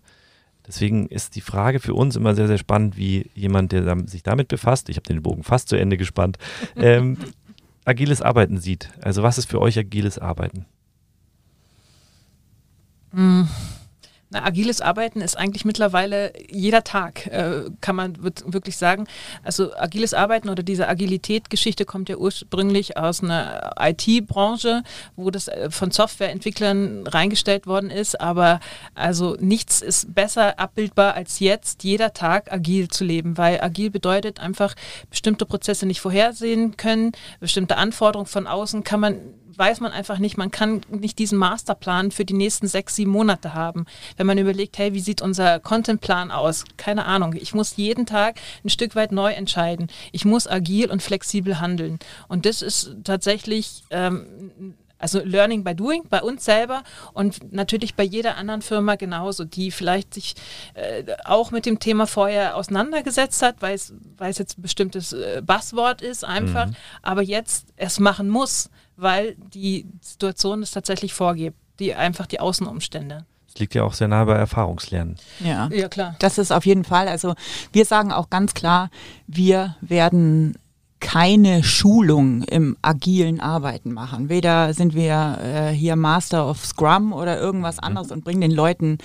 Deswegen 0.65 1.07
ist 1.07 1.35
die 1.35 1.41
Frage 1.41 1.81
für 1.81 1.93
uns 1.93 2.15
immer 2.15 2.35
sehr, 2.35 2.47
sehr 2.47 2.57
spannend, 2.57 2.95
wie 2.95 3.29
jemand, 3.35 3.73
der 3.73 4.07
sich 4.07 4.23
damit 4.23 4.47
befasst, 4.47 4.87
ich 4.87 4.95
habe 4.95 5.07
den 5.07 5.21
Bogen 5.21 5.43
fast 5.43 5.67
zu 5.67 5.75
Ende 5.75 5.97
gespannt, 5.97 6.37
ähm, 6.77 7.17
agiles 7.83 8.21
Arbeiten 8.21 8.57
sieht. 8.57 8.91
Also 9.01 9.23
was 9.23 9.37
ist 9.37 9.49
für 9.49 9.59
euch 9.59 9.77
agiles 9.77 10.19
Arbeiten? 10.19 10.65
Mm. 13.11 13.43
Na, 14.31 14.45
agiles 14.45 14.79
Arbeiten 14.79 15.21
ist 15.21 15.35
eigentlich 15.35 15.65
mittlerweile 15.65 16.33
jeder 16.51 16.83
Tag, 16.83 17.25
äh, 17.27 17.63
kann 17.81 17.95
man 17.95 18.15
wirklich 18.21 18.77
sagen. 18.77 19.07
Also 19.43 19.75
agiles 19.75 20.13
Arbeiten 20.13 20.49
oder 20.49 20.61
diese 20.61 20.87
Agilität-Geschichte 20.87 21.83
kommt 21.83 22.09
ja 22.09 22.17
ursprünglich 22.17 22.95
aus 22.95 23.23
einer 23.23 23.71
IT-Branche, 23.79 24.83
wo 25.15 25.31
das 25.31 25.47
äh, 25.47 25.71
von 25.71 25.89
Softwareentwicklern 25.89 27.07
reingestellt 27.07 27.65
worden 27.65 27.89
ist. 27.89 28.21
Aber 28.21 28.59
also 28.93 29.35
nichts 29.39 29.81
ist 29.81 30.13
besser 30.13 30.59
abbildbar 30.59 31.15
als 31.15 31.39
jetzt, 31.39 31.83
jeder 31.83 32.13
Tag 32.13 32.53
agil 32.53 32.87
zu 32.87 33.05
leben, 33.05 33.35
weil 33.35 33.59
agil 33.61 33.89
bedeutet 33.89 34.39
einfach 34.39 34.75
bestimmte 35.09 35.47
Prozesse 35.47 35.87
nicht 35.87 36.01
vorhersehen 36.01 36.77
können, 36.77 37.13
bestimmte 37.39 37.77
Anforderungen 37.77 38.27
von 38.27 38.45
außen 38.45 38.83
kann 38.83 38.99
man 38.99 39.19
weiß 39.59 39.81
man 39.81 39.91
einfach 39.91 40.17
nicht, 40.17 40.37
man 40.37 40.51
kann 40.51 40.81
nicht 40.89 41.19
diesen 41.19 41.37
Masterplan 41.37 42.11
für 42.11 42.25
die 42.25 42.33
nächsten 42.33 42.67
sechs, 42.67 42.95
sieben 42.95 43.11
Monate 43.11 43.53
haben. 43.53 43.85
Wenn 44.17 44.25
man 44.25 44.37
überlegt, 44.37 44.77
hey, 44.77 44.93
wie 44.93 45.01
sieht 45.01 45.21
unser 45.21 45.59
Contentplan 45.59 46.31
aus? 46.31 46.63
Keine 46.77 47.05
Ahnung. 47.05 47.33
Ich 47.33 47.53
muss 47.53 47.75
jeden 47.75 48.05
Tag 48.05 48.39
ein 48.63 48.69
Stück 48.69 48.95
weit 48.95 49.11
neu 49.11 49.31
entscheiden. 49.33 49.87
Ich 50.11 50.25
muss 50.25 50.47
agil 50.47 50.89
und 50.89 51.03
flexibel 51.03 51.59
handeln. 51.59 51.99
Und 52.27 52.45
das 52.45 52.61
ist 52.61 52.95
tatsächlich 53.03 53.83
ähm, 53.89 54.75
also 54.99 55.21
Learning 55.23 55.63
by 55.63 55.73
Doing 55.73 56.03
bei 56.09 56.21
uns 56.21 56.45
selber 56.45 56.83
und 57.13 57.51
natürlich 57.53 57.95
bei 57.95 58.03
jeder 58.03 58.37
anderen 58.37 58.61
Firma 58.61 58.95
genauso, 58.95 59.45
die 59.45 59.71
vielleicht 59.71 60.13
sich 60.13 60.35
äh, 60.73 61.03
auch 61.23 61.51
mit 61.51 61.65
dem 61.65 61.79
Thema 61.79 62.05
vorher 62.05 62.55
auseinandergesetzt 62.55 63.41
hat, 63.41 63.55
weil 63.61 63.75
es, 63.75 63.93
jetzt 64.37 64.59
ein 64.59 64.61
bestimmtes 64.61 65.13
äh, 65.13 65.41
Buzzword 65.43 66.01
ist 66.01 66.25
einfach, 66.25 66.67
mhm. 66.67 66.75
aber 67.01 67.21
jetzt 67.23 67.67
es 67.77 67.99
machen 67.99 68.29
muss, 68.29 68.69
weil 68.99 69.35
die 69.53 69.85
Situation 70.01 70.61
es 70.61 70.71
tatsächlich 70.71 71.13
vorgibt, 71.13 71.57
die 71.79 71.95
einfach 71.95 72.25
die 72.25 72.39
Außenumstände. 72.39 73.25
Es 73.47 73.59
liegt 73.59 73.73
ja 73.73 73.83
auch 73.83 73.93
sehr 73.93 74.07
nahe 74.07 74.25
bei 74.25 74.35
Erfahrungslernen. 74.35 75.15
Ja. 75.39 75.69
ja, 75.71 75.89
klar. 75.89 76.15
Das 76.19 76.37
ist 76.37 76.51
auf 76.51 76.65
jeden 76.65 76.83
Fall. 76.83 77.07
Also 77.07 77.33
wir 77.71 77.85
sagen 77.85 78.11
auch 78.11 78.29
ganz 78.29 78.53
klar, 78.53 78.89
wir 79.27 79.75
werden 79.81 80.57
keine 80.99 81.63
Schulung 81.63 82.43
im 82.43 82.77
agilen 82.81 83.39
Arbeiten 83.39 83.93
machen. 83.93 84.29
Weder 84.29 84.73
sind 84.73 84.93
wir 84.93 85.39
äh, 85.41 85.69
hier 85.71 85.95
Master 85.95 86.47
of 86.47 86.65
Scrum 86.65 87.13
oder 87.13 87.39
irgendwas 87.39 87.77
mhm. 87.77 87.83
anderes 87.83 88.11
und 88.11 88.23
bringen 88.23 88.41
den 88.41 88.51
Leuten 88.51 88.97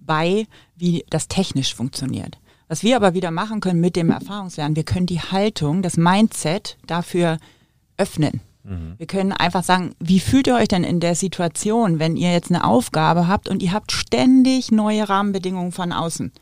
bei, 0.00 0.46
wie 0.76 1.04
das 1.10 1.28
technisch 1.28 1.74
funktioniert. 1.74 2.38
Was 2.66 2.82
wir 2.82 2.96
aber 2.96 3.14
wieder 3.14 3.30
machen 3.30 3.60
können 3.60 3.80
mit 3.80 3.94
dem 3.94 4.10
Erfahrungslernen, 4.10 4.74
wir 4.74 4.84
können 4.84 5.06
die 5.06 5.20
Haltung, 5.20 5.82
das 5.82 5.96
Mindset 5.96 6.78
dafür 6.86 7.38
öffnen. 7.98 8.40
Mhm. 8.64 8.94
Wir 8.98 9.06
können 9.06 9.32
einfach 9.32 9.62
sagen, 9.62 9.94
wie 10.00 10.20
fühlt 10.20 10.46
ihr 10.46 10.56
euch 10.56 10.68
denn 10.68 10.84
in 10.84 11.00
der 11.00 11.14
Situation, 11.14 11.98
wenn 11.98 12.16
ihr 12.16 12.32
jetzt 12.32 12.50
eine 12.50 12.64
Aufgabe 12.64 13.28
habt 13.28 13.48
und 13.48 13.62
ihr 13.62 13.72
habt 13.72 13.92
ständig 13.92 14.72
neue 14.72 15.08
Rahmenbedingungen 15.08 15.72
von 15.72 15.92
außen? 15.92 16.32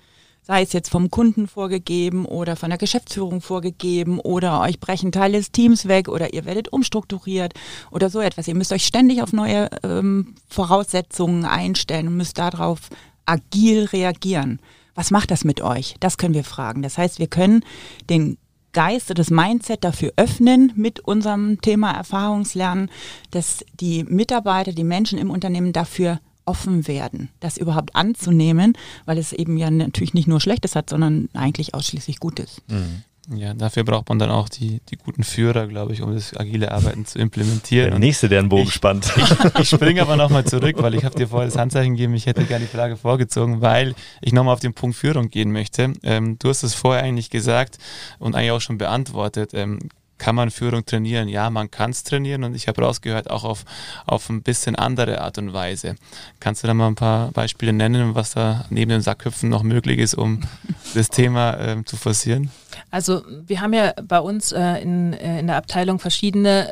sei 0.45 0.63
es 0.63 0.73
jetzt 0.73 0.91
vom 0.91 1.11
Kunden 1.11 1.47
vorgegeben 1.47 2.27
oder 2.27 2.57
von 2.57 2.69
der 2.69 2.79
Geschäftsführung 2.79 3.41
vorgegeben 3.41 4.19
oder 4.19 4.61
euch 4.61 4.81
brechen 4.81 5.13
Teile 5.13 5.39
des 5.39 5.53
Teams 5.53 5.87
weg 5.87 6.09
oder 6.09 6.35
ihr 6.35 6.45
werdet 6.45 6.73
umstrukturiert 6.73 7.55
oder 7.91 8.11
so 8.11 8.21
etwas. 8.21 8.49
Ihr 8.49 8.57
müsst 8.57 8.73
euch 8.73 8.85
ständig 8.85 9.23
auf 9.23 9.33
neue 9.33 9.71
ähm, 9.85 10.35
Voraussetzungen 10.49 11.45
einstellen 11.45 12.09
und 12.09 12.17
müsst 12.17 12.39
darauf 12.39 12.81
agil 13.25 13.85
reagieren. 13.85 14.59
Was 14.95 15.11
macht 15.11 15.31
das 15.31 15.45
mit 15.45 15.61
euch? 15.61 15.95
Das 16.01 16.19
können 16.19 16.35
wir 16.35 16.45
fragen. 16.45 16.83
Das 16.83 16.99
heißt, 16.99 17.19
wir 17.19 17.29
können 17.29 17.65
den 18.11 18.37
Geist, 18.73 19.17
das 19.17 19.31
Mindset 19.31 19.85
dafür 19.85 20.13
öffnen 20.17 20.73
mit 20.77 21.01
unserem 21.01 21.61
Thema 21.61 21.93
Erfahrungslernen, 21.93 22.91
dass 23.31 23.65
die 23.81 24.05
Mitarbeiter, 24.05 24.73
die 24.73 24.85
Menschen 24.85 25.19
im 25.19 25.31
Unternehmen 25.31 25.73
dafür 25.73 26.21
offen 26.45 26.89
werden, 26.89 27.29
das 27.41 27.57
überhaupt 27.57 27.95
anzunehmen, 27.95 28.77
weil 29.05 29.19
es 29.19 29.33
eben 29.33 29.57
ja 29.57 29.71
natürlich 29.71 30.15
nicht 30.15 30.29
nur 30.29 30.41
Schlechtes 30.41 30.75
hat, 30.75 30.91
sondern 30.91 31.29
eigentlich 31.35 31.75
ausschließlich 31.75 32.19
Gutes. 32.19 32.63
Mhm. 32.69 33.05
Ja, 33.37 33.55
dafür 33.55 33.85
braucht 33.85 34.09
man 34.09 34.19
dann 34.19 34.31
auch 34.31 34.49
die, 34.49 34.81
die 34.91 34.97
guten 34.97 35.25
Führer, 35.25 35.67
glaube 35.67 35.93
ich, 35.93 36.03
um 36.03 36.15
das 36.15 36.37
agile 36.37 36.73
Arbeiten 36.73 37.07
zu 37.07 37.19
implementieren. 37.19 37.91
Der 37.91 37.99
nächste, 37.99 38.29
der 38.29 38.41
einen 38.41 38.49
Bogen 38.49 38.65
ich, 38.65 38.73
spannt. 38.73 39.13
Ich, 39.23 39.61
ich 39.61 39.69
springe 39.69 40.03
aber 40.03 40.17
nochmal 40.17 40.45
zurück, 40.45 40.77
weil 40.79 40.95
ich 40.95 41.05
habe 41.05 41.17
dir 41.17 41.29
vorher 41.29 41.49
das 41.49 41.57
Handzeichen 41.57 41.95
gegeben, 41.95 42.15
ich 42.15 42.27
hätte 42.27 42.45
gerne 42.45 42.65
die 42.65 42.77
Frage 42.77 42.97
vorgezogen, 42.97 43.61
weil 43.61 43.95
ich 44.21 44.33
nochmal 44.33 44.55
auf 44.55 44.61
den 44.61 44.75
Punkt 44.75 44.97
Führung 44.97 45.31
gehen 45.31 45.53
möchte. 45.53 45.93
Ähm, 46.03 46.39
du 46.39 46.49
hast 46.49 46.63
es 46.63 46.75
vorher 46.75 47.03
eigentlich 47.03 47.31
gesagt 47.31 47.79
und 48.19 48.35
eigentlich 48.35 48.51
auch 48.51 48.61
schon 48.61 48.79
beantwortet. 48.79 49.51
Ähm, 49.55 49.79
kann 50.23 50.37
man 50.37 50.53
Führung 50.53 50.87
trainieren? 50.87 51.27
Ja, 51.27 51.51
man 51.51 51.69
kann 51.69 51.91
es 51.91 52.05
trainieren 52.05 52.45
und 52.45 52.55
ich 52.55 52.69
habe 52.69 52.81
rausgehört, 52.81 53.29
auch 53.29 53.43
auf, 53.43 53.65
auf 54.07 54.31
ein 54.31 54.45
bisschen 54.45 54.77
andere 54.77 55.21
Art 55.21 55.37
und 55.37 55.53
Weise. 55.53 55.97
Kannst 56.39 56.63
du 56.63 56.69
da 56.69 56.75
mal 56.75 56.87
ein 56.87 56.95
paar 56.95 57.33
Beispiele 57.33 57.73
nennen, 57.73 58.15
was 58.15 58.35
da 58.35 58.65
neben 58.71 58.91
den 58.91 59.01
Sackköpfen 59.01 59.49
noch 59.49 59.65
möglich 59.65 59.99
ist, 59.99 60.15
um 60.15 60.43
das 60.95 61.09
Thema 61.09 61.55
äh, 61.55 61.85
zu 61.85 61.97
forcieren? 61.97 62.53
Also 62.93 63.23
wir 63.49 63.61
haben 63.61 63.73
ja 63.73 63.95
bei 64.01 64.21
uns 64.21 64.53
äh, 64.53 64.77
in, 64.77 65.13
äh, 65.15 65.41
in 65.41 65.49
der 65.49 65.57
Abteilung 65.57 65.99
verschiedene 65.99 66.69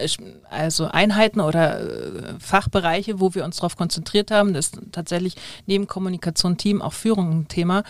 also 0.48 0.86
Einheiten 0.86 1.40
oder 1.40 1.80
äh, 1.80 2.34
Fachbereiche, 2.38 3.18
wo 3.18 3.34
wir 3.34 3.44
uns 3.44 3.56
darauf 3.56 3.76
konzentriert 3.76 4.30
haben. 4.30 4.54
Das 4.54 4.66
ist 4.66 4.78
tatsächlich 4.92 5.34
neben 5.66 5.88
Kommunikation, 5.88 6.56
Team 6.56 6.80
auch 6.82 6.92
Führung 6.92 7.32
ein 7.32 7.48
Thema. 7.48 7.82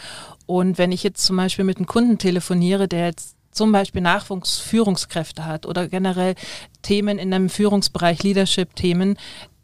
Und 0.47 0.79
wenn 0.79 0.91
ich 0.91 1.03
jetzt 1.03 1.23
zum 1.23 1.37
Beispiel 1.37 1.67
mit 1.67 1.77
einem 1.77 1.87
Kunden 1.87 2.17
telefoniere, 2.17 2.89
der 2.89 3.09
jetzt 3.09 3.37
zum 3.51 3.73
Beispiel 3.73 4.03
Nachwuchsführungskräfte 4.03 5.45
hat 5.45 5.67
oder 5.67 5.89
generell 5.89 6.35
Themen 6.83 7.19
in 7.19 7.33
einem 7.33 7.49
Führungsbereich, 7.49 8.23
Leadership-Themen, 8.23 9.17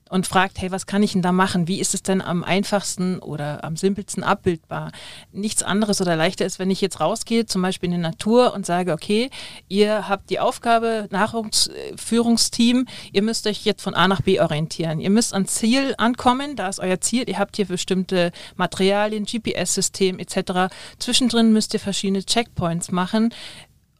und 0.08 0.26
fragt, 0.26 0.60
hey, 0.60 0.70
was 0.70 0.86
kann 0.86 1.02
ich 1.02 1.12
denn 1.12 1.22
da 1.22 1.32
machen? 1.32 1.66
Wie 1.66 1.80
ist 1.80 1.92
es 1.92 2.02
denn 2.02 2.22
am 2.22 2.44
einfachsten 2.44 3.18
oder 3.18 3.64
am 3.64 3.76
simpelsten 3.76 4.22
abbildbar? 4.22 4.92
Nichts 5.32 5.62
anderes 5.62 6.00
oder 6.00 6.14
leichter 6.14 6.46
ist, 6.46 6.58
wenn 6.58 6.70
ich 6.70 6.80
jetzt 6.80 7.00
rausgehe, 7.00 7.46
zum 7.46 7.62
Beispiel 7.62 7.88
in 7.88 7.96
die 7.96 8.02
Natur 8.02 8.54
und 8.54 8.64
sage, 8.64 8.92
okay, 8.92 9.30
ihr 9.68 10.08
habt 10.08 10.30
die 10.30 10.38
Aufgabe, 10.38 11.08
Nachwuchsführungsteam, 11.10 12.86
ihr 13.12 13.22
müsst 13.22 13.46
euch 13.46 13.64
jetzt 13.64 13.82
von 13.82 13.94
A 13.94 14.06
nach 14.06 14.22
B 14.22 14.40
orientieren. 14.40 15.00
Ihr 15.00 15.10
müsst 15.10 15.34
ans 15.34 15.54
Ziel 15.54 15.94
ankommen, 15.98 16.54
da 16.54 16.68
ist 16.68 16.78
euer 16.78 17.00
Ziel, 17.00 17.28
ihr 17.28 17.38
habt 17.38 17.56
hier 17.56 17.66
bestimmte 17.66 18.30
Materialien, 18.54 19.24
GPS-System 19.24 20.20
etc. 20.20 20.72
Zwischendrin 20.98 21.52
müsst 21.52 21.74
ihr 21.74 21.80
verschiedene 21.80 22.24
Checkpoints 22.24 22.92
machen 22.92 23.34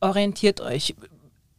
orientiert 0.09 0.61
euch. 0.61 0.95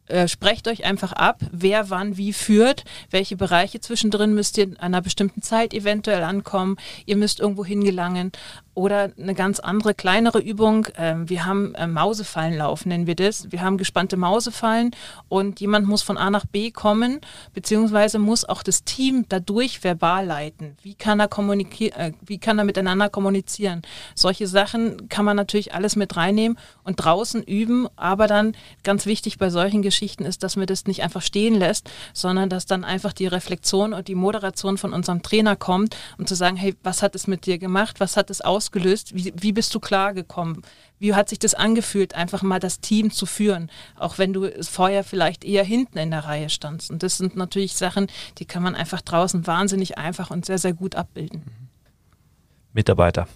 Äh, 0.08 0.26
sprecht 0.26 0.68
euch 0.68 0.84
einfach 0.84 1.12
ab, 1.12 1.40
wer 1.52 1.90
wann 1.90 2.16
wie 2.16 2.32
führt, 2.32 2.84
welche 3.10 3.36
Bereiche 3.36 3.78
zwischendrin 3.80 4.34
müsst 4.34 4.56
ihr 4.56 4.64
in 4.64 4.76
einer 4.78 5.02
bestimmten 5.02 5.42
Zeit 5.42 5.74
eventuell 5.74 6.22
ankommen, 6.22 6.76
ihr 7.04 7.16
müsst 7.16 7.40
irgendwo 7.40 7.62
hingelangen 7.62 8.32
oder 8.78 9.10
eine 9.18 9.34
ganz 9.34 9.58
andere, 9.58 9.92
kleinere 9.92 10.38
Übung. 10.38 10.86
Ähm, 10.96 11.28
wir 11.28 11.44
haben 11.44 11.74
äh, 11.74 11.88
Mausefallen 11.88 12.56
laufen, 12.56 12.90
nennen 12.90 13.08
wir 13.08 13.16
das. 13.16 13.50
Wir 13.50 13.60
haben 13.60 13.76
gespannte 13.76 14.16
Mausefallen 14.16 14.92
und 15.28 15.58
jemand 15.58 15.88
muss 15.88 16.02
von 16.02 16.16
A 16.16 16.30
nach 16.30 16.46
B 16.46 16.70
kommen, 16.70 17.20
beziehungsweise 17.54 18.20
muss 18.20 18.44
auch 18.44 18.62
das 18.62 18.84
Team 18.84 19.24
dadurch 19.28 19.82
verbal 19.82 20.26
leiten. 20.26 20.76
Wie 20.80 20.94
kann 20.94 21.18
er, 21.18 21.26
kommunizieren, 21.26 21.98
äh, 21.98 22.12
wie 22.24 22.38
kann 22.38 22.56
er 22.56 22.64
miteinander 22.64 23.08
kommunizieren? 23.08 23.82
Solche 24.14 24.46
Sachen 24.46 25.08
kann 25.08 25.24
man 25.24 25.36
natürlich 25.36 25.74
alles 25.74 25.96
mit 25.96 26.16
reinnehmen 26.16 26.56
und 26.84 27.02
draußen 27.04 27.42
üben, 27.42 27.88
aber 27.96 28.28
dann 28.28 28.54
ganz 28.84 29.06
wichtig 29.06 29.38
bei 29.38 29.50
solchen 29.50 29.82
Geschichten 29.82 30.24
ist, 30.24 30.44
dass 30.44 30.54
man 30.54 30.66
das 30.66 30.86
nicht 30.86 31.02
einfach 31.02 31.22
stehen 31.22 31.56
lässt, 31.56 31.90
sondern 32.12 32.48
dass 32.48 32.64
dann 32.64 32.84
einfach 32.84 33.12
die 33.12 33.26
Reflexion 33.26 33.92
und 33.92 34.06
die 34.06 34.14
Moderation 34.14 34.78
von 34.78 34.92
unserem 34.92 35.20
Trainer 35.24 35.56
kommt, 35.56 35.96
um 36.16 36.26
zu 36.26 36.36
sagen, 36.36 36.54
hey, 36.54 36.76
was 36.84 37.02
hat 37.02 37.16
es 37.16 37.26
mit 37.26 37.44
dir 37.44 37.58
gemacht? 37.58 37.98
Was 37.98 38.16
hat 38.16 38.30
es 38.30 38.40
aus 38.40 38.67
ausgelöst? 38.68 39.14
Wie, 39.14 39.32
wie 39.36 39.52
bist 39.52 39.74
du 39.74 39.80
klargekommen? 39.80 40.62
Wie 40.98 41.14
hat 41.14 41.28
sich 41.28 41.38
das 41.38 41.54
angefühlt, 41.54 42.14
einfach 42.14 42.42
mal 42.42 42.60
das 42.60 42.80
Team 42.80 43.10
zu 43.10 43.24
führen, 43.24 43.70
auch 43.96 44.18
wenn 44.18 44.32
du 44.32 44.50
vorher 44.62 45.04
vielleicht 45.04 45.44
eher 45.44 45.64
hinten 45.64 45.98
in 45.98 46.10
der 46.10 46.24
Reihe 46.24 46.50
standst? 46.50 46.90
Und 46.90 47.02
das 47.02 47.18
sind 47.18 47.36
natürlich 47.36 47.74
Sachen, 47.74 48.08
die 48.38 48.44
kann 48.44 48.62
man 48.62 48.74
einfach 48.74 49.00
draußen 49.00 49.46
wahnsinnig 49.46 49.96
einfach 49.96 50.30
und 50.30 50.44
sehr, 50.44 50.58
sehr 50.58 50.72
gut 50.72 50.96
abbilden. 50.96 51.42
Mitarbeiter 52.72 53.26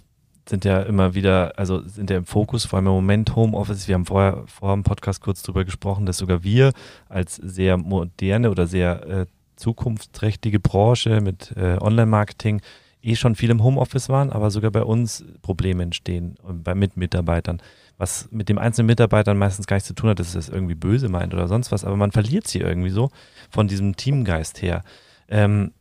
sind 0.48 0.64
ja 0.64 0.82
immer 0.82 1.14
wieder, 1.14 1.52
also 1.56 1.80
sind 1.82 2.10
ja 2.10 2.16
im 2.16 2.26
Fokus, 2.26 2.66
vor 2.66 2.78
allem 2.78 2.86
im 2.86 2.92
Moment 2.92 3.36
Homeoffice. 3.36 3.86
Wir 3.86 3.94
haben 3.94 4.06
vorher 4.06 4.44
vor 4.46 4.74
dem 4.74 4.82
Podcast 4.82 5.20
kurz 5.20 5.42
darüber 5.42 5.64
gesprochen, 5.64 6.04
dass 6.04 6.18
sogar 6.18 6.42
wir 6.42 6.72
als 7.08 7.36
sehr 7.36 7.76
moderne 7.76 8.50
oder 8.50 8.66
sehr 8.66 9.06
äh, 9.06 9.26
zukunftsträchtige 9.54 10.58
Branche 10.58 11.20
mit 11.20 11.54
äh, 11.56 11.78
Online-Marketing 11.80 12.60
eh 13.02 13.16
schon 13.16 13.34
viel 13.34 13.50
im 13.50 13.62
Homeoffice 13.62 14.08
waren, 14.08 14.30
aber 14.30 14.50
sogar 14.50 14.70
bei 14.70 14.82
uns 14.82 15.24
Probleme 15.42 15.82
entstehen 15.82 16.36
bei, 16.42 16.74
mit 16.74 16.96
Mitarbeitern. 16.96 17.60
Was 17.98 18.28
mit 18.30 18.48
dem 18.48 18.58
einzelnen 18.58 18.86
Mitarbeitern 18.86 19.36
meistens 19.36 19.66
gar 19.66 19.76
nichts 19.76 19.88
zu 19.88 19.94
tun 19.94 20.10
hat, 20.10 20.18
dass 20.18 20.34
es 20.34 20.48
irgendwie 20.48 20.74
böse 20.74 21.08
meint 21.08 21.34
oder 21.34 21.48
sonst 21.48 21.72
was, 21.72 21.84
aber 21.84 21.96
man 21.96 22.12
verliert 22.12 22.46
sie 22.46 22.60
irgendwie 22.60 22.90
so 22.90 23.10
von 23.50 23.68
diesem 23.68 23.96
Teamgeist 23.96 24.62
her. 24.62 24.82
Ähm, 25.28 25.72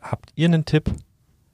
habt 0.00 0.32
ihr 0.34 0.46
einen 0.46 0.64
Tipp 0.64 0.90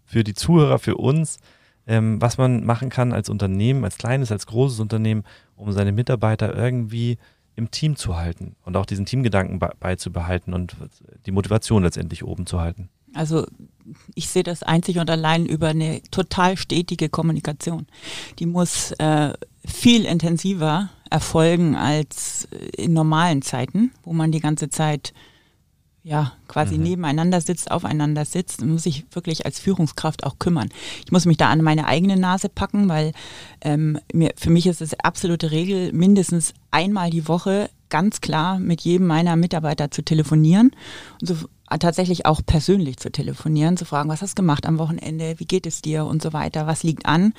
für 0.05 0.25
die 0.25 0.35
Zuhörer, 0.35 0.79
für 0.79 0.97
uns, 0.97 1.39
ähm, 1.87 2.21
was 2.21 2.37
man 2.37 2.65
machen 2.65 2.89
kann 2.89 3.13
als 3.13 3.29
Unternehmen, 3.29 3.85
als 3.85 3.97
kleines, 3.99 4.33
als 4.33 4.47
großes 4.47 4.81
Unternehmen, 4.81 5.25
um 5.57 5.73
seine 5.73 5.93
Mitarbeiter 5.93 6.55
irgendwie 6.55 7.19
im 7.57 7.71
Team 7.71 7.97
zu 7.97 8.17
halten 8.17 8.57
und 8.65 8.77
auch 8.77 8.87
diesen 8.87 9.07
Teamgedanken 9.07 9.59
beizubehalten 9.59 10.55
und 10.55 10.77
die 11.27 11.33
Motivation 11.33 11.83
letztendlich 11.83 12.25
oben 12.25 12.47
zu 12.47 12.61
halten? 12.61 12.89
Also 13.15 13.47
ich 14.15 14.29
sehe 14.29 14.43
das 14.43 14.63
einzig 14.63 14.99
und 14.99 15.11
allein 15.11 15.47
über 15.47 15.69
eine 15.69 16.03
total 16.11 16.57
stetige 16.57 17.09
Kommunikation. 17.09 17.87
Die 18.39 18.47
muss 18.47 18.93
äh, 18.93 19.33
viel 19.65 20.05
intensiver 20.05 20.91
erfolgen 21.11 21.75
als 21.75 22.49
in 22.77 22.93
normalen 22.93 23.43
Zeiten, 23.43 23.93
wo 24.05 24.13
man 24.13 24.31
die 24.31 24.41
ganze 24.41 24.71
Zeit 24.71 25.13
ja, 26.03 26.33
quasi 26.49 26.79
mhm. 26.79 26.85
nebeneinander 26.85 27.41
sitzt, 27.41 27.71
aufeinander 27.71 28.25
sitzt, 28.25 28.65
muss 28.65 28.87
ich 28.87 29.05
wirklich 29.13 29.45
als 29.45 29.59
Führungskraft 29.59 30.25
auch 30.25 30.39
kümmern. 30.39 30.71
Ich 31.05 31.13
muss 31.13 31.27
mich 31.27 31.37
da 31.37 31.51
an 31.51 31.61
meine 31.61 31.87
eigene 31.87 32.17
Nase 32.17 32.49
packen, 32.49 32.89
weil 32.89 33.13
ähm, 33.61 33.99
mir, 34.13 34.33
für 34.37 34.49
mich 34.49 34.67
ist 34.67 34.81
es 34.81 34.99
absolute 34.99 35.51
Regel, 35.51 35.93
mindestens 35.93 36.55
einmal 36.71 37.11
die 37.11 37.29
Woche 37.29 37.69
ganz 37.91 38.21
klar 38.23 38.59
mit 38.59 38.81
jedem 38.81 39.09
meiner 39.09 39.37
Mitarbeiter 39.37 39.91
zu 39.91 40.03
telefonieren 40.03 40.71
und 41.21 41.27
so 41.27 41.35
tatsächlich 41.79 42.27
auch 42.27 42.41
persönlich 42.45 42.97
zu 42.97 43.11
telefonieren, 43.11 43.77
zu 43.77 43.85
fragen, 43.85 44.09
was 44.09 44.23
hast 44.23 44.39
du 44.39 44.43
gemacht 44.43 44.67
am 44.67 44.79
Wochenende, 44.79 45.35
wie 45.39 45.45
geht 45.45 45.67
es 45.67 45.83
dir 45.83 46.05
und 46.05 46.23
so 46.23 46.33
weiter, 46.33 46.67
was 46.67 46.83
liegt 46.83 47.07
an. 47.07 47.33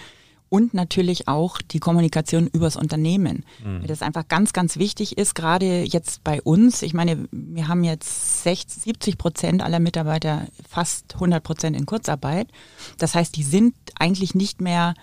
Und 0.49 0.73
natürlich 0.73 1.29
auch 1.29 1.61
die 1.61 1.79
Kommunikation 1.79 2.47
übers 2.47 2.75
Unternehmen. 2.75 3.45
Mhm. 3.63 3.87
Das 3.87 4.01
einfach 4.01 4.27
ganz, 4.27 4.51
ganz 4.51 4.77
wichtig 4.77 5.17
ist, 5.17 5.33
gerade 5.33 5.83
jetzt 5.83 6.25
bei 6.25 6.41
uns. 6.41 6.81
Ich 6.81 6.93
meine, 6.93 7.29
wir 7.31 7.69
haben 7.69 7.85
jetzt 7.85 8.43
60, 8.43 8.83
70 8.83 9.17
Prozent 9.17 9.61
aller 9.61 9.79
Mitarbeiter 9.79 10.47
fast 10.69 11.13
100 11.13 11.41
Prozent 11.41 11.77
in 11.77 11.85
Kurzarbeit. 11.85 12.49
Das 12.97 13.15
heißt, 13.15 13.37
die 13.37 13.43
sind 13.43 13.73
eigentlich 13.97 14.35
nicht 14.35 14.59
mehr 14.59 14.93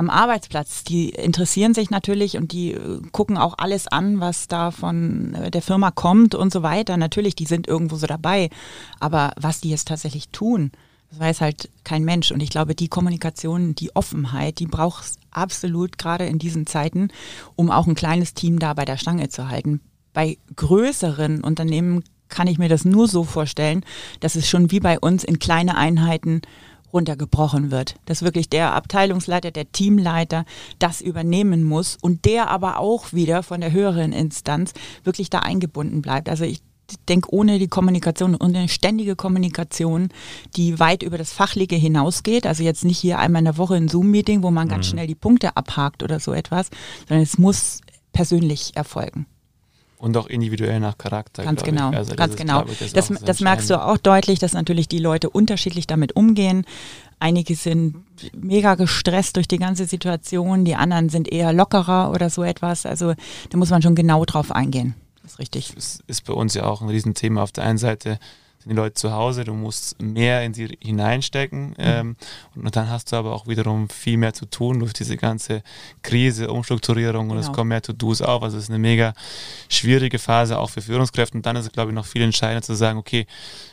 am 0.00 0.08
Arbeitsplatz. 0.08 0.82
Die 0.82 1.10
interessieren 1.10 1.74
sich 1.74 1.90
natürlich 1.90 2.38
und 2.38 2.52
die 2.52 2.72
äh, 2.72 3.00
gucken 3.12 3.36
auch 3.36 3.54
alles 3.58 3.86
an, 3.86 4.18
was 4.18 4.48
da 4.48 4.70
von 4.70 5.34
äh, 5.34 5.50
der 5.50 5.60
Firma 5.60 5.90
kommt 5.90 6.34
und 6.34 6.52
so 6.52 6.62
weiter. 6.62 6.96
Natürlich, 6.96 7.34
die 7.36 7.44
sind 7.44 7.68
irgendwo 7.68 7.96
so 7.96 8.06
dabei. 8.06 8.48
Aber 8.98 9.32
was 9.36 9.60
die 9.60 9.68
jetzt 9.68 9.88
tatsächlich 9.88 10.30
tun, 10.30 10.72
das 11.10 11.20
weiß 11.20 11.40
halt 11.42 11.68
kein 11.84 12.04
Mensch. 12.04 12.32
Und 12.32 12.42
ich 12.42 12.48
glaube, 12.48 12.74
die 12.74 12.88
Kommunikation, 12.88 13.74
die 13.74 13.94
Offenheit, 13.94 14.58
die 14.58 14.66
braucht 14.66 15.04
es 15.04 15.18
absolut 15.32 15.98
gerade 15.98 16.24
in 16.24 16.38
diesen 16.38 16.66
Zeiten, 16.66 17.08
um 17.54 17.70
auch 17.70 17.86
ein 17.86 17.94
kleines 17.94 18.32
Team 18.32 18.58
da 18.58 18.72
bei 18.72 18.86
der 18.86 18.96
Stange 18.96 19.28
zu 19.28 19.48
halten. 19.50 19.80
bei 20.14 20.38
größeren 20.56 21.44
Unternehmen 21.44 22.02
kann 22.30 22.46
ich 22.46 22.58
mir 22.58 22.68
das 22.68 22.84
nur 22.84 23.06
so 23.06 23.24
vorstellen, 23.24 23.84
dass 24.20 24.36
es 24.36 24.48
schon 24.48 24.70
wie 24.70 24.80
bei 24.80 24.98
uns 24.98 25.24
in 25.24 25.38
kleine 25.38 25.76
Einheiten 25.76 26.42
runtergebrochen 26.92 27.70
wird. 27.70 27.94
Dass 28.06 28.22
wirklich 28.22 28.48
der 28.48 28.74
Abteilungsleiter, 28.74 29.50
der 29.50 29.70
Teamleiter 29.72 30.44
das 30.78 31.00
übernehmen 31.00 31.64
muss 31.64 31.96
und 32.00 32.24
der 32.24 32.50
aber 32.50 32.78
auch 32.78 33.12
wieder 33.12 33.42
von 33.42 33.60
der 33.60 33.72
höheren 33.72 34.12
Instanz 34.12 34.72
wirklich 35.04 35.30
da 35.30 35.40
eingebunden 35.40 36.02
bleibt. 36.02 36.28
Also 36.28 36.44
ich 36.44 36.62
denke, 37.08 37.32
ohne 37.32 37.58
die 37.58 37.68
Kommunikation 37.68 38.40
eine 38.40 38.68
ständige 38.68 39.16
Kommunikation, 39.16 40.08
die 40.56 40.78
weit 40.78 41.02
über 41.02 41.18
das 41.18 41.32
Fachliche 41.32 41.76
hinausgeht, 41.76 42.46
also 42.46 42.62
jetzt 42.62 42.84
nicht 42.84 42.98
hier 42.98 43.18
einmal 43.18 43.40
in 43.40 43.44
der 43.46 43.58
Woche 43.58 43.74
ein 43.74 43.88
Zoom-Meeting, 43.88 44.42
wo 44.42 44.50
man 44.50 44.68
ganz 44.68 44.86
mhm. 44.86 44.90
schnell 44.90 45.06
die 45.06 45.14
Punkte 45.14 45.56
abhakt 45.56 46.02
oder 46.02 46.20
so 46.20 46.32
etwas, 46.32 46.70
sondern 47.08 47.22
es 47.22 47.38
muss 47.38 47.80
persönlich 48.12 48.72
erfolgen. 48.74 49.26
Und 50.00 50.16
auch 50.16 50.28
individuell 50.28 50.80
nach 50.80 50.96
Charakter. 50.96 51.44
Ganz 51.44 51.62
genau, 51.62 51.90
also 51.90 52.14
ganz 52.14 52.34
genau. 52.34 52.64
Ich, 52.64 52.94
das, 52.94 53.08
das, 53.08 53.20
das 53.20 53.40
merkst 53.40 53.68
du 53.68 53.84
auch 53.84 53.98
deutlich, 53.98 54.38
dass 54.38 54.54
natürlich 54.54 54.88
die 54.88 54.98
Leute 54.98 55.28
unterschiedlich 55.28 55.86
damit 55.86 56.16
umgehen. 56.16 56.64
Einige 57.18 57.54
sind 57.54 57.96
mega 58.34 58.76
gestresst 58.76 59.36
durch 59.36 59.46
die 59.46 59.58
ganze 59.58 59.84
Situation, 59.84 60.64
die 60.64 60.74
anderen 60.74 61.10
sind 61.10 61.30
eher 61.30 61.52
lockerer 61.52 62.12
oder 62.12 62.30
so 62.30 62.42
etwas. 62.42 62.86
Also 62.86 63.12
da 63.50 63.58
muss 63.58 63.68
man 63.68 63.82
schon 63.82 63.94
genau 63.94 64.24
drauf 64.24 64.52
eingehen. 64.52 64.94
Das 65.22 65.32
ist 65.32 65.38
richtig. 65.38 65.72
Das 65.74 65.98
ist 66.06 66.24
bei 66.24 66.32
uns 66.32 66.54
ja 66.54 66.64
auch 66.64 66.80
ein 66.80 66.88
Riesenthema. 66.88 67.42
Auf 67.42 67.52
der 67.52 67.64
einen 67.64 67.76
Seite 67.76 68.18
sind 68.60 68.70
die 68.70 68.76
Leute 68.76 68.94
zu 68.94 69.12
Hause, 69.12 69.44
du 69.44 69.54
musst 69.54 70.00
mehr 70.02 70.44
in 70.44 70.52
sie 70.52 70.76
hineinstecken 70.80 71.68
mhm. 71.70 71.74
ähm, 71.78 72.16
und 72.54 72.76
dann 72.76 72.90
hast 72.90 73.10
du 73.10 73.16
aber 73.16 73.32
auch 73.34 73.46
wiederum 73.46 73.88
viel 73.88 74.18
mehr 74.18 74.34
zu 74.34 74.44
tun 74.44 74.80
durch 74.80 74.92
diese 74.92 75.16
ganze 75.16 75.62
Krise, 76.02 76.50
Umstrukturierung 76.50 77.30
und 77.30 77.36
genau. 77.36 77.40
es 77.40 77.52
kommen 77.52 77.68
mehr 77.68 77.80
To-Dos 77.80 78.20
auf. 78.20 78.42
Also 78.42 78.58
es 78.58 78.64
ist 78.64 78.70
eine 78.70 78.78
mega 78.78 79.14
schwierige 79.70 80.18
Phase 80.18 80.58
auch 80.58 80.68
für 80.68 80.82
Führungskräfte 80.82 81.38
und 81.38 81.46
dann 81.46 81.56
ist 81.56 81.66
es 81.66 81.72
glaube 81.72 81.90
ich 81.90 81.94
noch 81.94 82.06
viel 82.06 82.22
entscheidender 82.22 82.62
zu 82.62 82.74
sagen, 82.74 82.98
okay, 82.98 83.26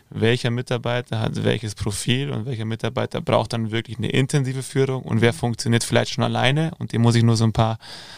welcher 0.09 0.51
Mitarbeiter 0.51 1.19
hat 1.19 1.43
welches 1.43 1.75
Profil 1.75 2.31
und 2.31 2.45
welcher 2.45 2.65
Mitarbeiter 2.65 3.21
braucht 3.21 3.53
dann 3.53 3.71
wirklich 3.71 3.97
eine 3.97 4.09
intensive 4.09 4.63
Führung 4.63 5.03
und 5.03 5.21
wer 5.21 5.33
funktioniert 5.33 5.83
vielleicht 5.83 6.11
schon 6.11 6.23
alleine 6.23 6.71
und 6.79 6.93
dem 6.93 7.01
muss 7.01 7.15
ich 7.15 7.23
nur 7.23 7.35
so 7.35 7.43
ein 7.43 7.53
paar 7.53 7.77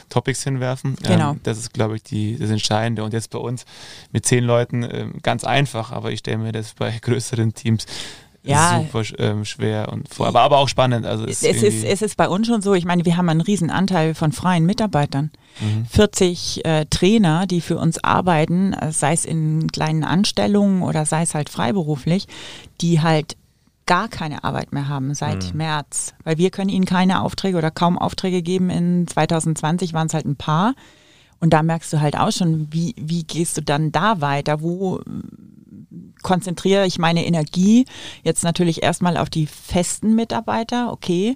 Topics 0.09 0.43
hinwerfen. 0.43 0.95
Genau. 1.01 1.31
Ähm, 1.31 1.39
das 1.43 1.57
ist, 1.57 1.73
glaube 1.73 1.95
ich, 1.95 2.03
die, 2.03 2.37
das 2.37 2.49
Entscheidende. 2.49 3.03
Und 3.03 3.13
jetzt 3.13 3.29
bei 3.29 3.39
uns 3.39 3.65
mit 4.11 4.25
zehn 4.25 4.43
Leuten 4.43 4.83
ähm, 4.83 5.13
ganz 5.21 5.43
einfach, 5.43 5.91
aber 5.91 6.11
ich 6.11 6.19
stelle 6.19 6.37
mir 6.37 6.51
das 6.51 6.73
bei 6.73 6.97
größeren 7.01 7.53
Teams 7.53 7.85
ja. 8.43 8.83
super 8.85 9.03
ähm, 9.17 9.45
schwer 9.45 9.91
und 9.91 10.07
vor, 10.13 10.27
aber, 10.27 10.41
aber 10.41 10.57
auch 10.57 10.69
spannend. 10.69 11.05
Also 11.05 11.25
es, 11.25 11.43
es 11.43 11.63
ist, 11.63 11.83
es 11.83 12.01
ist 12.01 12.17
bei 12.17 12.27
uns 12.27 12.47
schon 12.47 12.61
so, 12.61 12.73
ich 12.73 12.85
meine, 12.85 13.05
wir 13.05 13.17
haben 13.17 13.29
einen 13.29 13.41
riesen 13.41 13.69
Anteil 13.69 14.15
von 14.15 14.31
freien 14.31 14.65
Mitarbeitern. 14.65 15.31
Mhm. 15.59 15.85
40 15.85 16.65
äh, 16.65 16.85
Trainer, 16.89 17.47
die 17.47 17.61
für 17.61 17.77
uns 17.77 18.03
arbeiten, 18.03 18.73
äh, 18.73 18.91
sei 18.91 19.13
es 19.13 19.25
in 19.25 19.71
kleinen 19.71 20.03
Anstellungen 20.03 20.83
oder 20.83 21.05
sei 21.05 21.23
es 21.23 21.35
halt 21.35 21.49
freiberuflich, 21.49 22.27
die 22.81 23.01
halt 23.01 23.35
gar 23.85 24.07
keine 24.07 24.43
Arbeit 24.43 24.71
mehr 24.71 24.87
haben 24.87 25.15
seit 25.15 25.51
mhm. 25.51 25.57
März, 25.57 26.13
weil 26.23 26.37
wir 26.37 26.51
können 26.51 26.69
ihnen 26.69 26.85
keine 26.85 27.21
Aufträge 27.23 27.57
oder 27.57 27.71
kaum 27.71 27.97
Aufträge 27.97 28.43
geben. 28.43 28.69
In 28.69 29.07
2020 29.07 29.93
waren 29.93 30.07
es 30.07 30.13
halt 30.13 30.25
ein 30.25 30.35
paar. 30.35 30.75
Und 31.39 31.53
da 31.53 31.63
merkst 31.63 31.91
du 31.93 31.99
halt 31.99 32.17
auch 32.17 32.31
schon, 32.31 32.67
wie, 32.71 32.93
wie 32.97 33.23
gehst 33.23 33.57
du 33.57 33.61
dann 33.61 33.91
da 33.91 34.21
weiter? 34.21 34.61
Wo 34.61 35.01
konzentriere 36.21 36.85
ich 36.85 36.99
meine 36.99 37.25
Energie 37.25 37.85
jetzt 38.23 38.43
natürlich 38.43 38.83
erstmal 38.83 39.17
auf 39.17 39.29
die 39.29 39.47
festen 39.47 40.15
Mitarbeiter, 40.15 40.91
okay, 40.91 41.35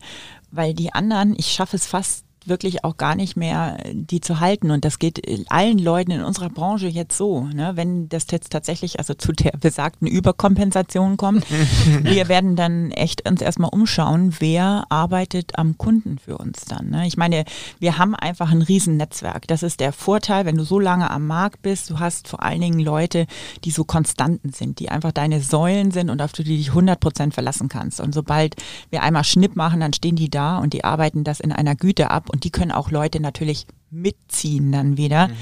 weil 0.51 0.73
die 0.73 0.93
anderen, 0.93 1.36
ich 1.38 1.51
schaffe 1.51 1.75
es 1.75 1.88
fast 1.88 2.22
wirklich 2.47 2.83
auch 2.83 2.97
gar 2.97 3.15
nicht 3.15 3.35
mehr, 3.35 3.77
die 3.91 4.21
zu 4.21 4.39
halten. 4.39 4.71
Und 4.71 4.85
das 4.85 4.99
geht 4.99 5.21
allen 5.49 5.77
Leuten 5.77 6.11
in 6.11 6.23
unserer 6.23 6.49
Branche 6.49 6.87
jetzt 6.87 7.17
so. 7.17 7.41
Ne? 7.41 7.73
Wenn 7.75 8.09
das 8.09 8.25
jetzt 8.31 8.51
tatsächlich 8.51 8.99
also 8.99 9.13
zu 9.13 9.31
der 9.31 9.51
besagten 9.51 10.07
Überkompensation 10.07 11.17
kommt, 11.17 11.45
wir 12.03 12.27
werden 12.27 12.55
dann 12.55 12.91
echt 12.91 13.27
uns 13.27 13.41
erstmal 13.41 13.71
umschauen, 13.71 14.35
wer 14.39 14.85
arbeitet 14.89 15.57
am 15.57 15.77
Kunden 15.77 16.17
für 16.17 16.37
uns 16.37 16.65
dann. 16.65 16.89
Ne? 16.89 17.07
Ich 17.07 17.17
meine, 17.17 17.45
wir 17.79 17.97
haben 17.97 18.15
einfach 18.15 18.51
ein 18.51 18.61
Riesennetzwerk. 18.61 19.47
Das 19.47 19.63
ist 19.63 19.79
der 19.79 19.93
Vorteil, 19.93 20.45
wenn 20.45 20.57
du 20.57 20.63
so 20.63 20.79
lange 20.79 21.09
am 21.09 21.27
Markt 21.27 21.61
bist. 21.61 21.89
Du 21.89 21.99
hast 21.99 22.27
vor 22.27 22.43
allen 22.43 22.61
Dingen 22.61 22.79
Leute, 22.79 23.25
die 23.63 23.71
so 23.71 23.83
Konstanten 23.83 24.51
sind, 24.51 24.79
die 24.79 24.89
einfach 24.89 25.11
deine 25.11 25.41
Säulen 25.41 25.91
sind 25.91 26.09
und 26.09 26.21
auf 26.21 26.31
die 26.31 26.43
du 26.43 26.49
dich 26.49 26.69
100 26.69 26.99
Prozent 26.99 27.33
verlassen 27.33 27.69
kannst. 27.69 27.99
Und 27.99 28.13
sobald 28.13 28.55
wir 28.89 29.03
einmal 29.03 29.23
Schnipp 29.23 29.55
machen, 29.55 29.79
dann 29.79 29.93
stehen 29.93 30.15
die 30.15 30.29
da 30.29 30.57
und 30.57 30.73
die 30.73 30.83
arbeiten 30.83 31.23
das 31.23 31.39
in 31.39 31.51
einer 31.51 31.75
Güte 31.75 32.11
ab 32.11 32.29
und 32.34 32.43
die 32.43 32.49
können 32.49 32.71
auch 32.71 32.91
Leute 32.91 33.19
natürlich 33.19 33.67
mitziehen 33.91 34.71
dann 34.71 34.97
wieder, 34.97 35.27
mhm. 35.27 35.34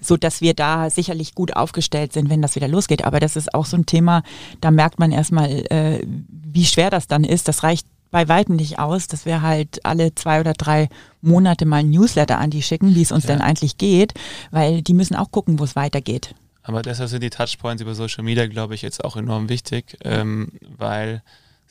so 0.00 0.16
dass 0.16 0.40
wir 0.40 0.52
da 0.52 0.90
sicherlich 0.90 1.34
gut 1.34 1.54
aufgestellt 1.54 2.12
sind, 2.12 2.28
wenn 2.28 2.42
das 2.42 2.56
wieder 2.56 2.68
losgeht. 2.68 3.04
Aber 3.04 3.20
das 3.20 3.36
ist 3.36 3.54
auch 3.54 3.64
so 3.64 3.76
ein 3.76 3.86
Thema, 3.86 4.24
da 4.60 4.72
merkt 4.72 4.98
man 4.98 5.12
erstmal, 5.12 5.48
äh, 5.70 6.04
wie 6.28 6.64
schwer 6.64 6.90
das 6.90 7.06
dann 7.06 7.22
ist. 7.22 7.46
Das 7.46 7.62
reicht 7.62 7.86
bei 8.10 8.28
weitem 8.28 8.56
nicht 8.56 8.80
aus, 8.80 9.06
dass 9.06 9.26
wir 9.26 9.42
halt 9.42 9.86
alle 9.86 10.12
zwei 10.16 10.40
oder 10.40 10.54
drei 10.54 10.88
Monate 11.22 11.64
mal 11.66 11.78
ein 11.78 11.90
Newsletter 11.90 12.38
an 12.38 12.50
die 12.50 12.62
schicken, 12.62 12.96
wie 12.96 13.02
es 13.02 13.12
uns 13.12 13.24
ja. 13.24 13.34
denn 13.34 13.40
eigentlich 13.40 13.78
geht, 13.78 14.14
weil 14.50 14.82
die 14.82 14.94
müssen 14.94 15.14
auch 15.14 15.30
gucken, 15.30 15.60
wo 15.60 15.64
es 15.64 15.76
weitergeht. 15.76 16.34
Aber 16.64 16.82
deshalb 16.82 17.08
sind 17.08 17.22
die 17.22 17.30
Touchpoints 17.30 17.80
über 17.80 17.94
Social 17.94 18.24
Media, 18.24 18.48
glaube 18.48 18.74
ich, 18.74 18.82
jetzt 18.82 19.04
auch 19.04 19.16
enorm 19.16 19.48
wichtig, 19.48 19.96
ähm, 20.04 20.52
weil 20.76 21.22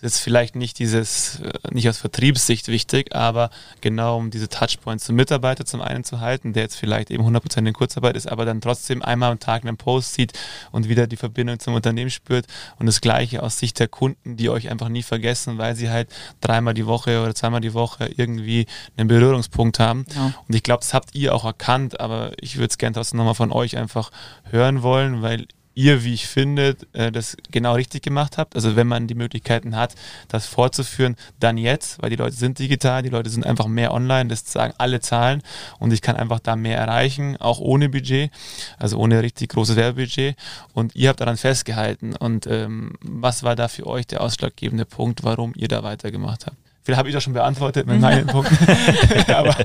das 0.02 0.16
ist 0.16 0.20
vielleicht 0.20 0.56
nicht 0.56 0.80
dieses, 0.80 1.42
äh, 1.42 1.52
nicht 1.72 1.90
aus 1.90 1.98
Vertriebssicht 1.98 2.68
wichtig, 2.70 3.14
aber 3.16 3.50
genau 3.82 4.18
um 4.18 4.32
diese 4.32 4.48
Touchpoints 4.48 5.06
zum 5.06 5.16
Mitarbeiter 5.16 5.66
zum 5.66 5.82
einen 5.82 6.04
zu 6.04 6.20
halten, 6.20 6.54
der 6.54 6.64
jetzt 6.64 6.76
vielleicht 6.76 7.12
eben 7.12 7.24
100% 7.24 7.68
in 7.68 7.74
Kurzarbeit 7.74 8.16
ist, 8.16 8.28
aber 8.28 8.46
dann 8.46 8.62
trotzdem 8.62 9.02
einmal 9.02 9.32
am 9.32 9.40
Tag 9.40 9.66
einen 9.66 9.78
Post 9.78 10.14
sieht 10.14 10.34
und 10.72 10.88
wieder 10.88 11.08
die 11.08 11.18
Verbindung 11.18 11.60
zum 11.60 11.74
Unternehmen 11.74 12.10
spürt 12.10 12.46
und 12.78 12.86
das 12.86 13.02
Gleiche 13.02 13.44
aus 13.44 13.60
Sicht 13.60 13.80
der 13.80 13.88
Kunden, 13.88 14.38
die 14.38 14.50
euch 14.50 14.70
einfach 14.70 14.90
nie 14.90 15.04
vergessen, 15.04 15.58
weil 15.58 15.76
sie 15.76 15.90
halt 15.90 16.10
dreimal 16.40 16.74
die 16.74 16.86
Woche 16.86 17.22
oder 17.22 17.36
zweimal 17.36 17.62
die 17.62 17.74
Woche 17.74 18.10
irgendwie 18.16 18.68
einen 18.96 19.10
Berührungspunkt 19.10 19.80
haben. 19.80 20.06
Ja. 20.16 20.34
Und 20.48 20.56
ich 20.56 20.64
glaube, 20.64 20.82
das 20.82 20.94
habt 20.94 21.14
ihr 21.14 21.36
auch 21.36 21.44
erkannt, 21.44 22.00
aber 22.00 22.32
ich 22.40 22.56
würde 22.56 22.70
es 22.70 22.78
gerne 22.78 22.94
trotzdem 22.94 23.18
nochmal 23.18 23.36
von 23.36 23.52
euch 23.52 23.78
einfach 23.78 24.12
hören 24.50 24.82
wollen, 24.82 25.22
weil 25.22 25.46
ihr, 25.76 26.04
wie 26.04 26.14
ich 26.14 26.28
finde, 26.28 26.76
äh, 26.94 27.12
das 27.12 27.38
genau 27.52 27.74
richtig 27.74 28.04
gemacht 28.04 28.38
habt. 28.38 28.56
Also 28.56 28.76
wenn 28.76 28.88
man 28.88 29.08
die 29.08 29.16
Möglichkeiten 29.16 29.76
hat, 29.76 29.96
das 30.28 30.46
fortzuführen, 30.46 31.16
dann 31.40 31.58
jetzt, 31.58 32.02
weil 32.02 32.10
die 32.10 32.16
Leute 32.16 32.36
sind 32.36 32.60
digital, 32.60 33.02
die 33.02 33.10
Leute 33.10 33.30
sind 33.30 33.46
einfach 33.46 33.68
mehr 33.68 33.94
online, 33.94 34.30
das 34.30 34.52
sagen 34.52 34.74
alle 34.78 35.00
Zahlen 35.00 35.42
und 35.80 35.94
ich 35.94 36.02
kann 36.02 36.16
einfach 36.16 36.40
da 36.40 36.56
mehr 36.56 36.78
erreichen, 36.78 37.38
auch 37.38 37.60
ohne 37.60 37.90
Budget, 37.90 38.32
also 38.78 38.98
ohne 38.98 39.22
richtig 39.24 39.50
großes 39.52 39.76
Werbebudget. 39.76 40.36
Und 40.74 40.96
ihr 40.96 41.10
habt 41.10 41.22
daran 41.22 41.38
festgehalten. 41.38 42.16
Und 42.16 42.48
ähm, 42.48 42.94
was 43.02 43.44
war 43.44 43.56
da 43.56 43.68
für 43.68 43.88
euch 43.88 44.08
der 44.08 44.22
ausschlaggebende 44.22 44.86
Punkt, 44.86 45.24
warum 45.24 45.54
ihr 45.56 45.68
da 45.68 45.84
weitergemacht 45.84 46.46
habt? 46.46 46.58
Vielleicht 46.84 47.00
habe 47.00 47.10
ich 47.10 47.16
das 47.16 47.24
schon 47.24 47.34
beantwortet 47.34 47.88
mit 47.88 48.00
meinen 48.00 48.26
Punkten. 48.28 48.58
Aber 49.34 49.56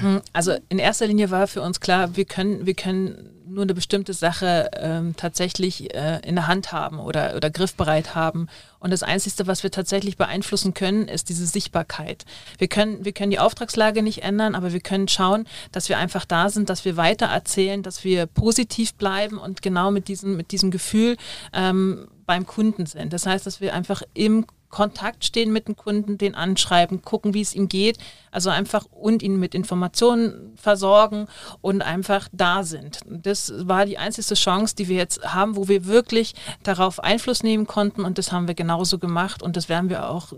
hm, 0.00 0.20
also 0.32 0.54
in 0.68 0.78
erster 0.78 1.06
Linie 1.06 1.30
war 1.30 1.46
für 1.46 1.62
uns 1.62 1.80
klar, 1.80 2.16
wir 2.16 2.24
können, 2.24 2.66
wir 2.66 2.74
können 2.74 3.30
nur 3.50 3.64
eine 3.64 3.74
bestimmte 3.74 4.14
Sache 4.14 4.70
ähm, 4.74 5.14
tatsächlich 5.16 5.94
äh, 5.94 6.20
in 6.26 6.36
der 6.36 6.46
Hand 6.46 6.72
haben 6.72 6.98
oder, 6.98 7.34
oder 7.36 7.50
griffbereit 7.50 8.14
haben. 8.14 8.48
Und 8.78 8.90
das 8.90 9.02
Einzige, 9.02 9.46
was 9.46 9.62
wir 9.62 9.70
tatsächlich 9.70 10.16
beeinflussen 10.16 10.72
können, 10.72 11.08
ist 11.08 11.28
diese 11.28 11.46
Sichtbarkeit. 11.46 12.24
Wir 12.58 12.68
können, 12.68 13.04
wir 13.04 13.12
können 13.12 13.30
die 13.30 13.38
Auftragslage 13.38 14.02
nicht 14.02 14.22
ändern, 14.22 14.54
aber 14.54 14.72
wir 14.72 14.80
können 14.80 15.08
schauen, 15.08 15.46
dass 15.72 15.88
wir 15.88 15.98
einfach 15.98 16.24
da 16.24 16.48
sind, 16.48 16.70
dass 16.70 16.84
wir 16.84 16.96
weiter 16.96 17.26
erzählen, 17.26 17.82
dass 17.82 18.04
wir 18.04 18.26
positiv 18.26 18.94
bleiben 18.94 19.38
und 19.38 19.62
genau 19.62 19.90
mit 19.90 20.08
diesem, 20.08 20.36
mit 20.36 20.52
diesem 20.52 20.70
Gefühl 20.70 21.16
ähm, 21.52 22.08
beim 22.26 22.46
Kunden 22.46 22.86
sind. 22.86 23.12
Das 23.12 23.26
heißt, 23.26 23.46
dass 23.46 23.60
wir 23.60 23.74
einfach 23.74 24.02
im 24.14 24.46
Kontakt 24.70 25.24
stehen 25.24 25.52
mit 25.52 25.68
dem 25.68 25.76
Kunden, 25.76 26.16
den 26.16 26.34
anschreiben, 26.34 27.02
gucken, 27.02 27.34
wie 27.34 27.40
es 27.40 27.54
ihm 27.54 27.68
geht. 27.68 27.98
Also 28.30 28.50
einfach 28.50 28.86
und 28.90 29.22
ihn 29.22 29.38
mit 29.38 29.54
Informationen 29.54 30.52
versorgen 30.56 31.26
und 31.60 31.82
einfach 31.82 32.28
da 32.32 32.62
sind. 32.62 33.00
Das 33.06 33.52
war 33.56 33.84
die 33.84 33.98
einzige 33.98 34.34
Chance, 34.34 34.76
die 34.76 34.88
wir 34.88 34.96
jetzt 34.96 35.34
haben, 35.34 35.56
wo 35.56 35.66
wir 35.66 35.86
wirklich 35.86 36.34
darauf 36.62 37.02
Einfluss 37.02 37.42
nehmen 37.42 37.66
konnten 37.66 38.04
und 38.04 38.18
das 38.18 38.30
haben 38.30 38.46
wir 38.46 38.54
genauso 38.54 38.98
gemacht 38.98 39.42
und 39.42 39.56
das 39.56 39.68
werden 39.68 39.90
wir 39.90 40.08
auch 40.08 40.32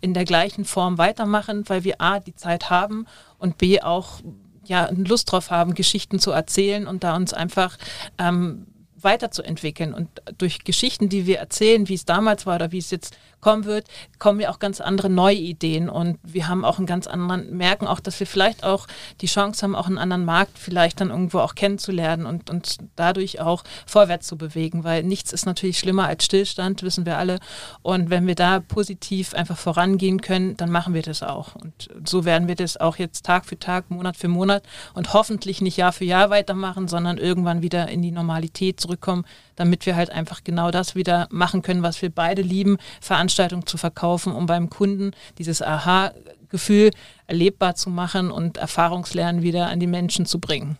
in 0.00 0.14
der 0.14 0.24
gleichen 0.24 0.64
Form 0.64 0.98
weitermachen, 0.98 1.64
weil 1.68 1.82
wir 1.82 2.00
A, 2.00 2.20
die 2.20 2.36
Zeit 2.36 2.70
haben 2.70 3.06
und 3.38 3.58
B, 3.58 3.80
auch 3.82 4.20
ja, 4.64 4.88
Lust 4.92 5.32
drauf 5.32 5.50
haben, 5.50 5.74
Geschichten 5.74 6.20
zu 6.20 6.30
erzählen 6.30 6.86
und 6.86 7.02
da 7.02 7.16
uns 7.16 7.32
einfach 7.32 7.76
ähm, 8.18 8.66
weiterzuentwickeln. 9.04 9.92
Und 9.94 10.08
durch 10.38 10.64
Geschichten, 10.64 11.08
die 11.08 11.26
wir 11.26 11.38
erzählen, 11.38 11.88
wie 11.88 11.94
es 11.94 12.04
damals 12.04 12.46
war 12.46 12.56
oder 12.56 12.72
wie 12.72 12.78
es 12.78 12.90
jetzt 12.90 13.16
kommen 13.42 13.66
wird, 13.66 13.86
kommen 14.18 14.40
ja 14.40 14.50
auch 14.50 14.58
ganz 14.58 14.80
andere 14.80 15.10
neue 15.10 15.36
Ideen. 15.36 15.90
Und 15.90 16.18
wir 16.22 16.48
haben 16.48 16.64
auch 16.64 16.78
einen 16.78 16.86
ganz 16.86 17.06
anderen, 17.06 17.54
merken 17.54 17.86
auch, 17.86 18.00
dass 18.00 18.18
wir 18.18 18.26
vielleicht 18.26 18.64
auch 18.64 18.86
die 19.20 19.26
Chance 19.26 19.62
haben, 19.62 19.74
auch 19.74 19.88
einen 19.88 19.98
anderen 19.98 20.24
Markt 20.24 20.58
vielleicht 20.58 21.00
dann 21.00 21.10
irgendwo 21.10 21.40
auch 21.40 21.54
kennenzulernen 21.54 22.24
und 22.24 22.48
uns 22.48 22.78
dadurch 22.96 23.40
auch 23.40 23.64
vorwärts 23.84 24.28
zu 24.28 24.38
bewegen. 24.38 24.84
Weil 24.84 25.02
nichts 25.02 25.32
ist 25.32 25.44
natürlich 25.44 25.78
schlimmer 25.78 26.06
als 26.06 26.24
Stillstand, 26.24 26.82
wissen 26.82 27.04
wir 27.04 27.18
alle. 27.18 27.40
Und 27.82 28.08
wenn 28.08 28.26
wir 28.26 28.36
da 28.36 28.60
positiv 28.60 29.34
einfach 29.34 29.58
vorangehen 29.58 30.20
können, 30.20 30.56
dann 30.56 30.70
machen 30.70 30.94
wir 30.94 31.02
das 31.02 31.22
auch. 31.22 31.56
Und 31.56 31.88
so 32.06 32.24
werden 32.24 32.46
wir 32.46 32.54
das 32.54 32.76
auch 32.76 32.96
jetzt 32.96 33.26
Tag 33.26 33.44
für 33.44 33.58
Tag, 33.58 33.90
Monat 33.90 34.16
für 34.16 34.28
Monat 34.28 34.62
und 34.94 35.12
hoffentlich 35.12 35.60
nicht 35.60 35.76
Jahr 35.76 35.92
für 35.92 36.04
Jahr 36.04 36.30
weitermachen, 36.30 36.86
sondern 36.86 37.18
irgendwann 37.18 37.60
wieder 37.60 37.88
in 37.88 38.02
die 38.02 38.12
Normalität 38.12 38.78
zurückkommen, 38.78 39.24
damit 39.56 39.86
wir 39.86 39.96
halt 39.96 40.10
einfach 40.10 40.44
genau 40.44 40.70
das 40.70 40.94
wieder 40.94 41.26
machen 41.30 41.62
können, 41.62 41.82
was 41.82 42.00
wir 42.02 42.10
beide 42.10 42.42
lieben, 42.42 42.78
Veranstaltungen 43.00 43.66
zu 43.66 43.76
verkaufen, 43.76 44.32
um 44.32 44.46
beim 44.46 44.70
Kunden 44.70 45.12
dieses 45.38 45.62
Aha-Gefühl 45.62 46.90
erlebbar 47.26 47.74
zu 47.74 47.90
machen 47.90 48.30
und 48.30 48.56
Erfahrungslernen 48.56 49.42
wieder 49.42 49.68
an 49.68 49.80
die 49.80 49.86
Menschen 49.86 50.26
zu 50.26 50.38
bringen. 50.38 50.78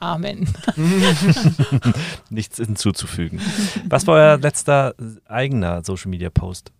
Amen. 0.00 0.48
Nichts 2.30 2.58
hinzuzufügen. 2.58 3.40
Was 3.88 4.06
war 4.06 4.16
euer 4.16 4.36
letzter 4.36 4.94
eigener 5.26 5.82
Social 5.82 6.10
Media 6.10 6.30
Post? 6.30 6.72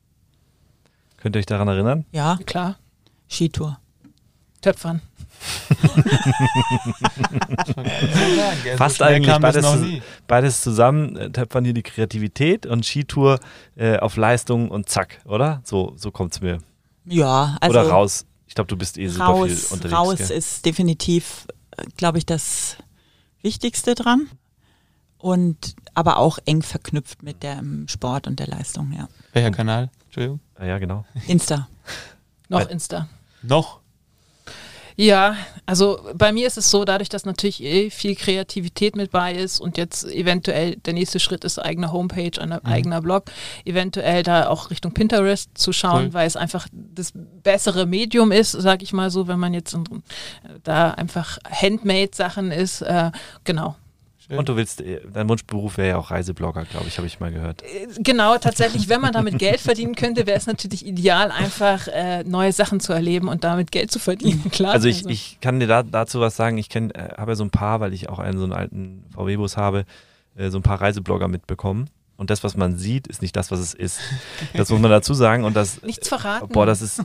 Könnt 1.17 1.37
ihr 1.37 1.39
euch 1.39 1.47
daran 1.47 1.69
erinnern? 1.69 2.05
Ja, 2.13 2.39
Klar, 2.45 2.77
Skitour. 3.31 3.79
Töpfern. 4.65 5.03
Fast 8.77 8.97
so 8.99 9.05
eigentlich 9.05 9.39
beides, 9.39 9.67
beides 10.27 10.63
zusammen. 10.63 11.17
Äh, 11.17 11.31
Töpfern 11.31 11.65
hier 11.65 11.75
die 11.75 11.83
Kreativität 11.83 12.65
und 12.65 12.87
Skitour 12.87 13.41
äh, 13.77 13.99
auf 13.99 14.17
Leistung 14.17 14.71
und 14.71 14.89
zack, 14.89 15.21
oder? 15.27 15.61
So, 15.65 15.93
so 15.97 16.11
kommt 16.11 16.33
es 16.33 16.41
mir. 16.41 16.61
Ja, 17.05 17.59
also 17.61 17.79
oder 17.79 17.91
raus. 17.91 18.25
Ich 18.47 18.55
glaube, 18.55 18.69
du 18.69 18.77
bist 18.79 18.97
eh 18.97 19.09
super 19.09 19.27
raus, 19.27 19.49
viel 19.51 19.75
unterwegs. 19.75 19.93
raus 19.95 20.17
gell? 20.17 20.39
ist 20.39 20.65
definitiv, 20.65 21.47
glaube 21.99 22.17
ich, 22.17 22.25
das 22.25 22.79
Wichtigste 23.43 23.95
dran. 23.95 24.29
Und 25.19 25.77
aber 25.93 26.17
auch 26.19 26.39
eng 26.47 26.63
verknüpft 26.63 27.23
mit 27.23 27.43
dem 27.43 27.87
Sport 27.89 28.27
und 28.27 28.41
der 28.41 28.47
Leistung, 28.47 28.93
ja. 28.97 29.09
Welcher 29.35 29.51
Kanal? 29.51 29.91
Entschuldigung. 30.07 30.41
Ah, 30.55 30.65
ja, 30.65 30.79
genau. 30.79 31.05
Insta. 31.27 31.69
Noch 32.49 32.69
Insta. 32.71 33.09
Noch? 33.43 33.84
Ja, 34.97 35.37
also 35.67 35.99
bei 36.15 36.33
mir 36.33 36.47
ist 36.47 36.57
es 36.57 36.71
so, 36.71 36.85
dadurch, 36.85 37.09
dass 37.09 37.25
natürlich 37.25 37.63
eh 37.63 37.91
viel 37.91 38.15
Kreativität 38.15 38.95
mit 38.95 39.11
bei 39.11 39.33
ist 39.35 39.59
und 39.59 39.77
jetzt 39.77 40.05
eventuell 40.05 40.77
der 40.77 40.93
nächste 40.93 41.19
Schritt 41.19 41.43
ist 41.43 41.59
eigene 41.59 41.91
Homepage, 41.93 42.41
ein 42.41 42.53
eigener 42.65 43.01
Blog, 43.01 43.25
eventuell 43.65 44.23
da 44.23 44.49
auch 44.49 44.71
Richtung 44.71 44.93
Pinterest 44.93 45.51
zu 45.55 45.73
schauen, 45.73 46.07
Cool. 46.07 46.15
weil 46.15 46.27
es 46.29 46.37
einfach 46.37 46.69
das 46.73 47.13
bessere 47.43 47.87
Medium 47.87 48.31
ist, 48.31 48.53
sag 48.53 48.83
ich 48.83 48.93
mal 48.93 49.11
so, 49.11 49.27
wenn 49.27 49.41
man 49.41 49.53
jetzt 49.53 49.75
in, 49.75 49.85
da 50.63 50.91
einfach 50.93 51.39
Handmade-Sachen 51.45 52.53
ist. 52.53 52.83
Äh, 52.83 53.11
genau. 53.43 53.75
Schön. 54.27 54.39
Und 54.39 54.49
du 54.49 54.57
willst, 54.57 54.81
äh, 54.81 55.01
dein 55.13 55.29
Wunschberuf 55.29 55.77
wäre 55.77 55.89
ja 55.89 55.97
auch 55.99 56.11
Reiseblogger, 56.11 56.65
glaube 56.65 56.87
ich, 56.89 56.97
habe 56.97 57.07
ich 57.07 57.21
mal 57.21 57.31
gehört. 57.31 57.63
Äh, 57.63 57.89
Genau, 57.99 58.39
tatsächlich, 58.39 58.89
wenn 58.89 59.01
man 59.03 59.13
damit 59.13 59.39
Geld 59.39 59.61
verdienen 59.61 59.95
könnte, 59.95 60.27
wäre 60.27 60.39
es 60.39 60.47
natürlich 60.47 60.87
ideal, 60.87 61.31
einfach 61.31 61.89
äh, 61.89 62.25
neue 62.25 62.53
Sachen 62.53 62.81
zu 62.81 62.93
erleben 62.95 63.29
und 63.29 63.45
damit 63.45 63.71
Geld 63.71 63.91
zu 63.91 63.99
verdienen. 63.99 64.49
Klar. 64.51 64.73
Also 64.73 64.89
ich, 64.89 65.05
ich 65.07 65.39
kann 65.41 65.61
dir 65.61 65.67
da, 65.67 65.83
dazu 65.83 66.21
was 66.21 66.37
sagen. 66.37 66.57
Ich 66.57 66.75
äh, 66.75 66.89
habe 67.19 67.33
ja 67.33 67.37
so 67.37 67.45
ein 67.45 67.51
paar, 67.51 67.81
weil 67.81 67.93
ich 67.93 68.09
auch 68.09 68.19
einen 68.19 68.39
so 68.39 68.45
einen 68.45 68.55
alten 68.55 69.05
VW-Bus 69.15 69.57
habe, 69.59 69.85
äh, 70.37 70.49
so 70.49 70.59
ein 70.59 70.63
paar 70.63 70.81
Reiseblogger 70.81 71.29
mitbekommen. 71.29 71.91
Und 72.17 72.31
das, 72.31 72.45
was 72.45 72.57
man 72.57 72.79
sieht, 72.79 73.07
ist 73.09 73.21
nicht 73.23 73.37
das, 73.37 73.51
was 73.51 73.59
es 73.59 73.75
ist. 73.75 74.01
Das 74.55 74.71
muss 74.71 74.81
man 74.81 74.91
dazu 74.91 75.13
sagen. 75.13 75.45
Und 75.45 75.55
das, 75.55 75.83
Nichts 75.83 76.09
verraten. 76.09 76.49
boah, 76.49 76.65
das 76.65 76.81
ist 76.81 77.03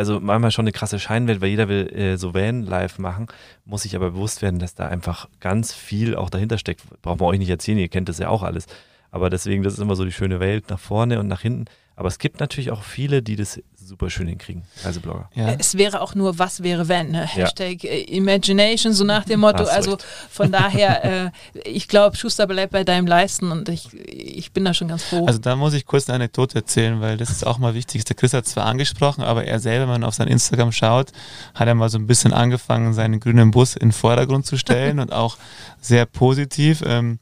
also 0.00 0.18
manchmal 0.18 0.50
schon 0.50 0.64
eine 0.64 0.72
krasse 0.72 0.98
Scheinwelt, 0.98 1.42
weil 1.42 1.50
jeder 1.50 1.68
will 1.68 1.92
äh, 1.92 2.16
so 2.16 2.32
Van 2.32 2.62
live 2.62 2.98
machen, 2.98 3.26
muss 3.66 3.82
sich 3.82 3.94
aber 3.94 4.12
bewusst 4.12 4.40
werden, 4.40 4.58
dass 4.58 4.74
da 4.74 4.88
einfach 4.88 5.28
ganz 5.40 5.74
viel 5.74 6.16
auch 6.16 6.30
dahinter 6.30 6.56
steckt. 6.56 6.82
Braucht 7.02 7.20
man 7.20 7.28
euch 7.28 7.38
nicht 7.38 7.50
erzählen, 7.50 7.76
ihr 7.76 7.88
kennt 7.88 8.08
das 8.08 8.18
ja 8.18 8.30
auch 8.30 8.42
alles. 8.42 8.66
Aber 9.10 9.28
deswegen, 9.28 9.62
das 9.62 9.74
ist 9.74 9.78
immer 9.78 9.96
so 9.96 10.06
die 10.06 10.12
schöne 10.12 10.40
Welt 10.40 10.70
nach 10.70 10.78
vorne 10.78 11.20
und 11.20 11.28
nach 11.28 11.42
hinten. 11.42 11.66
Aber 12.00 12.08
es 12.08 12.18
gibt 12.18 12.40
natürlich 12.40 12.70
auch 12.70 12.82
viele, 12.82 13.20
die 13.20 13.36
das 13.36 13.60
super 13.76 14.08
schön 14.08 14.26
hinkriegen, 14.26 14.62
Reiseblogger. 14.82 15.28
Ja. 15.34 15.54
Es 15.58 15.76
wäre 15.76 16.00
auch 16.00 16.14
nur, 16.14 16.38
was 16.38 16.62
wäre 16.62 16.88
wenn? 16.88 17.10
Ne? 17.10 17.26
Hashtag 17.26 17.84
äh, 17.84 18.04
Imagination, 18.04 18.94
so 18.94 19.04
nach 19.04 19.26
dem 19.26 19.40
Motto. 19.40 19.58
Hast 19.58 19.68
Also 19.68 19.90
recht. 19.90 20.06
von 20.30 20.50
daher, 20.50 21.04
äh, 21.26 21.30
ich 21.66 21.88
glaube, 21.88 22.16
Schuster 22.16 22.46
bleibt 22.46 22.72
bei 22.72 22.84
deinem 22.84 23.06
Leisten 23.06 23.52
und 23.52 23.68
ich, 23.68 23.92
ich 23.92 24.50
bin 24.52 24.64
da 24.64 24.72
schon 24.72 24.88
ganz 24.88 25.04
froh. 25.04 25.26
Also 25.26 25.40
da 25.40 25.56
muss 25.56 25.74
ich 25.74 25.84
kurz 25.84 26.08
eine 26.08 26.14
Anekdote 26.14 26.54
erzählen, 26.54 27.02
weil 27.02 27.18
das 27.18 27.28
ist 27.28 27.46
auch 27.46 27.58
mal 27.58 27.74
wichtig. 27.74 28.02
Der 28.06 28.16
Chris 28.16 28.32
hat 28.32 28.46
es 28.46 28.52
zwar 28.52 28.64
angesprochen, 28.64 29.22
aber 29.22 29.44
er 29.44 29.60
selber, 29.60 29.82
wenn 29.82 30.00
man 30.00 30.04
auf 30.04 30.14
sein 30.14 30.28
Instagram 30.28 30.72
schaut, 30.72 31.12
hat 31.54 31.68
er 31.68 31.74
mal 31.74 31.90
so 31.90 31.98
ein 31.98 32.06
bisschen 32.06 32.32
angefangen, 32.32 32.94
seinen 32.94 33.20
grünen 33.20 33.50
Bus 33.50 33.76
in 33.76 33.88
den 33.88 33.92
Vordergrund 33.92 34.46
zu 34.46 34.56
stellen 34.56 34.98
und 35.00 35.12
auch 35.12 35.36
sehr 35.82 36.06
positiv. 36.06 36.82
Ähm, 36.86 37.18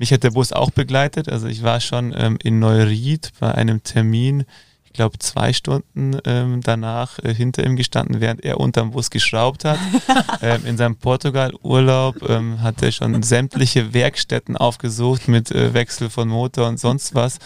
mich 0.00 0.12
hat 0.12 0.24
der 0.24 0.30
Bus 0.30 0.52
auch 0.52 0.70
begleitet. 0.70 1.28
Also 1.28 1.46
ich 1.46 1.62
war 1.62 1.78
schon 1.78 2.14
ähm, 2.16 2.38
in 2.42 2.58
Neuried 2.58 3.32
bei 3.38 3.54
einem 3.54 3.82
Termin, 3.82 4.44
ich 4.90 4.96
glaube 4.96 5.18
zwei 5.20 5.52
Stunden 5.52 6.18
ähm, 6.24 6.60
danach 6.64 7.18
äh, 7.20 7.32
hinter 7.32 7.64
ihm 7.64 7.76
gestanden, 7.76 8.20
während 8.20 8.44
er 8.44 8.58
unterm 8.58 8.90
Bus 8.90 9.10
geschraubt 9.10 9.64
hat. 9.64 9.78
ähm, 10.42 10.66
in 10.66 10.76
seinem 10.76 10.96
Portugal-Urlaub 10.96 12.28
ähm, 12.28 12.60
hat 12.60 12.82
er 12.82 12.90
schon 12.90 13.22
sämtliche 13.22 13.94
Werkstätten 13.94 14.56
aufgesucht 14.56 15.28
mit 15.28 15.50
äh, 15.52 15.74
Wechsel 15.74 16.10
von 16.10 16.28
Motor 16.28 16.66
und 16.68 16.80
sonst 16.80 17.14
was, 17.14 17.38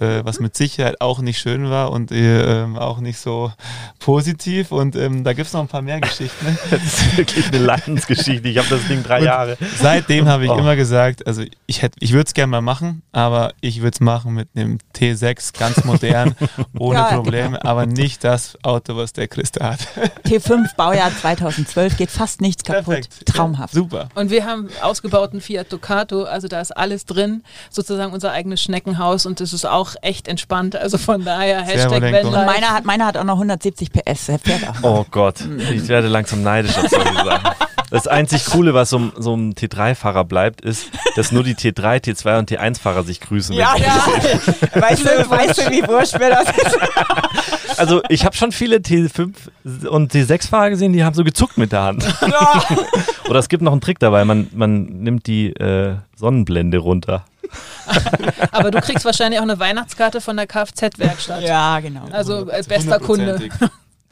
äh, 0.00 0.24
was 0.24 0.40
mit 0.40 0.56
Sicherheit 0.56 1.00
auch 1.00 1.20
nicht 1.20 1.38
schön 1.38 1.70
war 1.70 1.92
und 1.92 2.10
äh, 2.10 2.62
ähm, 2.64 2.76
auch 2.76 2.98
nicht 2.98 3.18
so 3.18 3.52
positiv. 4.00 4.72
Und 4.72 4.96
ähm, 4.96 5.22
da 5.22 5.32
gibt 5.34 5.46
es 5.46 5.52
noch 5.52 5.60
ein 5.60 5.68
paar 5.68 5.82
mehr 5.82 6.00
Geschichten. 6.00 6.44
ne? 6.46 6.58
Das 6.70 6.82
ist 6.82 7.16
wirklich 7.16 7.46
eine 7.48 7.58
Leidensgeschichte. 7.58 8.48
Ich 8.48 8.58
habe 8.58 8.68
das 8.68 8.86
Ding 8.88 9.02
drei 9.04 9.18
Und 9.20 9.24
Jahre. 9.24 9.56
Seitdem 9.80 10.26
habe 10.26 10.44
ich 10.44 10.50
Oh. 10.50 10.58
immer 10.58 10.76
gesagt, 10.76 11.26
also 11.26 11.42
ich 11.66 11.82
hätte, 11.82 11.96
ich 12.00 12.12
würde 12.12 12.24
es 12.26 12.34
gerne 12.34 12.50
mal 12.50 12.60
machen, 12.62 13.02
aber 13.12 13.52
ich 13.60 13.78
würde 13.82 13.94
es 13.94 14.00
machen 14.00 14.34
mit 14.34 14.48
einem 14.56 14.78
T6, 14.96 15.56
ganz 15.58 15.84
modern, 15.84 16.34
ohne 16.88 16.98
Ja, 16.98 17.12
Probleme, 17.14 17.64
aber 17.64 17.86
nicht 17.86 18.24
das 18.24 18.56
Auto, 18.62 18.96
was 18.96 19.12
der 19.12 19.28
Christa 19.28 19.64
hat. 19.70 19.80
T5 20.26 20.74
Baujahr 20.76 21.10
2012 21.20 21.96
geht 21.96 22.10
fast 22.10 22.40
nichts 22.40 22.64
kaputt. 22.64 22.84
Perfekt. 22.86 23.26
Traumhaft. 23.26 23.74
Ja, 23.74 23.80
super. 23.80 24.08
und 24.14 24.30
wir 24.30 24.44
haben 24.44 24.68
ausgebauten 24.82 25.40
Fiat 25.40 25.72
Ducato, 25.72 26.24
also 26.24 26.48
da 26.48 26.60
ist 26.60 26.76
alles 26.76 27.04
drin, 27.06 27.42
sozusagen 27.70 28.12
unser 28.12 28.32
eigenes 28.32 28.62
Schneckenhaus 28.62 29.26
und 29.26 29.40
das 29.40 29.52
ist 29.52 29.64
auch 29.66 29.94
echt 30.02 30.28
entspannt. 30.28 30.76
Also 30.76 30.98
von 30.98 31.24
daher 31.24 31.60
Hashtag 31.62 32.00
Vanlife. 32.02 32.30
meiner 32.30 32.70
hat, 32.70 32.84
meiner 32.84 33.06
hat 33.06 33.16
auch 33.16 33.24
noch 33.24 33.34
170 33.34 33.90
PS. 33.92 34.28
Er 34.28 34.38
fährt 34.38 34.62
auch. 34.68 34.82
Oh 34.82 35.06
Gott, 35.10 35.36
ich 35.72 35.88
werde 35.88 36.08
langsam 36.08 36.42
neidisch 36.42 36.76
auf 36.78 36.88
solche 36.88 37.14
Sachen. 37.24 37.50
Das 37.90 38.06
einzig 38.06 38.44
Coole, 38.46 38.74
was 38.74 38.90
so, 38.90 39.10
so 39.16 39.32
einem 39.32 39.52
T3-Fahrer 39.52 40.24
bleibt, 40.24 40.60
ist, 40.60 40.90
dass 41.16 41.32
nur 41.32 41.42
die 41.42 41.54
T3, 41.54 42.04
T2 42.04 42.38
und 42.38 42.50
T1-Fahrer 42.50 43.02
sich 43.04 43.20
grüßen. 43.20 43.56
wenn 43.56 43.62
Ja, 43.62 43.74
ja. 43.76 44.04
Weißt 44.74 45.04
du, 45.04 45.08
weißt 45.30 45.58
du, 45.58 45.70
wie 45.70 45.86
wurscht 45.86 46.18
mir 46.18 46.30
das 46.30 46.48
ist? 46.48 47.78
Also 47.78 48.02
ich 48.08 48.24
habe 48.24 48.36
schon 48.36 48.52
viele 48.52 48.76
T5 48.76 49.32
und 49.88 50.12
T6-Fahrer 50.12 50.70
gesehen, 50.70 50.92
die 50.92 51.04
haben 51.04 51.14
so 51.14 51.24
gezuckt 51.24 51.56
mit 51.58 51.72
der 51.72 51.82
Hand. 51.82 52.04
Ja. 52.20 52.62
Oder 53.28 53.38
es 53.38 53.48
gibt 53.48 53.62
noch 53.62 53.72
einen 53.72 53.80
Trick 53.80 53.98
dabei, 53.98 54.24
man, 54.24 54.48
man 54.52 54.84
nimmt 54.84 55.26
die 55.26 55.48
äh, 55.54 55.96
Sonnenblende 56.16 56.78
runter. 56.78 57.24
Aber 58.52 58.70
du 58.70 58.80
kriegst 58.80 59.04
wahrscheinlich 59.04 59.38
auch 59.38 59.44
eine 59.44 59.58
Weihnachtskarte 59.58 60.20
von 60.20 60.36
der 60.36 60.46
Kfz-Werkstatt. 60.46 61.42
ja, 61.42 61.80
genau. 61.80 62.04
Also 62.10 62.48
äh, 62.50 62.62
bester 62.66 62.98
Kunde. 62.98 63.48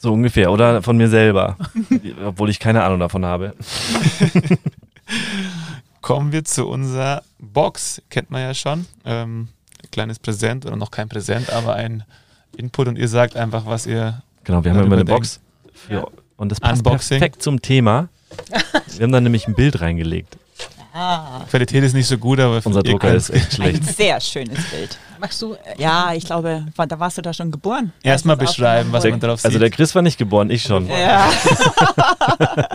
So 0.07 0.13
ungefähr. 0.13 0.53
Oder 0.53 0.83
von 0.83 0.97
mir 0.97 1.09
selber. 1.09 1.57
Obwohl 2.25 2.49
ich 2.49 2.61
keine 2.61 2.85
Ahnung 2.85 3.01
davon 3.01 3.25
habe. 3.25 3.55
Kommen 6.01 6.31
wir 6.31 6.45
zu 6.45 6.69
unserer 6.69 7.23
Box. 7.41 8.01
Kennt 8.09 8.31
man 8.31 8.41
ja 8.43 8.55
schon. 8.55 8.87
Ähm, 9.05 9.49
ein 9.83 9.91
kleines 9.91 10.21
Präsent 10.21 10.65
oder 10.65 10.77
noch 10.77 10.93
kein 10.93 11.09
Präsent, 11.09 11.51
aber 11.51 11.75
ein 11.75 12.05
Input 12.57 12.87
und 12.87 12.97
ihr 12.99 13.09
sagt 13.09 13.35
einfach, 13.37 13.67
was 13.67 13.87
ihr. 13.87 14.23
Genau, 14.45 14.63
wir 14.63 14.71
haben 14.73 14.85
immer 14.85 14.95
eine. 14.95 15.05
Box. 15.05 15.41
Für, 15.75 15.93
Ja. 15.95 16.07
Und 16.37 16.53
das 16.53 16.61
passt 16.61 16.87
Unboxing. 16.87 17.19
perfekt 17.19 17.43
zum 17.43 17.61
Thema. 17.61 18.09
Wir 18.97 19.03
haben 19.05 19.13
da 19.13 19.21
nämlich 19.21 19.49
ein 19.49 19.55
Bild 19.55 19.81
reingelegt. 19.81 20.37
Ah, 20.93 21.41
Qualität 21.51 21.83
ist 21.83 21.95
nicht 21.95 22.07
so 22.07 22.17
gut, 22.19 22.39
aber 22.41 22.61
Unser 22.65 22.83
Drucker 22.83 23.13
ist 23.15 23.31
echt 23.31 23.47
ein 23.47 23.53
schlecht. 23.53 23.85
sehr 23.97 24.21
schönes 24.21 24.63
Bild. 24.71 24.99
Machst 25.19 25.41
du? 25.43 25.55
Äh, 25.55 25.59
Ja, 25.79 26.13
ich 26.15 26.25
glaube, 26.25 26.67
war- 26.77 26.87
da 26.87 26.99
warst 27.01 27.19
du 27.19 27.23
da 27.23 27.33
schon 27.33 27.51
geboren. 27.51 27.93
Erstmal 28.03 28.37
beschreiben, 28.37 28.93
was 28.93 29.05
man 29.05 29.21
darauf 29.21 29.45
Also 29.45 29.55
sieht. 29.55 29.63
der 29.63 29.71
Chris 29.71 29.95
war 29.95 30.03
nicht 30.03 30.19
geboren, 30.19 30.51
ich 30.51 30.63
schon. 30.63 30.89
Ja. 30.89 31.29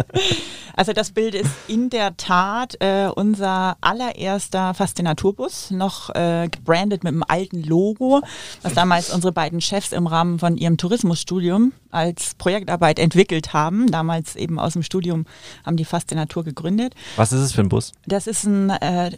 also 0.76 0.94
das 0.94 1.12
Bild 1.12 1.36
ist 1.36 1.52
in 1.68 1.90
der 1.90 2.16
Tat 2.18 2.76
äh, 2.80 3.08
unser 3.14 3.78
allererster 3.82 4.74
Faszinaturbus, 4.74 5.72
noch 5.72 6.10
äh, 6.16 6.48
gebrandet 6.50 7.04
mit 7.04 7.14
dem 7.14 7.24
alten 7.28 7.64
Logo, 7.64 8.22
was 8.62 8.74
damals 8.74 9.10
unsere 9.12 9.32
beiden 9.32 9.62
Chefs 9.62 9.92
im 9.92 10.08
Rahmen 10.08 10.40
von 10.40 10.58
ihrem 10.58 10.78
Tourismusstudium 10.78 11.74
als 11.92 12.36
Projektarbeit 12.36 13.00
entwickelt 13.00 13.54
haben. 13.54 13.92
Damals 13.92 14.36
eben 14.36 14.60
aus 14.60 14.74
dem 14.74 14.84
Studium 14.84 15.26
haben 15.66 15.78
die 15.78 15.86
Faszinatur 15.86 16.44
gegründet. 16.44 16.94
Was 17.16 17.32
ist 17.32 17.42
es 17.42 17.52
für 17.54 17.62
ein 17.62 17.70
Bus? 17.70 17.92
Das 18.06 18.28
ist 18.28 18.44
ein 18.46 18.70
äh, 18.70 19.12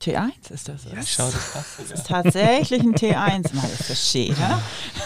T1 0.00 0.50
ist 0.50 0.68
das. 0.68 0.84
Yes. 0.84 1.10
Schau, 1.10 1.26
das 1.26 1.52
passt. 1.52 1.78
Das 1.78 1.90
ist 1.90 2.06
tatsächlich 2.06 2.80
ein 2.80 2.94
T1, 2.94 3.54
mal 3.54 3.68
das 3.68 3.86
verstehe. 3.86 4.34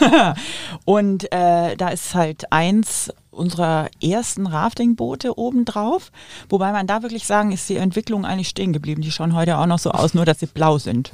Ja? 0.01 0.35
Und 0.85 1.25
äh, 1.33 1.77
da 1.77 1.89
ist 1.89 2.15
halt 2.15 2.53
eins 2.53 3.13
unserer 3.35 3.89
ersten 4.03 4.47
Raftingboote 4.47 5.39
obendrauf. 5.39 6.11
Wobei 6.49 6.73
man 6.73 6.87
da 6.87 7.03
wirklich 7.03 7.27
sagen, 7.27 7.53
ist 7.53 7.69
die 7.69 7.77
Entwicklung 7.77 8.25
eigentlich 8.25 8.49
stehen 8.49 8.73
geblieben. 8.73 9.03
Die 9.03 9.11
schauen 9.11 9.35
heute 9.35 9.59
auch 9.59 9.67
noch 9.67 9.79
so 9.79 9.91
aus, 9.91 10.15
nur 10.15 10.25
dass 10.25 10.41
sie 10.41 10.47
blau 10.47 10.79
sind. 10.79 11.13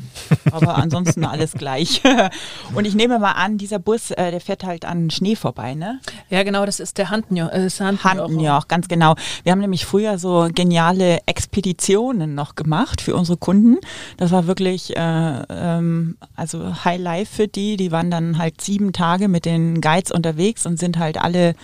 Aber 0.52 0.76
ansonsten 0.76 1.24
alles 1.24 1.52
gleich. 1.52 2.02
Und 2.74 2.84
ich 2.84 2.94
nehme 2.94 3.18
mal 3.18 3.32
an, 3.32 3.58
dieser 3.58 3.78
Bus, 3.78 4.10
äh, 4.10 4.30
der 4.30 4.40
fährt 4.40 4.64
halt 4.64 4.84
an 4.84 5.10
Schnee 5.10 5.36
vorbei, 5.36 5.74
ne? 5.74 6.00
Ja, 6.28 6.42
genau, 6.42 6.66
das 6.66 6.80
ist 6.80 6.98
der 6.98 7.10
Handnjoch. 7.10 7.50
Äh, 7.50 7.68
Handnjoch, 7.70 8.68
ganz 8.68 8.88
genau. 8.88 9.14
Wir 9.42 9.52
haben 9.52 9.60
nämlich 9.60 9.86
früher 9.86 10.18
so 10.18 10.48
geniale 10.54 11.20
Expeditionen 11.26 12.34
noch 12.34 12.54
gemacht 12.54 13.00
für 13.00 13.14
unsere 13.14 13.38
Kunden. 13.38 13.78
Das 14.16 14.30
war 14.30 14.46
wirklich 14.46 14.96
äh, 14.96 15.42
ähm, 15.48 16.16
also 16.36 16.84
High 16.84 17.00
Life 17.00 17.34
für 17.34 17.48
die. 17.48 17.76
Die 17.76 17.92
waren 17.92 18.10
dann 18.10 18.38
halt 18.38 18.60
sieben 18.60 18.92
Tage 18.92 19.28
mit 19.28 19.44
den 19.44 19.80
Guides 19.80 20.10
unterwegs 20.10 20.66
und 20.66 20.78
sind 20.78 20.98
halt 20.98 21.18
alle 21.18 21.54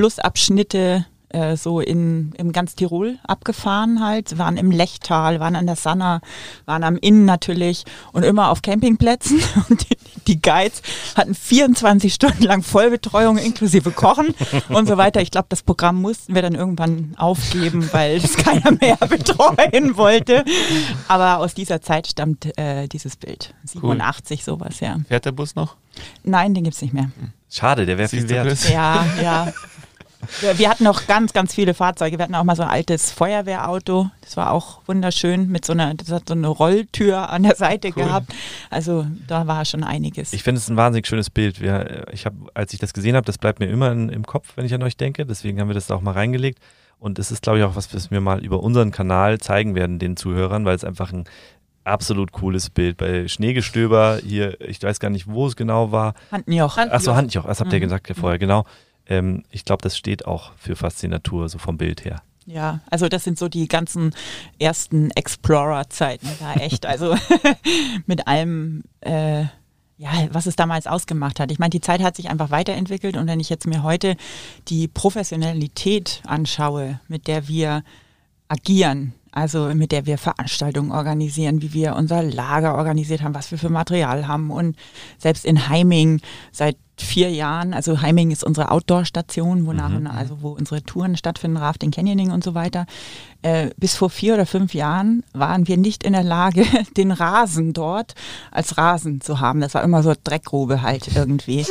Flussabschnitte 0.00 1.04
äh, 1.28 1.58
so 1.58 1.78
in, 1.78 2.32
in 2.38 2.52
ganz 2.52 2.74
Tirol 2.74 3.18
abgefahren 3.22 4.02
halt, 4.02 4.38
waren 4.38 4.56
im 4.56 4.70
Lechtal, 4.70 5.40
waren 5.40 5.56
an 5.56 5.66
der 5.66 5.76
Sanna, 5.76 6.22
waren 6.64 6.82
am 6.84 6.96
Inn 6.96 7.26
natürlich 7.26 7.84
und 8.12 8.22
immer 8.22 8.48
auf 8.50 8.62
Campingplätzen. 8.62 9.42
Und 9.68 9.90
die, 9.90 9.96
die 10.26 10.40
Guides 10.40 10.80
hatten 11.16 11.34
24 11.34 12.14
Stunden 12.14 12.44
lang 12.44 12.62
Vollbetreuung 12.62 13.36
inklusive 13.36 13.90
Kochen 13.90 14.34
und 14.70 14.88
so 14.88 14.96
weiter. 14.96 15.20
Ich 15.20 15.30
glaube, 15.30 15.46
das 15.50 15.62
Programm 15.62 16.00
mussten 16.00 16.34
wir 16.34 16.40
dann 16.40 16.54
irgendwann 16.54 17.14
aufgeben, 17.18 17.90
weil 17.92 18.16
es 18.16 18.36
keiner 18.38 18.72
mehr 18.72 18.96
betreuen 19.08 19.98
wollte. 19.98 20.44
Aber 21.08 21.38
aus 21.38 21.52
dieser 21.52 21.82
Zeit 21.82 22.06
stammt 22.06 22.58
äh, 22.58 22.88
dieses 22.88 23.16
Bild. 23.16 23.54
87 23.64 24.40
cool. 24.40 24.44
sowas, 24.44 24.80
ja. 24.80 24.98
Fährt 25.08 25.26
der 25.26 25.32
Bus 25.32 25.54
noch? 25.54 25.76
Nein, 26.24 26.54
den 26.54 26.64
gibt 26.64 26.76
es 26.76 26.82
nicht 26.82 26.94
mehr. 26.94 27.10
Schade, 27.50 27.84
der 27.84 27.98
wäre 27.98 28.08
viel 28.08 28.28
wert. 28.28 28.68
Ja, 28.70 29.04
ja. 29.20 29.52
Wir 30.56 30.68
hatten 30.68 30.84
noch 30.84 31.06
ganz, 31.06 31.32
ganz 31.32 31.54
viele 31.54 31.74
Fahrzeuge. 31.74 32.18
Wir 32.18 32.24
hatten 32.24 32.34
auch 32.34 32.44
mal 32.44 32.56
so 32.56 32.62
ein 32.62 32.68
altes 32.68 33.10
Feuerwehrauto. 33.10 34.10
Das 34.20 34.36
war 34.36 34.52
auch 34.52 34.80
wunderschön 34.86 35.48
mit 35.48 35.64
so 35.64 35.72
einer, 35.72 35.94
das 35.94 36.10
hat 36.10 36.28
so 36.28 36.34
eine 36.34 36.48
Rolltür 36.48 37.30
an 37.30 37.42
der 37.42 37.56
Seite 37.56 37.88
cool. 37.88 38.04
gehabt. 38.04 38.32
Also 38.68 39.06
da 39.26 39.46
war 39.46 39.64
schon 39.64 39.82
einiges. 39.82 40.32
Ich 40.32 40.42
finde 40.42 40.58
es 40.58 40.68
ein 40.68 40.76
wahnsinnig 40.76 41.06
schönes 41.06 41.30
Bild. 41.30 41.60
Wir, 41.60 42.06
ich 42.12 42.26
habe, 42.26 42.36
als 42.54 42.72
ich 42.72 42.78
das 42.78 42.92
gesehen 42.92 43.16
habe, 43.16 43.24
das 43.24 43.38
bleibt 43.38 43.60
mir 43.60 43.66
immer 43.66 43.92
in, 43.92 44.08
im 44.10 44.26
Kopf, 44.26 44.52
wenn 44.56 44.66
ich 44.66 44.74
an 44.74 44.82
euch 44.82 44.96
denke. 44.96 45.24
Deswegen 45.24 45.60
haben 45.60 45.68
wir 45.68 45.74
das 45.74 45.90
auch 45.90 46.02
mal 46.02 46.12
reingelegt. 46.12 46.58
Und 46.98 47.18
es 47.18 47.30
ist, 47.30 47.42
glaube 47.42 47.58
ich, 47.58 47.64
auch 47.64 47.76
was, 47.76 47.94
was 47.94 48.10
wir 48.10 48.20
mal 48.20 48.44
über 48.44 48.62
unseren 48.62 48.90
Kanal 48.90 49.38
zeigen 49.38 49.74
werden, 49.74 49.98
den 49.98 50.18
Zuhörern, 50.18 50.66
weil 50.66 50.76
es 50.76 50.84
einfach 50.84 51.12
ein 51.12 51.24
absolut 51.84 52.32
cooles 52.32 52.68
Bild. 52.68 52.98
Bei 52.98 53.26
Schneegestöber 53.26 54.20
hier, 54.22 54.60
ich 54.60 54.82
weiß 54.82 55.00
gar 55.00 55.08
nicht, 55.08 55.26
wo 55.26 55.46
es 55.46 55.56
genau 55.56 55.92
war. 55.92 56.12
Handjoch. 56.30 56.76
Achso, 56.76 57.14
Handjoch, 57.14 57.46
das 57.46 57.60
habt 57.60 57.72
ihr 57.72 57.78
mhm. 57.78 57.84
gesagt 57.84 58.12
vorher, 58.14 58.38
genau 58.38 58.66
ähm, 59.10 59.42
ich 59.50 59.66
glaube, 59.66 59.82
das 59.82 59.98
steht 59.98 60.24
auch 60.24 60.52
für 60.56 60.76
Faszinatur, 60.76 61.48
so 61.48 61.58
vom 61.58 61.76
Bild 61.76 62.04
her. 62.04 62.22
Ja, 62.46 62.80
also 62.90 63.08
das 63.08 63.24
sind 63.24 63.38
so 63.38 63.48
die 63.48 63.68
ganzen 63.68 64.14
ersten 64.58 65.10
Explorer-Zeiten 65.10 66.26
da 66.40 66.54
echt. 66.54 66.86
Also 66.86 67.14
mit 68.06 68.26
allem, 68.26 68.82
äh, 69.00 69.42
ja, 69.98 70.28
was 70.32 70.46
es 70.46 70.56
damals 70.56 70.86
ausgemacht 70.86 71.38
hat. 71.38 71.52
Ich 71.52 71.58
meine, 71.58 71.70
die 71.70 71.82
Zeit 71.82 72.02
hat 72.02 72.16
sich 72.16 72.30
einfach 72.30 72.50
weiterentwickelt 72.50 73.16
und 73.16 73.26
wenn 73.26 73.40
ich 73.40 73.50
jetzt 73.50 73.66
mir 73.66 73.82
heute 73.82 74.16
die 74.68 74.88
Professionalität 74.88 76.22
anschaue, 76.26 77.00
mit 77.08 77.26
der 77.26 77.46
wir 77.46 77.84
agieren, 78.48 79.12
also 79.32 79.72
mit 79.74 79.92
der 79.92 80.06
wir 80.06 80.18
Veranstaltungen 80.18 80.92
organisieren, 80.92 81.62
wie 81.62 81.72
wir 81.72 81.96
unser 81.96 82.22
Lager 82.22 82.74
organisiert 82.74 83.22
haben, 83.22 83.34
was 83.34 83.50
wir 83.50 83.58
für 83.58 83.68
Material 83.70 84.26
haben 84.26 84.50
und 84.50 84.76
selbst 85.18 85.44
in 85.44 85.68
Heiming 85.68 86.20
seit 86.52 86.76
vier 87.00 87.30
Jahren, 87.30 87.72
also 87.72 88.02
Heiming 88.02 88.30
ist 88.30 88.44
unsere 88.44 88.70
Outdoor-Station, 88.70 89.66
wonach, 89.66 89.90
mhm. 89.90 90.06
also 90.06 90.42
wo 90.42 90.50
unsere 90.50 90.82
Touren 90.82 91.16
stattfinden, 91.16 91.56
Rafting, 91.56 91.90
Canyoning 91.90 92.30
und 92.30 92.44
so 92.44 92.54
weiter. 92.54 92.86
Äh, 93.42 93.70
bis 93.78 93.96
vor 93.96 94.10
vier 94.10 94.34
oder 94.34 94.44
fünf 94.44 94.74
Jahren 94.74 95.24
waren 95.32 95.66
wir 95.66 95.78
nicht 95.78 96.04
in 96.04 96.12
der 96.12 96.22
Lage, 96.22 96.66
den 96.98 97.10
Rasen 97.10 97.72
dort 97.72 98.14
als 98.50 98.76
Rasen 98.76 99.22
zu 99.22 99.40
haben. 99.40 99.62
Das 99.62 99.72
war 99.72 99.82
immer 99.82 100.02
so 100.02 100.12
Dreckgrube 100.22 100.82
halt 100.82 101.08
irgendwie. 101.14 101.64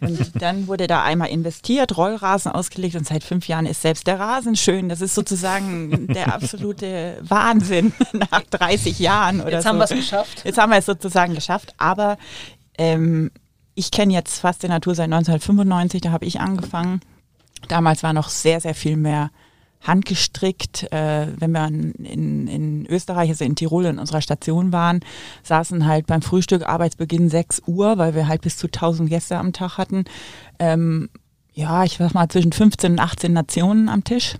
Und 0.00 0.40
dann 0.40 0.68
wurde 0.68 0.86
da 0.86 1.02
einmal 1.02 1.30
investiert, 1.30 1.96
Rollrasen 1.96 2.52
ausgelegt 2.52 2.94
und 2.94 3.08
seit 3.08 3.24
fünf 3.24 3.48
Jahren 3.48 3.66
ist 3.66 3.82
selbst 3.82 4.06
der 4.06 4.20
Rasen 4.20 4.54
schön. 4.54 4.88
Das 4.88 5.00
ist 5.00 5.16
sozusagen 5.16 6.06
der 6.06 6.32
absolute 6.32 7.18
Wahnsinn 7.22 7.92
nach 8.12 8.42
30 8.42 9.00
Jahren 9.00 9.40
oder 9.40 9.50
Jetzt 9.50 9.64
so. 9.64 9.70
haben 9.70 9.78
wir 9.78 9.84
es 9.84 9.90
geschafft. 9.90 10.42
Jetzt 10.44 10.58
haben 10.58 10.70
wir 10.70 10.78
es 10.78 10.86
sozusagen 10.86 11.34
geschafft, 11.34 11.74
aber 11.76 12.18
ähm, 12.78 13.32
ich 13.74 13.90
kenne 13.90 14.12
jetzt 14.12 14.38
fast 14.38 14.62
die 14.62 14.68
Natur 14.68 14.94
seit 14.94 15.06
1995, 15.06 16.02
da 16.02 16.12
habe 16.12 16.24
ich 16.24 16.38
angefangen. 16.38 17.00
Damals 17.66 18.04
war 18.04 18.12
noch 18.12 18.28
sehr, 18.28 18.60
sehr 18.60 18.76
viel 18.76 18.96
mehr 18.96 19.30
handgestrickt. 19.86 20.90
Äh, 20.92 21.28
wenn 21.38 21.52
wir 21.52 21.66
in, 21.66 22.46
in 22.46 22.86
Österreich, 22.86 23.30
also 23.30 23.44
in 23.44 23.56
Tirol 23.56 23.86
in 23.86 23.98
unserer 23.98 24.20
Station 24.20 24.72
waren, 24.72 25.00
saßen 25.42 25.86
halt 25.86 26.06
beim 26.06 26.22
Frühstück 26.22 26.66
Arbeitsbeginn 26.66 27.28
6 27.28 27.62
Uhr, 27.66 27.98
weil 27.98 28.14
wir 28.14 28.28
halt 28.28 28.42
bis 28.42 28.56
zu 28.56 28.66
1000 28.66 29.08
Gäste 29.08 29.38
am 29.38 29.52
Tag 29.52 29.78
hatten. 29.78 30.04
Ähm, 30.58 31.08
ja, 31.52 31.84
ich 31.84 31.96
sag 31.96 32.14
mal 32.14 32.28
zwischen 32.28 32.52
15 32.52 32.92
und 32.92 33.00
18 33.00 33.32
Nationen 33.32 33.88
am 33.88 34.04
Tisch. 34.04 34.36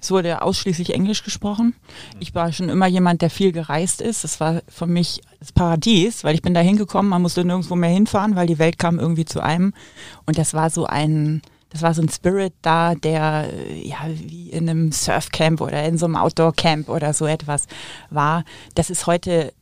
Es 0.00 0.10
wurde 0.10 0.42
ausschließlich 0.42 0.94
Englisch 0.94 1.22
gesprochen. 1.22 1.74
Ich 2.20 2.34
war 2.34 2.52
schon 2.52 2.68
immer 2.68 2.86
jemand, 2.86 3.22
der 3.22 3.30
viel 3.30 3.52
gereist 3.52 4.00
ist. 4.00 4.24
Das 4.24 4.40
war 4.40 4.62
für 4.68 4.86
mich 4.86 5.20
das 5.38 5.52
Paradies, 5.52 6.24
weil 6.24 6.34
ich 6.34 6.42
bin 6.42 6.54
da 6.54 6.60
hingekommen, 6.60 7.10
man 7.10 7.22
musste 7.22 7.44
nirgendwo 7.44 7.76
mehr 7.76 7.90
hinfahren, 7.90 8.34
weil 8.34 8.46
die 8.46 8.58
Welt 8.58 8.78
kam 8.78 8.98
irgendwie 8.98 9.24
zu 9.24 9.40
einem. 9.40 9.74
Und 10.26 10.38
das 10.38 10.54
war 10.54 10.70
so 10.70 10.86
ein, 10.86 11.42
das 11.70 11.82
war 11.82 11.94
so 11.94 12.02
ein 12.02 12.08
Spirit 12.08 12.52
da, 12.62 12.94
der 12.94 13.48
ja 13.82 13.98
wie 14.08 14.50
in 14.50 14.68
einem 14.68 14.92
Surfcamp 14.92 15.60
oder 15.60 15.84
in 15.84 15.98
so 15.98 16.06
einem 16.06 16.16
Outdoor-Camp 16.16 16.88
oder 16.88 17.14
so 17.14 17.26
etwas 17.26 17.66
war. 18.10 18.44
Das 18.74 18.90
ist 18.90 19.06
heute 19.06 19.52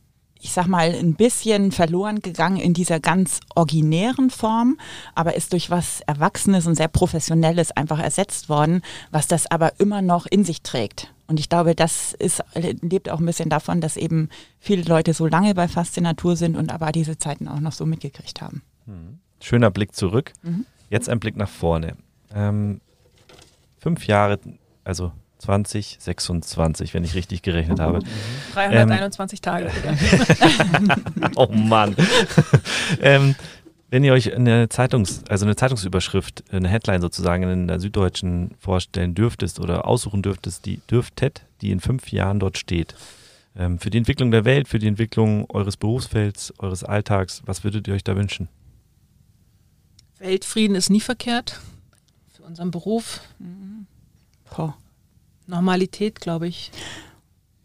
ich 0.41 0.53
sag 0.53 0.67
mal, 0.67 0.93
ein 0.95 1.15
bisschen 1.15 1.71
verloren 1.71 2.21
gegangen 2.21 2.57
in 2.57 2.73
dieser 2.73 2.99
ganz 2.99 3.41
originären 3.55 4.29
Form, 4.29 4.79
aber 5.13 5.35
ist 5.35 5.51
durch 5.51 5.69
was 5.69 6.01
Erwachsenes 6.07 6.65
und 6.65 6.75
sehr 6.75 6.87
Professionelles 6.87 7.71
einfach 7.71 7.99
ersetzt 7.99 8.47
worden, 8.47 8.81
was 9.11 9.27
das 9.27 9.51
aber 9.51 9.79
immer 9.79 10.01
noch 10.01 10.25
in 10.25 10.45
sich 10.45 10.61
trägt. 10.61 11.13
Und 11.27 11.39
ich 11.39 11.49
glaube, 11.49 11.75
das 11.75 12.13
ist, 12.13 12.41
lebt 12.55 13.09
auch 13.09 13.19
ein 13.19 13.25
bisschen 13.25 13.49
davon, 13.49 13.81
dass 13.81 13.97
eben 13.97 14.29
viele 14.59 14.83
Leute 14.83 15.13
so 15.13 15.27
lange 15.27 15.53
bei 15.53 15.67
Faszinatur 15.67 16.35
sind 16.35 16.55
und 16.55 16.71
aber 16.71 16.91
diese 16.91 17.17
Zeiten 17.17 17.47
auch 17.47 17.59
noch 17.59 17.73
so 17.73 17.85
mitgekriegt 17.85 18.41
haben. 18.41 18.63
Mhm. 18.85 19.19
Schöner 19.41 19.71
Blick 19.71 19.93
zurück. 19.95 20.33
Mhm. 20.41 20.65
Jetzt 20.89 21.09
ein 21.09 21.19
Blick 21.19 21.35
nach 21.35 21.49
vorne. 21.49 21.95
Ähm, 22.33 22.81
fünf 23.79 24.07
Jahre, 24.07 24.39
also 24.83 25.11
2026, 25.39 26.93
wenn 26.93 27.03
ich 27.03 27.15
richtig 27.15 27.41
gerechnet 27.41 27.79
habe. 27.79 27.99
321 28.53 29.39
ähm, 29.39 29.41
Tage. 29.41 29.71
oh 31.35 31.47
Mann. 31.47 31.95
ähm, 33.01 33.35
wenn 33.89 34.03
ihr 34.03 34.13
euch 34.13 34.35
eine 34.35 34.69
Zeitungs, 34.69 35.23
also 35.29 35.45
eine 35.45 35.55
Zeitungsüberschrift, 35.55 36.43
eine 36.51 36.67
Headline 36.67 37.01
sozusagen 37.01 37.43
in 37.43 37.67
der 37.67 37.79
Süddeutschen 37.79 38.51
vorstellen 38.59 39.15
dürftest 39.15 39.59
oder 39.59 39.87
aussuchen 39.87 40.21
dürftest, 40.21 40.65
die 40.65 40.81
dürftet, 40.91 41.43
die 41.61 41.71
in 41.71 41.79
fünf 41.79 42.11
Jahren 42.11 42.39
dort 42.39 42.57
steht, 42.57 42.95
ähm, 43.55 43.79
für 43.79 43.89
die 43.89 43.97
Entwicklung 43.97 44.29
der 44.31 44.45
Welt, 44.45 44.67
für 44.67 44.77
die 44.77 44.87
Entwicklung 44.87 45.49
eures 45.49 45.77
Berufsfelds, 45.77 46.53
eures 46.59 46.83
Alltags, 46.83 47.41
was 47.45 47.63
würdet 47.63 47.87
ihr 47.87 47.95
euch 47.95 48.03
da 48.03 48.15
wünschen? 48.15 48.47
Weltfrieden 50.19 50.75
ist 50.75 50.89
nie 50.89 51.01
verkehrt 51.01 51.59
für 52.31 52.43
unseren 52.43 52.71
Beruf. 52.71 53.21
Mhm. 53.39 53.87
Oh. 54.57 54.73
Normalität, 55.47 56.19
glaube 56.19 56.47
ich. 56.47 56.71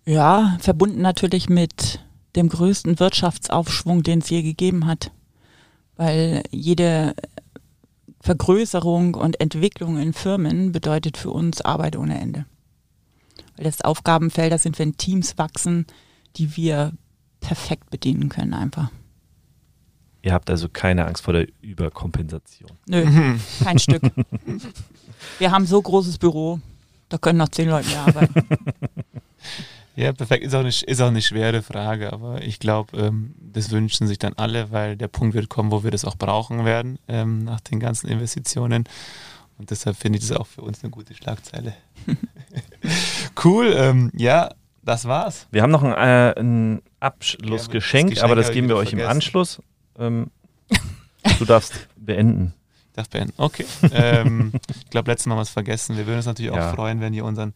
Ja, 0.06 0.56
verbunden 0.60 1.02
natürlich 1.02 1.48
mit 1.48 2.00
dem 2.36 2.48
größten 2.48 2.98
Wirtschaftsaufschwung, 2.98 4.02
den 4.02 4.20
es 4.20 4.30
je 4.30 4.42
gegeben 4.42 4.86
hat. 4.86 5.12
Weil 5.96 6.42
jede 6.50 7.14
Vergrößerung 8.20 9.14
und 9.14 9.40
Entwicklung 9.40 9.98
in 9.98 10.12
Firmen 10.12 10.72
bedeutet 10.72 11.16
für 11.16 11.30
uns 11.30 11.60
Arbeit 11.60 11.96
ohne 11.96 12.18
Ende. 12.18 12.46
Weil 13.56 13.64
das 13.64 13.82
Aufgabenfelder 13.82 14.58
sind, 14.58 14.78
wenn 14.78 14.96
Teams 14.96 15.38
wachsen, 15.38 15.86
die 16.36 16.56
wir 16.56 16.92
perfekt 17.40 17.90
bedienen 17.90 18.28
können 18.28 18.54
einfach. 18.54 18.90
Ihr 20.24 20.32
habt 20.32 20.48
also 20.48 20.70
keine 20.70 21.06
Angst 21.06 21.22
vor 21.22 21.34
der 21.34 21.46
Überkompensation. 21.60 22.70
Nö, 22.86 23.04
kein 23.62 23.78
Stück. 23.78 24.02
Wir 25.38 25.50
haben 25.50 25.66
so 25.66 25.80
großes 25.80 26.16
Büro, 26.16 26.60
da 27.10 27.18
können 27.18 27.38
noch 27.38 27.50
zehn 27.50 27.68
Leute 27.68 27.88
mehr 27.88 28.06
arbeiten. 28.06 28.48
ja, 29.96 30.14
perfekt. 30.14 30.42
Ist 30.42 30.54
auch, 30.54 30.60
eine, 30.60 30.70
ist 30.70 31.00
auch 31.02 31.08
eine 31.08 31.20
schwere 31.20 31.60
Frage, 31.60 32.10
aber 32.10 32.40
ich 32.42 32.58
glaube, 32.58 32.96
ähm, 32.96 33.34
das 33.38 33.70
wünschen 33.70 34.06
sich 34.06 34.18
dann 34.18 34.32
alle, 34.34 34.72
weil 34.72 34.96
der 34.96 35.08
Punkt 35.08 35.34
wird 35.34 35.50
kommen, 35.50 35.70
wo 35.70 35.84
wir 35.84 35.90
das 35.90 36.06
auch 36.06 36.16
brauchen 36.16 36.64
werden 36.64 36.98
ähm, 37.06 37.44
nach 37.44 37.60
den 37.60 37.78
ganzen 37.78 38.08
Investitionen. 38.08 38.84
Und 39.58 39.70
deshalb 39.70 39.94
finde 39.98 40.18
ich 40.18 40.26
das 40.26 40.38
auch 40.38 40.46
für 40.46 40.62
uns 40.62 40.82
eine 40.82 40.90
gute 40.90 41.12
Schlagzeile. 41.14 41.74
cool. 43.44 43.74
Ähm, 43.76 44.10
ja, 44.16 44.54
das 44.82 45.04
war's. 45.04 45.48
Wir 45.50 45.60
haben 45.60 45.70
noch 45.70 45.82
ein, 45.82 45.92
äh, 45.92 46.40
ein 46.40 46.82
Abschlussgeschenk, 47.00 48.16
Ja, 48.16 48.24
aber 48.24 48.36
das 48.36 48.52
geben 48.52 48.68
wir 48.68 48.76
euch 48.76 48.88
ich 48.88 48.92
im 48.94 49.00
vergessen. 49.00 49.16
Anschluss. 49.18 49.60
Ähm, 49.98 50.30
du 51.38 51.44
darfst 51.44 51.72
beenden. 51.96 52.54
Ich 52.88 52.96
darf 52.96 53.08
beenden. 53.08 53.32
Okay. 53.38 53.64
ähm, 53.92 54.52
ich 54.84 54.90
glaube, 54.90 55.10
letztes 55.10 55.26
Mal 55.26 55.32
haben 55.34 55.38
wir 55.38 55.42
es 55.42 55.50
vergessen. 55.50 55.96
Wir 55.96 56.06
würden 56.06 56.18
uns 56.18 56.26
natürlich 56.26 56.52
auch 56.52 56.56
Ja. 56.56 56.72
freuen, 56.74 57.00
wenn 57.00 57.14
ihr 57.14 57.24
unseren 57.24 57.54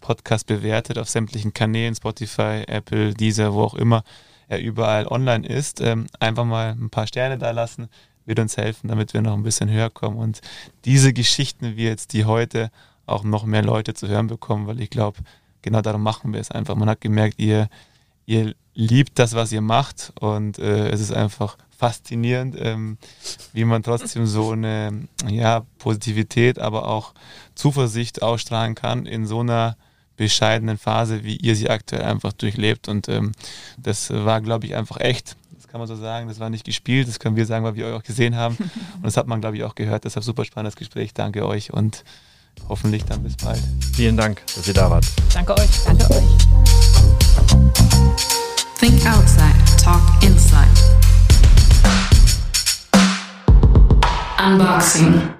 Podcast 0.00 0.46
bewertet 0.46 0.98
auf 0.98 1.08
sämtlichen 1.08 1.52
Kanälen, 1.52 1.94
Spotify, 1.94 2.62
Apple, 2.66 3.14
Deezer, 3.14 3.52
wo 3.52 3.62
auch 3.62 3.74
immer 3.74 4.04
er 4.48 4.60
überall 4.60 5.06
online 5.06 5.46
ist. 5.46 5.80
Ähm, 5.80 6.06
einfach 6.20 6.44
mal 6.44 6.70
ein 6.78 6.88
paar 6.90 7.06
Sterne 7.06 7.36
da 7.36 7.50
lassen, 7.50 7.88
wird 8.24 8.38
uns 8.38 8.56
helfen, 8.56 8.88
damit 8.88 9.12
wir 9.12 9.20
noch 9.20 9.34
ein 9.34 9.42
bisschen 9.42 9.68
höher 9.70 9.90
kommen 9.90 10.16
und 10.16 10.40
diese 10.84 11.12
Geschichten 11.12 11.76
wie 11.76 11.84
jetzt 11.84 12.12
die 12.12 12.24
heute 12.24 12.70
auch 13.06 13.24
noch 13.24 13.44
mehr 13.44 13.62
Leute 13.62 13.94
zu 13.94 14.06
hören 14.08 14.26
bekommen, 14.26 14.66
weil 14.66 14.80
ich 14.80 14.90
glaube, 14.90 15.18
genau 15.62 15.80
darum 15.82 16.02
machen 16.02 16.32
wir 16.32 16.40
es 16.40 16.50
einfach. 16.50 16.76
Man 16.76 16.88
hat 16.88 17.00
gemerkt, 17.00 17.38
ihr, 17.38 17.68
ihr 18.26 18.54
liebt 18.74 19.18
das, 19.18 19.34
was 19.34 19.50
ihr 19.50 19.62
macht 19.62 20.12
und 20.20 20.58
äh, 20.58 20.88
es 20.90 21.00
ist 21.00 21.12
einfach 21.12 21.56
faszinierend, 21.78 22.56
ähm, 22.58 22.98
wie 23.52 23.64
man 23.64 23.84
trotzdem 23.84 24.26
so 24.26 24.50
eine 24.50 25.06
ja, 25.28 25.64
Positivität, 25.78 26.58
aber 26.58 26.88
auch 26.88 27.14
Zuversicht 27.54 28.20
ausstrahlen 28.20 28.74
kann 28.74 29.06
in 29.06 29.26
so 29.26 29.40
einer 29.40 29.76
bescheidenen 30.16 30.76
Phase, 30.76 31.22
wie 31.22 31.36
ihr 31.36 31.54
sie 31.54 31.70
aktuell 31.70 32.02
einfach 32.02 32.32
durchlebt. 32.32 32.88
Und 32.88 33.08
ähm, 33.08 33.32
das 33.78 34.10
war, 34.10 34.40
glaube 34.40 34.66
ich, 34.66 34.74
einfach 34.74 34.98
echt. 34.98 35.36
Das 35.54 35.68
kann 35.68 35.78
man 35.78 35.86
so 35.86 35.94
sagen. 35.94 36.28
Das 36.28 36.40
war 36.40 36.50
nicht 36.50 36.64
gespielt. 36.64 37.06
Das 37.06 37.20
können 37.20 37.36
wir 37.36 37.46
sagen, 37.46 37.64
weil 37.64 37.76
wir 37.76 37.86
euch 37.86 37.94
auch 37.94 38.02
gesehen 38.02 38.34
haben. 38.34 38.56
Und 38.96 39.04
das 39.04 39.16
hat 39.16 39.28
man, 39.28 39.40
glaube 39.40 39.56
ich, 39.56 39.62
auch 39.62 39.76
gehört. 39.76 40.04
Deshalb 40.04 40.24
super 40.24 40.44
spannendes 40.44 40.74
Gespräch. 40.74 41.14
Danke 41.14 41.46
euch 41.46 41.72
und 41.72 42.04
hoffentlich 42.68 43.04
dann 43.04 43.22
bis 43.22 43.36
bald. 43.36 43.62
Vielen 43.94 44.16
Dank, 44.16 44.42
dass 44.56 44.66
ihr 44.66 44.74
da 44.74 44.90
wart. 44.90 45.06
Danke 45.32 45.56
euch. 45.56 45.84
Danke 45.84 46.10
euch. 46.10 46.24
Think 48.80 49.06
outside, 49.06 49.54
talk 49.80 50.02
inside. 50.22 51.07
Unboxing. 54.38 55.37